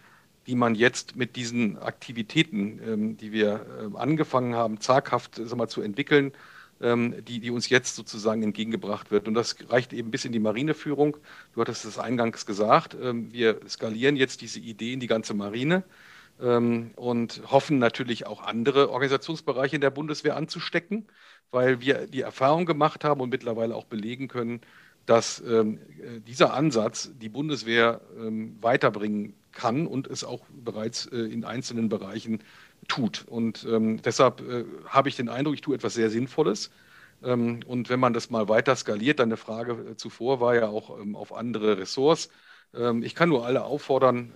die 0.47 0.55
man 0.55 0.75
jetzt 0.75 1.17
mit 1.17 1.37
diesen 1.37 1.79
Aktivitäten, 1.79 2.81
ähm, 2.87 3.17
die 3.17 3.33
wir 3.33 3.67
äh, 3.95 3.97
angefangen 3.97 4.55
haben, 4.55 4.81
zaghaft 4.81 5.41
sag 5.43 5.57
mal, 5.57 5.69
zu 5.69 5.83
entwickeln, 5.83 6.33
ähm, 6.81 7.25
die, 7.25 7.41
die 7.41 7.51
uns 7.51 7.69
jetzt 7.69 7.95
sozusagen 7.97 8.43
entgegengebracht 8.43 9.11
wird. 9.11 9.29
Und 9.29 9.35
das 9.35 9.57
reicht 9.69 9.93
eben 9.93 10.11
bis 10.11 10.25
in 10.25 10.33
die 10.33 10.41
Marineführung. 10.41 11.17
Du 11.55 11.61
hattest 11.61 11.85
es 11.85 11.99
eingangs 11.99 12.47
gesagt. 12.47 12.97
Ähm, 13.01 13.33
wir 13.33 13.61
skalieren 13.69 14.17
jetzt 14.17 14.41
diese 14.41 14.61
Idee 14.61 14.93
in 14.93 15.01
die 15.01 15.07
ganze 15.07 15.35
Marine 15.35 15.85
ähm, 16.41 16.91
und 16.97 17.43
hoffen 17.51 17.79
natürlich 17.79 18.27
auch 18.27 18.43
andere 18.43 18.91
Organisationsbereiche 18.91 19.77
in 19.77 19.81
der 19.81 19.91
Bundeswehr 19.91 20.37
anzustecken 20.37 21.07
weil 21.53 21.81
wir 21.81 22.07
die 22.09 22.23
Erfahrung 22.23 22.67
gemacht 22.67 23.05
haben 23.05 23.21
und 23.21 23.29
mittlerweile 23.31 23.77
auch 23.77 23.85
belegen 23.85 24.27
können, 24.27 24.61
dass 25.07 25.41
ähm, 25.47 25.79
dieser 26.27 26.55
Ansatz 26.55 27.13
die 27.15 27.29
Bundeswehr 27.29 28.01
ähm, 28.17 28.57
weiterbringen 28.61 29.35
kann 29.53 29.87
und 29.87 30.07
es 30.09 30.25
auch 30.25 30.45
bereits 30.51 31.07
äh, 31.07 31.17
in 31.19 31.45
einzelnen 31.45 31.89
Bereichen 31.89 32.43
tut. 32.89 33.25
Und 33.29 33.65
ähm, 33.69 34.01
deshalb 34.03 34.41
äh, 34.43 34.65
habe 34.87 35.09
ich 35.09 35.17
den 35.17 35.29
Eindruck, 35.29 35.55
ich 35.55 35.61
tue 35.61 35.75
etwas 35.75 35.95
sehr 35.95 36.11
Sinnvolles. 36.11 36.71
Ähm, 37.23 37.61
und 37.67 37.89
wenn 37.89 38.01
man 38.01 38.13
das 38.13 38.31
mal 38.31 38.49
weiter 38.49 38.75
skaliert, 38.77 39.19
dann 39.21 39.29
eine 39.29 39.37
Frage 39.37 39.73
äh, 39.93 39.97
zuvor 39.97 40.41
war 40.41 40.55
ja 40.55 40.69
auch 40.69 40.99
ähm, 41.01 41.17
auf 41.17 41.33
andere 41.33 41.79
Ressorts. 41.79 42.31
Ähm, 42.75 43.03
ich 43.03 43.15
kann 43.15 43.29
nur 43.29 43.47
alle 43.47 43.65
auffordern, 43.65 44.33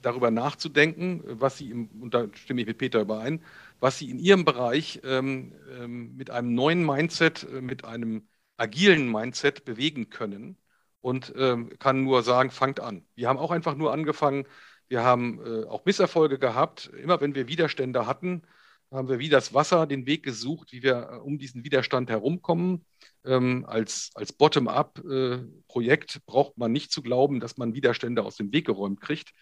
darüber 0.00 0.30
nachzudenken, 0.30 1.22
was 1.26 1.58
sie, 1.58 1.70
im, 1.70 1.88
und 2.00 2.14
da 2.14 2.26
stimme 2.34 2.60
ich 2.62 2.66
mit 2.66 2.78
Peter 2.78 3.00
überein, 3.00 3.42
was 3.80 3.98
sie 3.98 4.10
in 4.10 4.18
ihrem 4.18 4.44
Bereich 4.44 5.00
ähm, 5.04 5.52
ähm, 5.78 6.16
mit 6.16 6.30
einem 6.30 6.54
neuen 6.54 6.84
Mindset, 6.86 7.46
mit 7.60 7.84
einem 7.84 8.26
agilen 8.56 9.10
Mindset 9.10 9.64
bewegen 9.64 10.08
können. 10.10 10.56
Und 11.00 11.32
ähm, 11.36 11.70
kann 11.78 12.04
nur 12.04 12.22
sagen, 12.22 12.50
fangt 12.50 12.80
an. 12.80 13.06
Wir 13.14 13.28
haben 13.28 13.38
auch 13.38 13.50
einfach 13.50 13.76
nur 13.76 13.92
angefangen. 13.92 14.46
Wir 14.88 15.04
haben 15.04 15.40
äh, 15.44 15.64
auch 15.66 15.84
Misserfolge 15.84 16.38
gehabt. 16.38 16.90
Immer 17.00 17.20
wenn 17.20 17.34
wir 17.34 17.48
Widerstände 17.48 18.06
hatten, 18.06 18.42
haben 18.90 19.08
wir 19.08 19.18
wie 19.18 19.28
das 19.28 19.54
Wasser 19.54 19.86
den 19.86 20.06
Weg 20.06 20.22
gesucht, 20.24 20.72
wie 20.72 20.82
wir 20.82 21.10
äh, 21.12 21.16
um 21.16 21.38
diesen 21.38 21.64
Widerstand 21.64 22.10
herumkommen. 22.10 22.84
Ähm, 23.24 23.64
als 23.66 24.10
als 24.14 24.32
Bottom-up-Projekt 24.32 26.16
äh, 26.16 26.20
braucht 26.26 26.56
man 26.56 26.72
nicht 26.72 26.90
zu 26.90 27.02
glauben, 27.02 27.40
dass 27.40 27.56
man 27.58 27.74
Widerstände 27.74 28.22
aus 28.22 28.36
dem 28.36 28.52
Weg 28.52 28.66
geräumt 28.66 29.00
kriegt. 29.00 29.32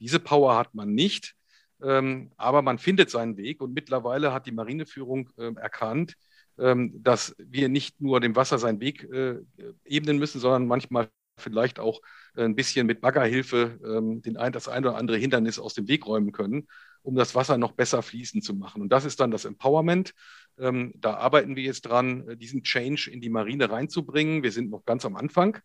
Diese 0.00 0.20
Power 0.20 0.56
hat 0.56 0.74
man 0.74 0.94
nicht. 0.94 1.34
Ähm, 1.82 2.32
aber 2.36 2.62
man 2.62 2.78
findet 2.78 3.10
seinen 3.10 3.36
Weg 3.36 3.60
und 3.60 3.74
mittlerweile 3.74 4.32
hat 4.32 4.46
die 4.46 4.52
Marineführung 4.52 5.30
ähm, 5.38 5.56
erkannt, 5.56 6.14
dass 6.56 7.34
wir 7.38 7.68
nicht 7.68 8.00
nur 8.00 8.20
dem 8.20 8.36
Wasser 8.36 8.58
seinen 8.58 8.80
Weg 8.80 9.04
äh, 9.04 9.40
ebnen 9.84 10.18
müssen, 10.18 10.40
sondern 10.40 10.66
manchmal 10.66 11.08
vielleicht 11.36 11.80
auch 11.80 12.00
ein 12.36 12.54
bisschen 12.54 12.86
mit 12.86 13.00
Baggerhilfe 13.00 13.80
den 14.24 14.36
ein, 14.36 14.52
das 14.52 14.68
ein 14.68 14.84
oder 14.84 14.96
andere 14.96 15.16
Hindernis 15.16 15.58
aus 15.58 15.74
dem 15.74 15.88
Weg 15.88 16.06
räumen 16.06 16.30
können, 16.30 16.68
um 17.02 17.16
das 17.16 17.34
Wasser 17.34 17.58
noch 17.58 17.72
besser 17.72 18.02
fließen 18.02 18.40
zu 18.40 18.54
machen. 18.54 18.82
Und 18.82 18.90
das 18.90 19.04
ist 19.04 19.18
dann 19.18 19.32
das 19.32 19.44
Empowerment. 19.44 20.14
da 20.56 21.14
arbeiten 21.14 21.56
wir 21.56 21.64
jetzt 21.64 21.82
dran, 21.82 22.28
äh, 22.28 22.36
diesen 22.36 22.62
Change 22.62 23.10
in 23.10 23.20
die 23.20 23.30
Marine 23.30 23.68
reinzubringen. 23.68 24.44
Wir 24.44 24.52
sind 24.52 24.70
noch 24.70 24.84
ganz 24.84 25.04
am 25.04 25.16
Anfang, 25.16 25.58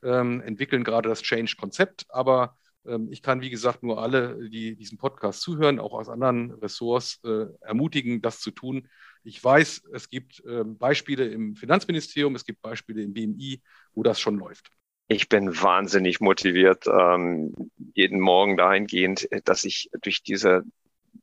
entwickeln 0.00 0.84
gerade 0.84 1.10
das 1.10 1.20
Change-Konzept, 1.20 2.06
aber 2.08 2.56
ähm, 2.86 3.08
ich 3.10 3.22
kann, 3.22 3.40
wie 3.40 3.50
gesagt, 3.50 3.82
nur 3.82 4.02
alle, 4.02 4.48
die 4.48 4.76
diesen 4.76 4.98
Podcast 4.98 5.42
zuhören, 5.42 5.78
auch 5.78 5.92
aus 5.92 6.08
anderen 6.08 6.52
Ressorts, 6.52 7.20
äh, 7.24 7.46
ermutigen, 7.60 8.22
das 8.22 8.40
zu 8.40 8.50
tun. 8.50 8.88
Ich 9.22 9.42
weiß, 9.42 9.82
es 9.92 10.08
gibt 10.08 10.42
ähm, 10.46 10.78
Beispiele 10.78 11.28
im 11.28 11.56
Finanzministerium, 11.56 12.34
es 12.34 12.44
gibt 12.44 12.62
Beispiele 12.62 13.02
im 13.02 13.12
BMI, 13.12 13.60
wo 13.94 14.02
das 14.02 14.20
schon 14.20 14.38
läuft. 14.38 14.70
Ich 15.08 15.28
bin 15.28 15.60
wahnsinnig 15.60 16.20
motiviert, 16.20 16.86
ähm, 16.86 17.52
jeden 17.94 18.20
Morgen 18.20 18.56
dahingehend, 18.56 19.28
dass 19.44 19.64
ich 19.64 19.90
durch 20.02 20.22
diese 20.22 20.62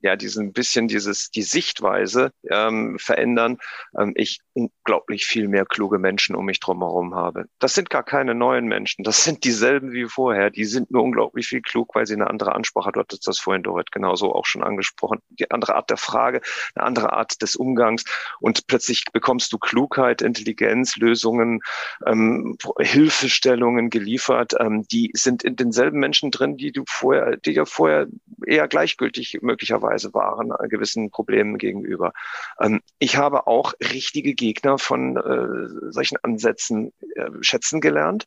ja, 0.01 0.15
diesen 0.15 0.53
bisschen 0.53 0.87
dieses, 0.87 1.29
die 1.31 1.43
Sichtweise 1.43 2.31
ähm, 2.49 2.97
verändern, 2.99 3.57
ähm, 3.97 4.13
ich 4.15 4.39
unglaublich 4.53 5.25
viel 5.25 5.47
mehr 5.47 5.65
kluge 5.65 5.99
Menschen 5.99 6.35
um 6.35 6.45
mich 6.45 6.59
drumherum 6.59 7.15
habe. 7.15 7.45
Das 7.59 7.73
sind 7.73 7.89
gar 7.89 8.03
keine 8.03 8.35
neuen 8.35 8.65
Menschen, 8.67 9.03
das 9.03 9.23
sind 9.23 9.43
dieselben 9.43 9.91
wie 9.91 10.05
vorher. 10.05 10.49
Die 10.49 10.65
sind 10.65 10.91
nur 10.91 11.03
unglaublich 11.03 11.47
viel 11.47 11.61
klug, 11.61 11.95
weil 11.95 12.05
sie 12.05 12.13
eine 12.13 12.29
andere 12.29 12.55
Ansprache, 12.55 12.91
du 12.91 12.99
hattest 12.99 13.27
das 13.27 13.39
vorhin, 13.39 13.63
Dorit, 13.63 13.91
genauso 13.91 14.33
auch 14.33 14.45
schon 14.45 14.63
angesprochen, 14.63 15.19
die 15.29 15.49
andere 15.51 15.75
Art 15.75 15.89
der 15.89 15.97
Frage, 15.97 16.41
eine 16.75 16.85
andere 16.85 17.13
Art 17.13 17.41
des 17.41 17.55
Umgangs 17.55 18.03
und 18.39 18.67
plötzlich 18.67 19.05
bekommst 19.11 19.51
du 19.53 19.57
Klugheit, 19.57 20.21
Intelligenz, 20.21 20.95
Lösungen, 20.97 21.61
ähm, 22.05 22.57
Hilfestellungen 22.79 23.89
geliefert, 23.89 24.53
ähm, 24.59 24.85
die 24.91 25.11
sind 25.13 25.43
in 25.43 25.55
denselben 25.55 25.99
Menschen 25.99 26.31
drin, 26.31 26.57
die 26.57 26.71
du 26.71 26.83
vorher, 26.87 27.37
die 27.37 27.51
ja 27.51 27.65
vorher 27.65 28.07
eher 28.45 28.67
gleichgültig 28.67 29.39
möglicherweise 29.41 29.76
Weise 29.81 30.13
waren 30.13 30.51
äh, 30.51 30.67
gewissen 30.67 31.11
Problemen 31.11 31.57
gegenüber. 31.57 32.13
Ähm, 32.59 32.81
ich 32.99 33.17
habe 33.17 33.47
auch 33.47 33.73
richtige 33.81 34.33
Gegner 34.33 34.77
von 34.77 35.17
äh, 35.17 35.91
solchen 35.91 36.17
Ansätzen 36.21 36.93
äh, 37.15 37.29
schätzen 37.41 37.81
gelernt 37.81 38.25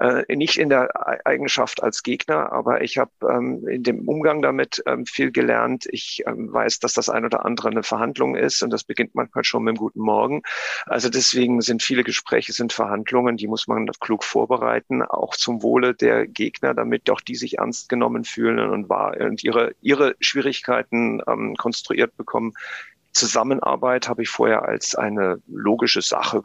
äh, 0.00 0.24
nicht 0.34 0.58
in 0.58 0.70
der 0.70 0.90
Eigenschaft 1.24 1.82
als 1.82 2.02
Gegner, 2.02 2.52
aber 2.52 2.82
ich 2.82 2.98
habe 2.98 3.12
ähm, 3.28 3.66
in 3.68 3.82
dem 3.84 4.08
Umgang 4.08 4.42
damit 4.42 4.82
ähm, 4.86 5.06
viel 5.06 5.30
gelernt. 5.30 5.86
Ich 5.90 6.22
ähm, 6.26 6.52
weiß, 6.52 6.80
dass 6.80 6.94
das 6.94 7.08
ein 7.08 7.24
oder 7.24 7.44
andere 7.44 7.68
eine 7.68 7.84
Verhandlung 7.84 8.34
ist 8.34 8.62
und 8.62 8.70
das 8.70 8.82
beginnt 8.82 9.14
manchmal 9.14 9.44
schon 9.44 9.62
mit 9.62 9.72
einem 9.72 9.78
guten 9.78 10.00
Morgen. 10.00 10.42
Also 10.86 11.08
deswegen 11.08 11.60
sind 11.60 11.82
viele 11.82 12.02
Gespräche, 12.02 12.52
sind 12.52 12.72
Verhandlungen, 12.72 13.36
die 13.36 13.46
muss 13.46 13.68
man 13.68 13.86
klug 14.00 14.24
vorbereiten, 14.24 15.02
auch 15.02 15.36
zum 15.36 15.62
Wohle 15.62 15.94
der 15.94 16.26
Gegner, 16.26 16.74
damit 16.74 17.08
auch 17.10 17.20
die 17.20 17.36
sich 17.36 17.58
ernst 17.58 17.88
genommen 17.88 18.24
fühlen 18.24 18.58
und, 18.58 18.88
wahr, 18.88 19.16
und 19.20 19.44
ihre, 19.44 19.74
ihre 19.80 20.16
Schwierigkeiten 20.20 21.22
ähm, 21.28 21.54
konstruiert 21.56 22.16
bekommen. 22.16 22.54
Zusammenarbeit 23.12 24.08
habe 24.08 24.22
ich 24.22 24.28
vorher 24.28 24.64
als 24.64 24.96
eine 24.96 25.40
logische 25.46 26.02
Sache 26.02 26.42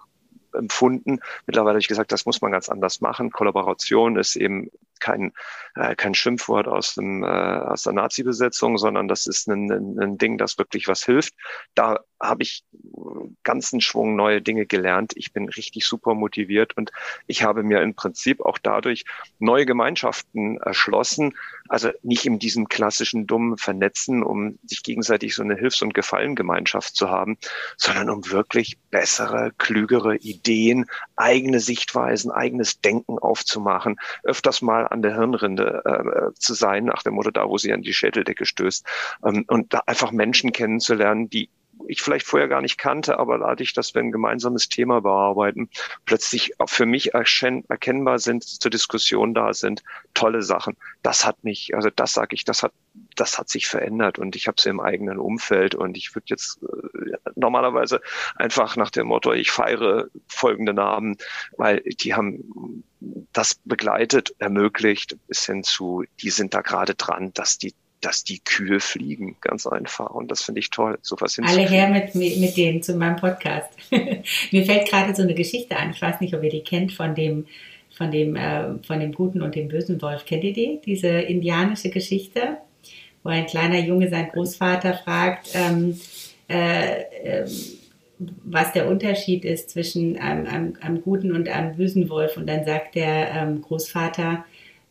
empfunden. 0.53 1.19
Mittlerweile 1.45 1.73
habe 1.73 1.79
ich 1.79 1.87
gesagt, 1.87 2.11
das 2.11 2.25
muss 2.25 2.41
man 2.41 2.51
ganz 2.51 2.69
anders 2.69 3.01
machen. 3.01 3.31
Kollaboration 3.31 4.17
ist 4.17 4.35
eben 4.35 4.71
kein, 4.99 5.33
äh, 5.75 5.95
kein 5.95 6.13
Schimpfwort 6.13 6.67
aus, 6.67 6.95
dem, 6.95 7.23
äh, 7.23 7.27
aus 7.27 7.83
der 7.83 7.93
Nazi-Besetzung, 7.93 8.77
sondern 8.77 9.07
das 9.07 9.27
ist 9.27 9.47
ein, 9.47 9.71
ein, 9.71 9.99
ein 9.99 10.17
Ding, 10.17 10.37
das 10.37 10.57
wirklich 10.57 10.87
was 10.87 11.03
hilft. 11.03 11.33
Da 11.75 11.99
habe 12.21 12.43
ich 12.43 12.63
ganzen 13.43 13.81
Schwung 13.81 14.15
neue 14.15 14.41
Dinge 14.41 14.65
gelernt. 14.65 15.13
Ich 15.15 15.31
bin 15.31 15.47
richtig 15.47 15.85
super 15.85 16.13
motiviert 16.13 16.75
und 16.75 16.91
ich 17.27 17.43
habe 17.43 17.63
mir 17.63 17.81
im 17.81 17.95
Prinzip 17.95 18.41
auch 18.41 18.57
dadurch 18.57 19.05
neue 19.39 19.65
Gemeinschaften 19.65 20.57
erschlossen. 20.57 21.33
Also 21.69 21.91
nicht 22.03 22.25
in 22.25 22.39
diesem 22.39 22.67
klassischen 22.67 23.25
dummen 23.25 23.57
Vernetzen, 23.57 24.23
um 24.23 24.59
sich 24.65 24.83
gegenseitig 24.83 25.35
so 25.35 25.43
eine 25.43 25.55
Hilfs- 25.55 25.81
und 25.81 25.93
Gefallengemeinschaft 25.93 26.95
zu 26.95 27.09
haben, 27.09 27.37
sondern 27.77 28.09
um 28.09 28.29
wirklich 28.29 28.77
bessere, 28.91 29.51
klügere 29.57 30.17
Ideen, 30.17 30.85
eigene 31.19 31.59
Sichtweisen, 31.59 32.31
eigenes 32.31 32.81
Denken 32.81 33.19
aufzumachen, 33.19 33.99
öfters 34.23 34.61
mal 34.61 34.87
an 34.87 35.01
der 35.01 35.15
Hirnrinde 35.15 35.83
äh, 35.85 36.33
zu 36.39 36.53
sein, 36.53 36.85
nach 36.85 37.03
dem 37.03 37.15
Motto 37.15 37.31
da, 37.31 37.47
wo 37.47 37.57
sie 37.57 37.73
an 37.73 37.81
die 37.81 37.93
Schädeldecke 37.93 38.45
stößt 38.45 38.85
ähm, 39.25 39.45
und 39.47 39.73
da 39.73 39.81
einfach 39.85 40.11
Menschen 40.11 40.51
kennenzulernen, 40.51 41.29
die 41.29 41.49
ich 41.87 42.01
vielleicht 42.01 42.25
vorher 42.25 42.47
gar 42.47 42.61
nicht 42.61 42.77
kannte, 42.77 43.19
aber 43.19 43.37
dadurch, 43.39 43.73
dass 43.73 43.93
wir 43.93 44.01
ein 44.01 44.11
gemeinsames 44.11 44.69
Thema 44.69 45.01
bearbeiten, 45.01 45.69
plötzlich 46.05 46.59
auch 46.59 46.69
für 46.69 46.85
mich 46.85 47.13
erkennbar 47.13 48.19
sind, 48.19 48.43
zur 48.43 48.71
Diskussion 48.71 49.33
da 49.33 49.53
sind, 49.53 49.83
tolle 50.13 50.41
Sachen. 50.41 50.75
Das 51.01 51.25
hat 51.25 51.43
mich, 51.43 51.75
also 51.75 51.89
das 51.89 52.13
sage 52.13 52.35
ich, 52.35 52.45
das 52.45 52.63
hat, 52.63 52.73
das 53.15 53.37
hat 53.37 53.49
sich 53.49 53.67
verändert 53.67 54.19
und 54.19 54.35
ich 54.35 54.47
habe 54.47 54.55
es 54.57 54.65
im 54.65 54.79
eigenen 54.79 55.17
Umfeld 55.17 55.75
und 55.75 55.97
ich 55.97 56.15
würde 56.15 56.25
jetzt 56.29 56.59
äh, 56.63 57.17
normalerweise 57.35 58.01
einfach 58.35 58.75
nach 58.75 58.91
dem 58.91 59.07
Motto, 59.07 59.33
ich 59.33 59.51
feiere 59.51 60.07
folgende 60.27 60.73
Namen, 60.73 61.17
weil 61.57 61.81
die 61.81 62.13
haben 62.13 62.83
das 63.31 63.55
begleitet, 63.63 64.35
ermöglicht, 64.39 65.17
bis 65.27 65.45
hin 65.45 65.63
zu, 65.63 66.03
die 66.21 66.29
sind 66.29 66.53
da 66.53 66.61
gerade 66.61 66.95
dran, 66.95 67.31
dass 67.33 67.57
die 67.57 67.73
dass 68.01 68.23
die 68.23 68.39
Kühe 68.39 68.79
fliegen, 68.79 69.35
ganz 69.41 69.67
einfach. 69.67 70.11
Und 70.11 70.31
das 70.31 70.43
finde 70.43 70.59
ich 70.59 70.69
toll, 70.69 70.97
sowas 71.01 71.37
Alle 71.43 71.67
her 71.67 71.89
mit, 71.89 72.15
mit 72.15 72.55
denen 72.55 72.81
zu 72.81 72.95
meinem 72.95 73.17
Podcast. 73.17 73.69
Mir 74.51 74.65
fällt 74.65 74.87
gerade 74.87 75.13
so 75.15 75.23
eine 75.23 75.33
Geschichte 75.33 75.75
ein. 75.75 75.91
Ich 75.91 76.01
weiß 76.01 76.21
nicht, 76.21 76.33
ob 76.33 76.43
ihr 76.43 76.49
die 76.49 76.63
kennt 76.63 76.93
von 76.93 77.13
dem, 77.13 77.45
von 77.91 78.11
dem, 78.11 78.35
äh, 78.35 78.81
von 78.83 78.99
dem 78.99 79.11
guten 79.11 79.41
und 79.41 79.55
dem 79.55 79.67
bösen 79.67 80.01
Wolf. 80.01 80.25
Kennt 80.25 80.43
ihr 80.43 80.53
die? 80.53 80.79
Diese 80.85 81.07
indianische 81.07 81.89
Geschichte, 81.89 82.57
wo 83.23 83.29
ein 83.29 83.47
kleiner 83.47 83.79
Junge 83.79 84.09
seinen 84.09 84.29
Großvater 84.29 84.93
fragt, 84.93 85.49
ähm, 85.53 85.99
äh, 86.49 87.01
äh, 87.23 87.49
was 88.17 88.73
der 88.73 88.87
Unterschied 88.89 89.45
ist 89.45 89.69
zwischen 89.69 90.17
einem, 90.17 90.45
einem, 90.45 90.73
einem, 90.81 91.01
guten 91.01 91.33
und 91.33 91.47
einem 91.47 91.75
bösen 91.75 92.09
Wolf. 92.09 92.37
Und 92.37 92.47
dann 92.47 92.65
sagt 92.65 92.95
der 92.95 93.31
ähm, 93.31 93.61
Großvater, 93.61 94.45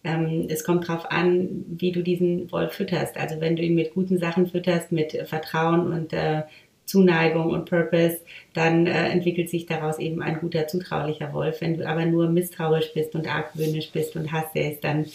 ähm, 0.04 0.46
es 0.48 0.64
kommt 0.64 0.88
darauf 0.88 1.10
an, 1.10 1.64
wie 1.68 1.92
du 1.92 2.02
diesen 2.02 2.50
Wolf 2.52 2.72
fütterst. 2.72 3.16
Also 3.16 3.40
wenn 3.40 3.56
du 3.56 3.62
ihn 3.62 3.74
mit 3.74 3.94
guten 3.94 4.18
Sachen 4.18 4.46
fütterst, 4.46 4.92
mit 4.92 5.12
Vertrauen 5.26 5.92
und 5.92 6.12
äh, 6.12 6.42
Zuneigung 6.84 7.50
und 7.50 7.68
Purpose, 7.68 8.20
dann 8.54 8.86
äh, 8.86 9.08
entwickelt 9.08 9.50
sich 9.50 9.66
daraus 9.66 9.98
eben 9.98 10.22
ein 10.22 10.38
guter, 10.40 10.66
zutraulicher 10.66 11.32
Wolf. 11.34 11.60
Wenn 11.60 11.76
du 11.76 11.86
aber 11.86 12.06
nur 12.06 12.28
misstrauisch 12.28 12.92
bist 12.94 13.14
und 13.14 13.28
argwöhnisch 13.28 13.90
bist 13.92 14.16
und 14.16 14.32
hasst 14.32 14.56
dann 14.82 15.06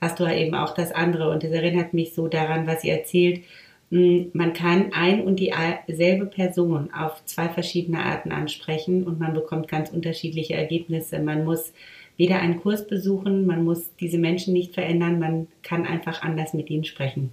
hast 0.00 0.20
du 0.20 0.26
eben 0.26 0.54
auch 0.54 0.74
das 0.74 0.92
andere. 0.92 1.30
Und 1.30 1.42
das 1.42 1.50
erinnert 1.50 1.94
mich 1.94 2.14
so 2.14 2.28
daran, 2.28 2.66
was 2.66 2.84
ihr 2.84 2.94
erzählt. 2.94 3.42
Hm, 3.90 4.30
man 4.34 4.52
kann 4.52 4.92
ein 4.92 5.22
und 5.22 5.40
dieselbe 5.40 6.26
Person 6.26 6.90
auf 6.92 7.24
zwei 7.24 7.48
verschiedene 7.48 8.00
Arten 8.00 8.32
ansprechen 8.32 9.04
und 9.04 9.18
man 9.18 9.34
bekommt 9.34 9.68
ganz 9.68 9.90
unterschiedliche 9.90 10.54
Ergebnisse. 10.54 11.18
Man 11.18 11.44
muss 11.44 11.72
weder 12.16 12.38
einen 12.40 12.60
Kurs 12.60 12.86
besuchen, 12.86 13.46
man 13.46 13.64
muss 13.64 13.94
diese 14.00 14.18
Menschen 14.18 14.52
nicht 14.52 14.74
verändern, 14.74 15.18
man 15.18 15.48
kann 15.62 15.86
einfach 15.86 16.22
anders 16.22 16.54
mit 16.54 16.70
ihnen 16.70 16.84
sprechen. 16.84 17.30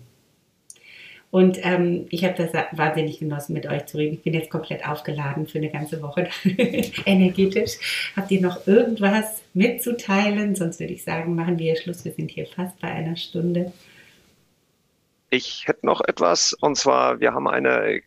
Und 1.31 1.59
ähm, 1.63 2.07
ich 2.09 2.25
habe 2.25 2.35
das 2.35 2.51
wahnsinnig 2.73 3.19
genossen, 3.19 3.53
mit 3.53 3.65
euch 3.65 3.85
zu 3.85 3.97
reden. 3.97 4.15
Ich 4.15 4.23
bin 4.23 4.33
jetzt 4.33 4.49
komplett 4.49 4.85
aufgeladen 4.85 5.47
für 5.47 5.59
eine 5.59 5.69
ganze 5.69 6.01
Woche, 6.01 6.27
energetisch. 7.05 8.11
Habt 8.17 8.31
ihr 8.31 8.41
noch 8.41 8.67
irgendwas 8.67 9.41
mitzuteilen? 9.53 10.55
Sonst 10.55 10.81
würde 10.81 10.93
ich 10.93 11.03
sagen, 11.03 11.35
machen 11.35 11.57
wir 11.57 11.77
Schluss. 11.77 12.03
Wir 12.03 12.11
sind 12.11 12.31
hier 12.31 12.45
fast 12.45 12.77
bei 12.81 12.89
einer 12.89 13.15
Stunde. 13.15 13.71
Ich 15.33 15.65
hätte 15.65 15.85
noch 15.85 16.01
etwas, 16.01 16.51
und 16.59 16.75
zwar, 16.75 17.21
wir 17.21 17.33
haben 17.33 17.47
eine, 17.47 17.95
äh, 17.95 18.01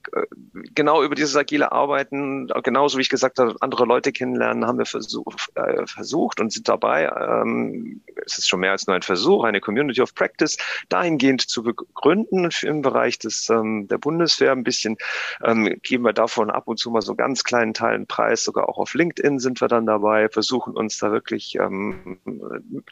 genau 0.74 1.02
über 1.02 1.14
dieses 1.14 1.34
agile 1.34 1.72
Arbeiten, 1.72 2.48
genauso 2.62 2.98
wie 2.98 3.00
ich 3.00 3.08
gesagt 3.08 3.38
habe, 3.38 3.56
andere 3.60 3.86
Leute 3.86 4.12
kennenlernen, 4.12 4.66
haben 4.66 4.76
wir 4.76 4.84
versuch, 4.84 5.34
äh, 5.54 5.86
versucht 5.86 6.38
und 6.38 6.52
sind 6.52 6.68
dabei, 6.68 7.06
ähm, 7.06 8.02
es 8.26 8.36
ist 8.36 8.48
schon 8.48 8.60
mehr 8.60 8.72
als 8.72 8.86
nur 8.86 8.94
ein 8.94 9.00
Versuch, 9.00 9.44
eine 9.44 9.62
Community 9.62 10.02
of 10.02 10.14
Practice 10.14 10.58
dahingehend 10.90 11.40
zu 11.40 11.62
begründen 11.62 12.50
im 12.60 12.82
Bereich 12.82 13.18
des, 13.18 13.48
ähm, 13.48 13.88
der 13.88 13.96
Bundeswehr. 13.96 14.52
Ein 14.52 14.62
bisschen 14.62 14.98
ähm, 15.42 15.80
geben 15.82 16.04
wir 16.04 16.12
davon 16.12 16.50
ab 16.50 16.64
und 16.66 16.78
zu 16.78 16.90
mal 16.90 17.00
so 17.00 17.14
ganz 17.14 17.42
kleinen 17.42 17.72
Teilen 17.72 18.06
Preis, 18.06 18.44
sogar 18.44 18.68
auch 18.68 18.76
auf 18.76 18.92
LinkedIn 18.92 19.38
sind 19.38 19.62
wir 19.62 19.68
dann 19.68 19.86
dabei, 19.86 20.28
versuchen 20.28 20.76
uns 20.76 20.98
da 20.98 21.10
wirklich 21.10 21.54
ähm, 21.56 22.18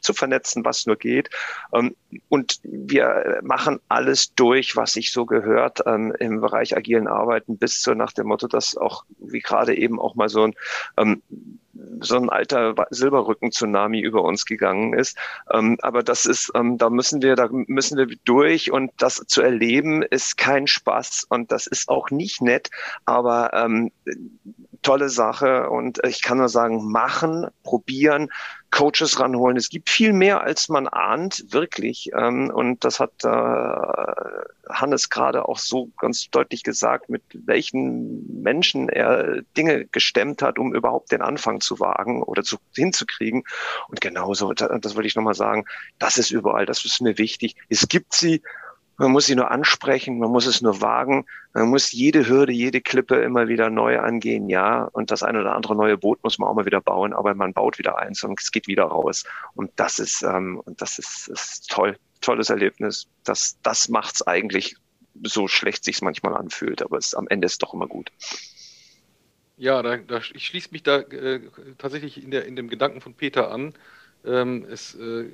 zu 0.01 0.15
vernetzen, 0.15 0.65
was 0.65 0.87
nur 0.87 0.95
geht. 0.95 1.29
Ähm, 1.71 1.95
und 2.29 2.59
wir 2.63 3.39
machen 3.43 3.79
alles 3.89 4.22
durch, 4.31 4.75
was 4.75 4.93
sich 4.93 5.11
so 5.11 5.25
gehört 5.25 5.81
ähm, 5.85 6.13
im 6.19 6.41
Bereich 6.41 6.75
agilen 6.75 7.07
Arbeiten, 7.07 7.57
bis 7.57 7.81
zu 7.81 7.93
nach 7.95 8.13
dem 8.13 8.27
Motto, 8.27 8.47
dass 8.47 8.77
auch, 8.77 9.05
wie 9.19 9.41
gerade 9.41 9.75
eben 9.77 9.99
auch 9.99 10.15
mal 10.15 10.29
so 10.29 10.43
ein 10.43 10.55
ähm, 10.97 11.21
so 12.01 12.17
ein 12.17 12.29
alter 12.29 12.75
Silberrücken-Tsunami 12.89 13.99
über 13.99 14.23
uns 14.23 14.45
gegangen 14.45 14.93
ist. 14.93 15.17
Ähm, 15.51 15.77
aber 15.81 16.03
das 16.03 16.25
ist, 16.25 16.51
ähm, 16.55 16.77
da 16.77 16.89
müssen 16.89 17.21
wir, 17.21 17.35
da 17.35 17.49
müssen 17.51 17.97
wir 17.97 18.07
durch 18.25 18.71
und 18.71 18.91
das 18.97 19.15
zu 19.27 19.41
erleben 19.41 20.03
ist 20.03 20.37
kein 20.37 20.67
Spaß 20.67 21.25
und 21.29 21.51
das 21.51 21.67
ist 21.67 21.89
auch 21.89 22.11
nicht 22.11 22.41
nett, 22.41 22.69
aber 23.05 23.53
ähm, 23.53 23.91
tolle 24.81 25.09
Sache 25.09 25.69
und 25.69 25.99
ich 26.05 26.21
kann 26.21 26.37
nur 26.37 26.49
sagen, 26.49 26.91
machen, 26.91 27.47
probieren, 27.63 28.29
Coaches 28.73 29.19
ranholen. 29.19 29.55
Es 29.55 29.69
gibt 29.69 29.91
viel 29.91 30.13
mehr, 30.13 30.41
als 30.41 30.67
man 30.67 30.87
ahnt, 30.87 31.45
wirklich. 31.49 32.09
Ähm, 32.17 32.49
und 32.51 32.83
das 32.83 32.99
hat 32.99 33.11
äh, 33.23 34.67
Hannes 34.67 35.11
gerade 35.11 35.47
auch 35.47 35.59
so 35.59 35.91
ganz 35.99 36.27
deutlich 36.31 36.63
gesagt, 36.63 37.07
mit 37.07 37.21
welchen 37.33 38.41
Menschen 38.41 38.89
er 38.89 39.43
Dinge 39.55 39.85
gestemmt 39.85 40.41
hat, 40.41 40.57
um 40.57 40.73
überhaupt 40.73 41.11
den 41.11 41.21
Anfang 41.21 41.61
zu 41.61 41.79
wagen 41.79 42.23
oder 42.23 42.41
zu, 42.41 42.57
hinzukriegen. 42.75 43.43
Und 43.89 44.01
genauso, 44.01 44.53
das 44.53 44.95
wollte 44.95 45.07
ich 45.07 45.15
nochmal 45.15 45.35
sagen, 45.35 45.65
das 45.99 46.17
ist 46.17 46.31
überall, 46.31 46.65
das 46.65 46.83
ist 46.83 46.99
mir 46.99 47.19
wichtig. 47.19 47.55
Es 47.69 47.87
gibt 47.87 48.13
sie 48.15 48.41
man 48.97 49.11
muss 49.11 49.25
sie 49.25 49.35
nur 49.35 49.51
ansprechen, 49.51 50.19
man 50.19 50.31
muss 50.31 50.45
es 50.45 50.61
nur 50.61 50.81
wagen, 50.81 51.25
man 51.53 51.69
muss 51.69 51.91
jede 51.91 52.27
Hürde, 52.27 52.51
jede 52.51 52.81
Klippe 52.81 53.15
immer 53.15 53.47
wieder 53.47 53.69
neu 53.69 53.99
angehen, 53.99 54.49
ja. 54.49 54.83
Und 54.93 55.11
das 55.11 55.23
eine 55.23 55.41
oder 55.41 55.55
andere 55.55 55.75
neue 55.75 55.97
Boot 55.97 56.23
muss 56.23 56.37
man 56.39 56.49
auch 56.49 56.53
mal 56.55 56.65
wieder 56.65 56.81
bauen, 56.81 57.13
aber 57.13 57.33
man 57.33 57.53
baut 57.53 57.79
wieder 57.79 57.97
eins 57.97 58.23
und 58.23 58.39
es 58.39 58.51
geht 58.51 58.67
wieder 58.67 58.83
raus. 58.85 59.23
Und 59.55 59.71
das 59.75 59.99
ist, 59.99 60.23
ähm, 60.23 60.61
und 60.63 60.81
das 60.81 60.99
ist, 60.99 61.27
ist 61.27 61.69
toll, 61.69 61.97
tolles 62.21 62.49
Erlebnis. 62.49 63.07
Das, 63.23 63.57
das 63.63 63.89
macht's 63.89 64.25
eigentlich 64.25 64.75
so 65.23 65.47
schlecht 65.47 65.83
sich's 65.83 66.01
manchmal 66.01 66.35
anfühlt, 66.35 66.81
aber 66.81 66.97
es 66.97 67.13
am 67.13 67.27
Ende 67.27 67.45
ist 67.45 67.61
doch 67.61 67.73
immer 67.73 67.87
gut. 67.87 68.11
Ja, 69.57 69.81
da, 69.83 69.97
da, 69.97 70.17
ich 70.17 70.47
schließe 70.47 70.69
mich 70.71 70.83
da 70.83 70.99
äh, 70.99 71.41
tatsächlich 71.77 72.21
in, 72.23 72.31
der, 72.31 72.45
in 72.45 72.55
dem 72.55 72.69
Gedanken 72.69 73.01
von 73.01 73.13
Peter 73.13 73.51
an. 73.51 73.73
Ähm, 74.25 74.65
es 74.69 74.95
äh, 74.95 75.25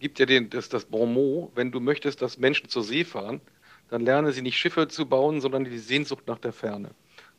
gibt 0.00 0.18
ja 0.18 0.26
den, 0.26 0.50
das, 0.50 0.68
das 0.68 0.86
Bon 0.86 1.12
mot, 1.12 1.52
wenn 1.54 1.70
du 1.70 1.80
möchtest, 1.80 2.22
dass 2.22 2.38
Menschen 2.38 2.68
zur 2.68 2.82
See 2.82 3.04
fahren, 3.04 3.40
dann 3.88 4.02
lerne 4.02 4.32
sie 4.32 4.42
nicht 4.42 4.58
Schiffe 4.58 4.88
zu 4.88 5.06
bauen, 5.06 5.40
sondern 5.40 5.64
die 5.64 5.78
Sehnsucht 5.78 6.26
nach 6.26 6.38
der 6.38 6.52
Ferne. 6.52 6.90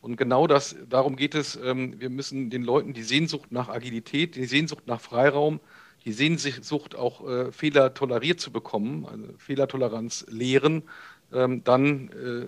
Und 0.02 0.18
genau 0.18 0.48
das, 0.48 0.76
darum 0.90 1.16
geht 1.16 1.36
es. 1.36 1.56
Ähm, 1.56 2.00
wir 2.00 2.10
müssen 2.10 2.50
den 2.50 2.64
Leuten 2.64 2.94
die 2.94 3.04
Sehnsucht 3.04 3.52
nach 3.52 3.70
Agilität, 3.70 4.36
die 4.36 4.46
Sehnsucht 4.46 4.88
nach 4.88 5.00
Freiraum, 5.00 5.60
die 6.06 6.12
Sehnsucht 6.12 6.96
auch 6.96 7.28
äh, 7.28 7.52
Fehler 7.52 7.94
toleriert 7.94 8.40
zu 8.40 8.52
bekommen, 8.52 9.06
also 9.06 9.26
Fehlertoleranz 9.38 10.26
lehren. 10.30 10.84
Ähm, 11.32 11.64
dann 11.64 12.10
äh, 12.10 12.48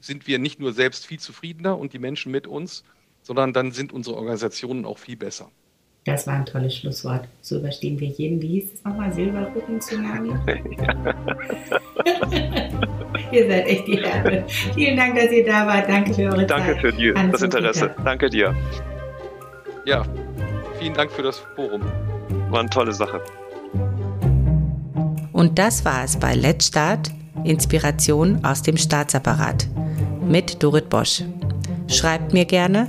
sind 0.00 0.26
wir 0.26 0.38
nicht 0.38 0.60
nur 0.60 0.72
selbst 0.72 1.06
viel 1.06 1.20
zufriedener 1.20 1.78
und 1.78 1.92
die 1.92 1.98
Menschen 1.98 2.32
mit 2.32 2.46
uns, 2.46 2.84
sondern 3.22 3.52
dann 3.52 3.72
sind 3.72 3.92
unsere 3.92 4.16
Organisationen 4.16 4.84
auch 4.84 4.98
viel 4.98 5.16
besser. 5.16 5.50
Das 6.04 6.26
war 6.26 6.34
ein 6.34 6.44
tolles 6.44 6.76
Schlusswort. 6.76 7.26
So 7.40 7.56
überstehen 7.56 7.98
wir 7.98 8.08
jeden, 8.08 8.42
wie 8.42 8.60
hieß 8.60 8.74
es 8.74 8.84
nochmal, 8.84 9.10
Silberrücken-Tsunami? 9.12 10.34
ihr 13.32 13.48
seid 13.48 13.66
echt 13.66 13.86
die 13.86 14.02
Herren. 14.02 14.44
Vielen 14.74 14.98
Dank, 14.98 15.16
dass 15.16 15.30
ihr 15.30 15.46
da 15.46 15.66
wart. 15.66 15.88
Danke 15.88 16.12
für 16.12 16.24
eure 16.24 16.44
Danke 16.44 16.72
Zeit. 16.72 16.80
für 16.80 16.92
die, 16.92 17.14
das 17.14 17.40
Interesse. 17.40 17.88
Peter. 17.88 18.02
Danke 18.04 18.28
dir. 18.28 18.54
Ja, 19.86 20.02
vielen 20.78 20.92
Dank 20.92 21.10
für 21.10 21.22
das 21.22 21.38
Forum. 21.56 21.80
War 22.50 22.60
eine 22.60 22.68
tolle 22.68 22.92
Sache. 22.92 23.22
Und 25.32 25.58
das 25.58 25.86
war 25.86 26.04
es 26.04 26.18
bei 26.18 26.34
Let's 26.34 26.66
Start, 26.66 27.10
Inspiration 27.44 28.44
aus 28.44 28.60
dem 28.62 28.76
Staatsapparat 28.76 29.66
mit 30.26 30.62
Dorit 30.62 30.90
Bosch. 30.90 31.22
Schreibt 31.88 32.34
mir 32.34 32.44
gerne 32.44 32.88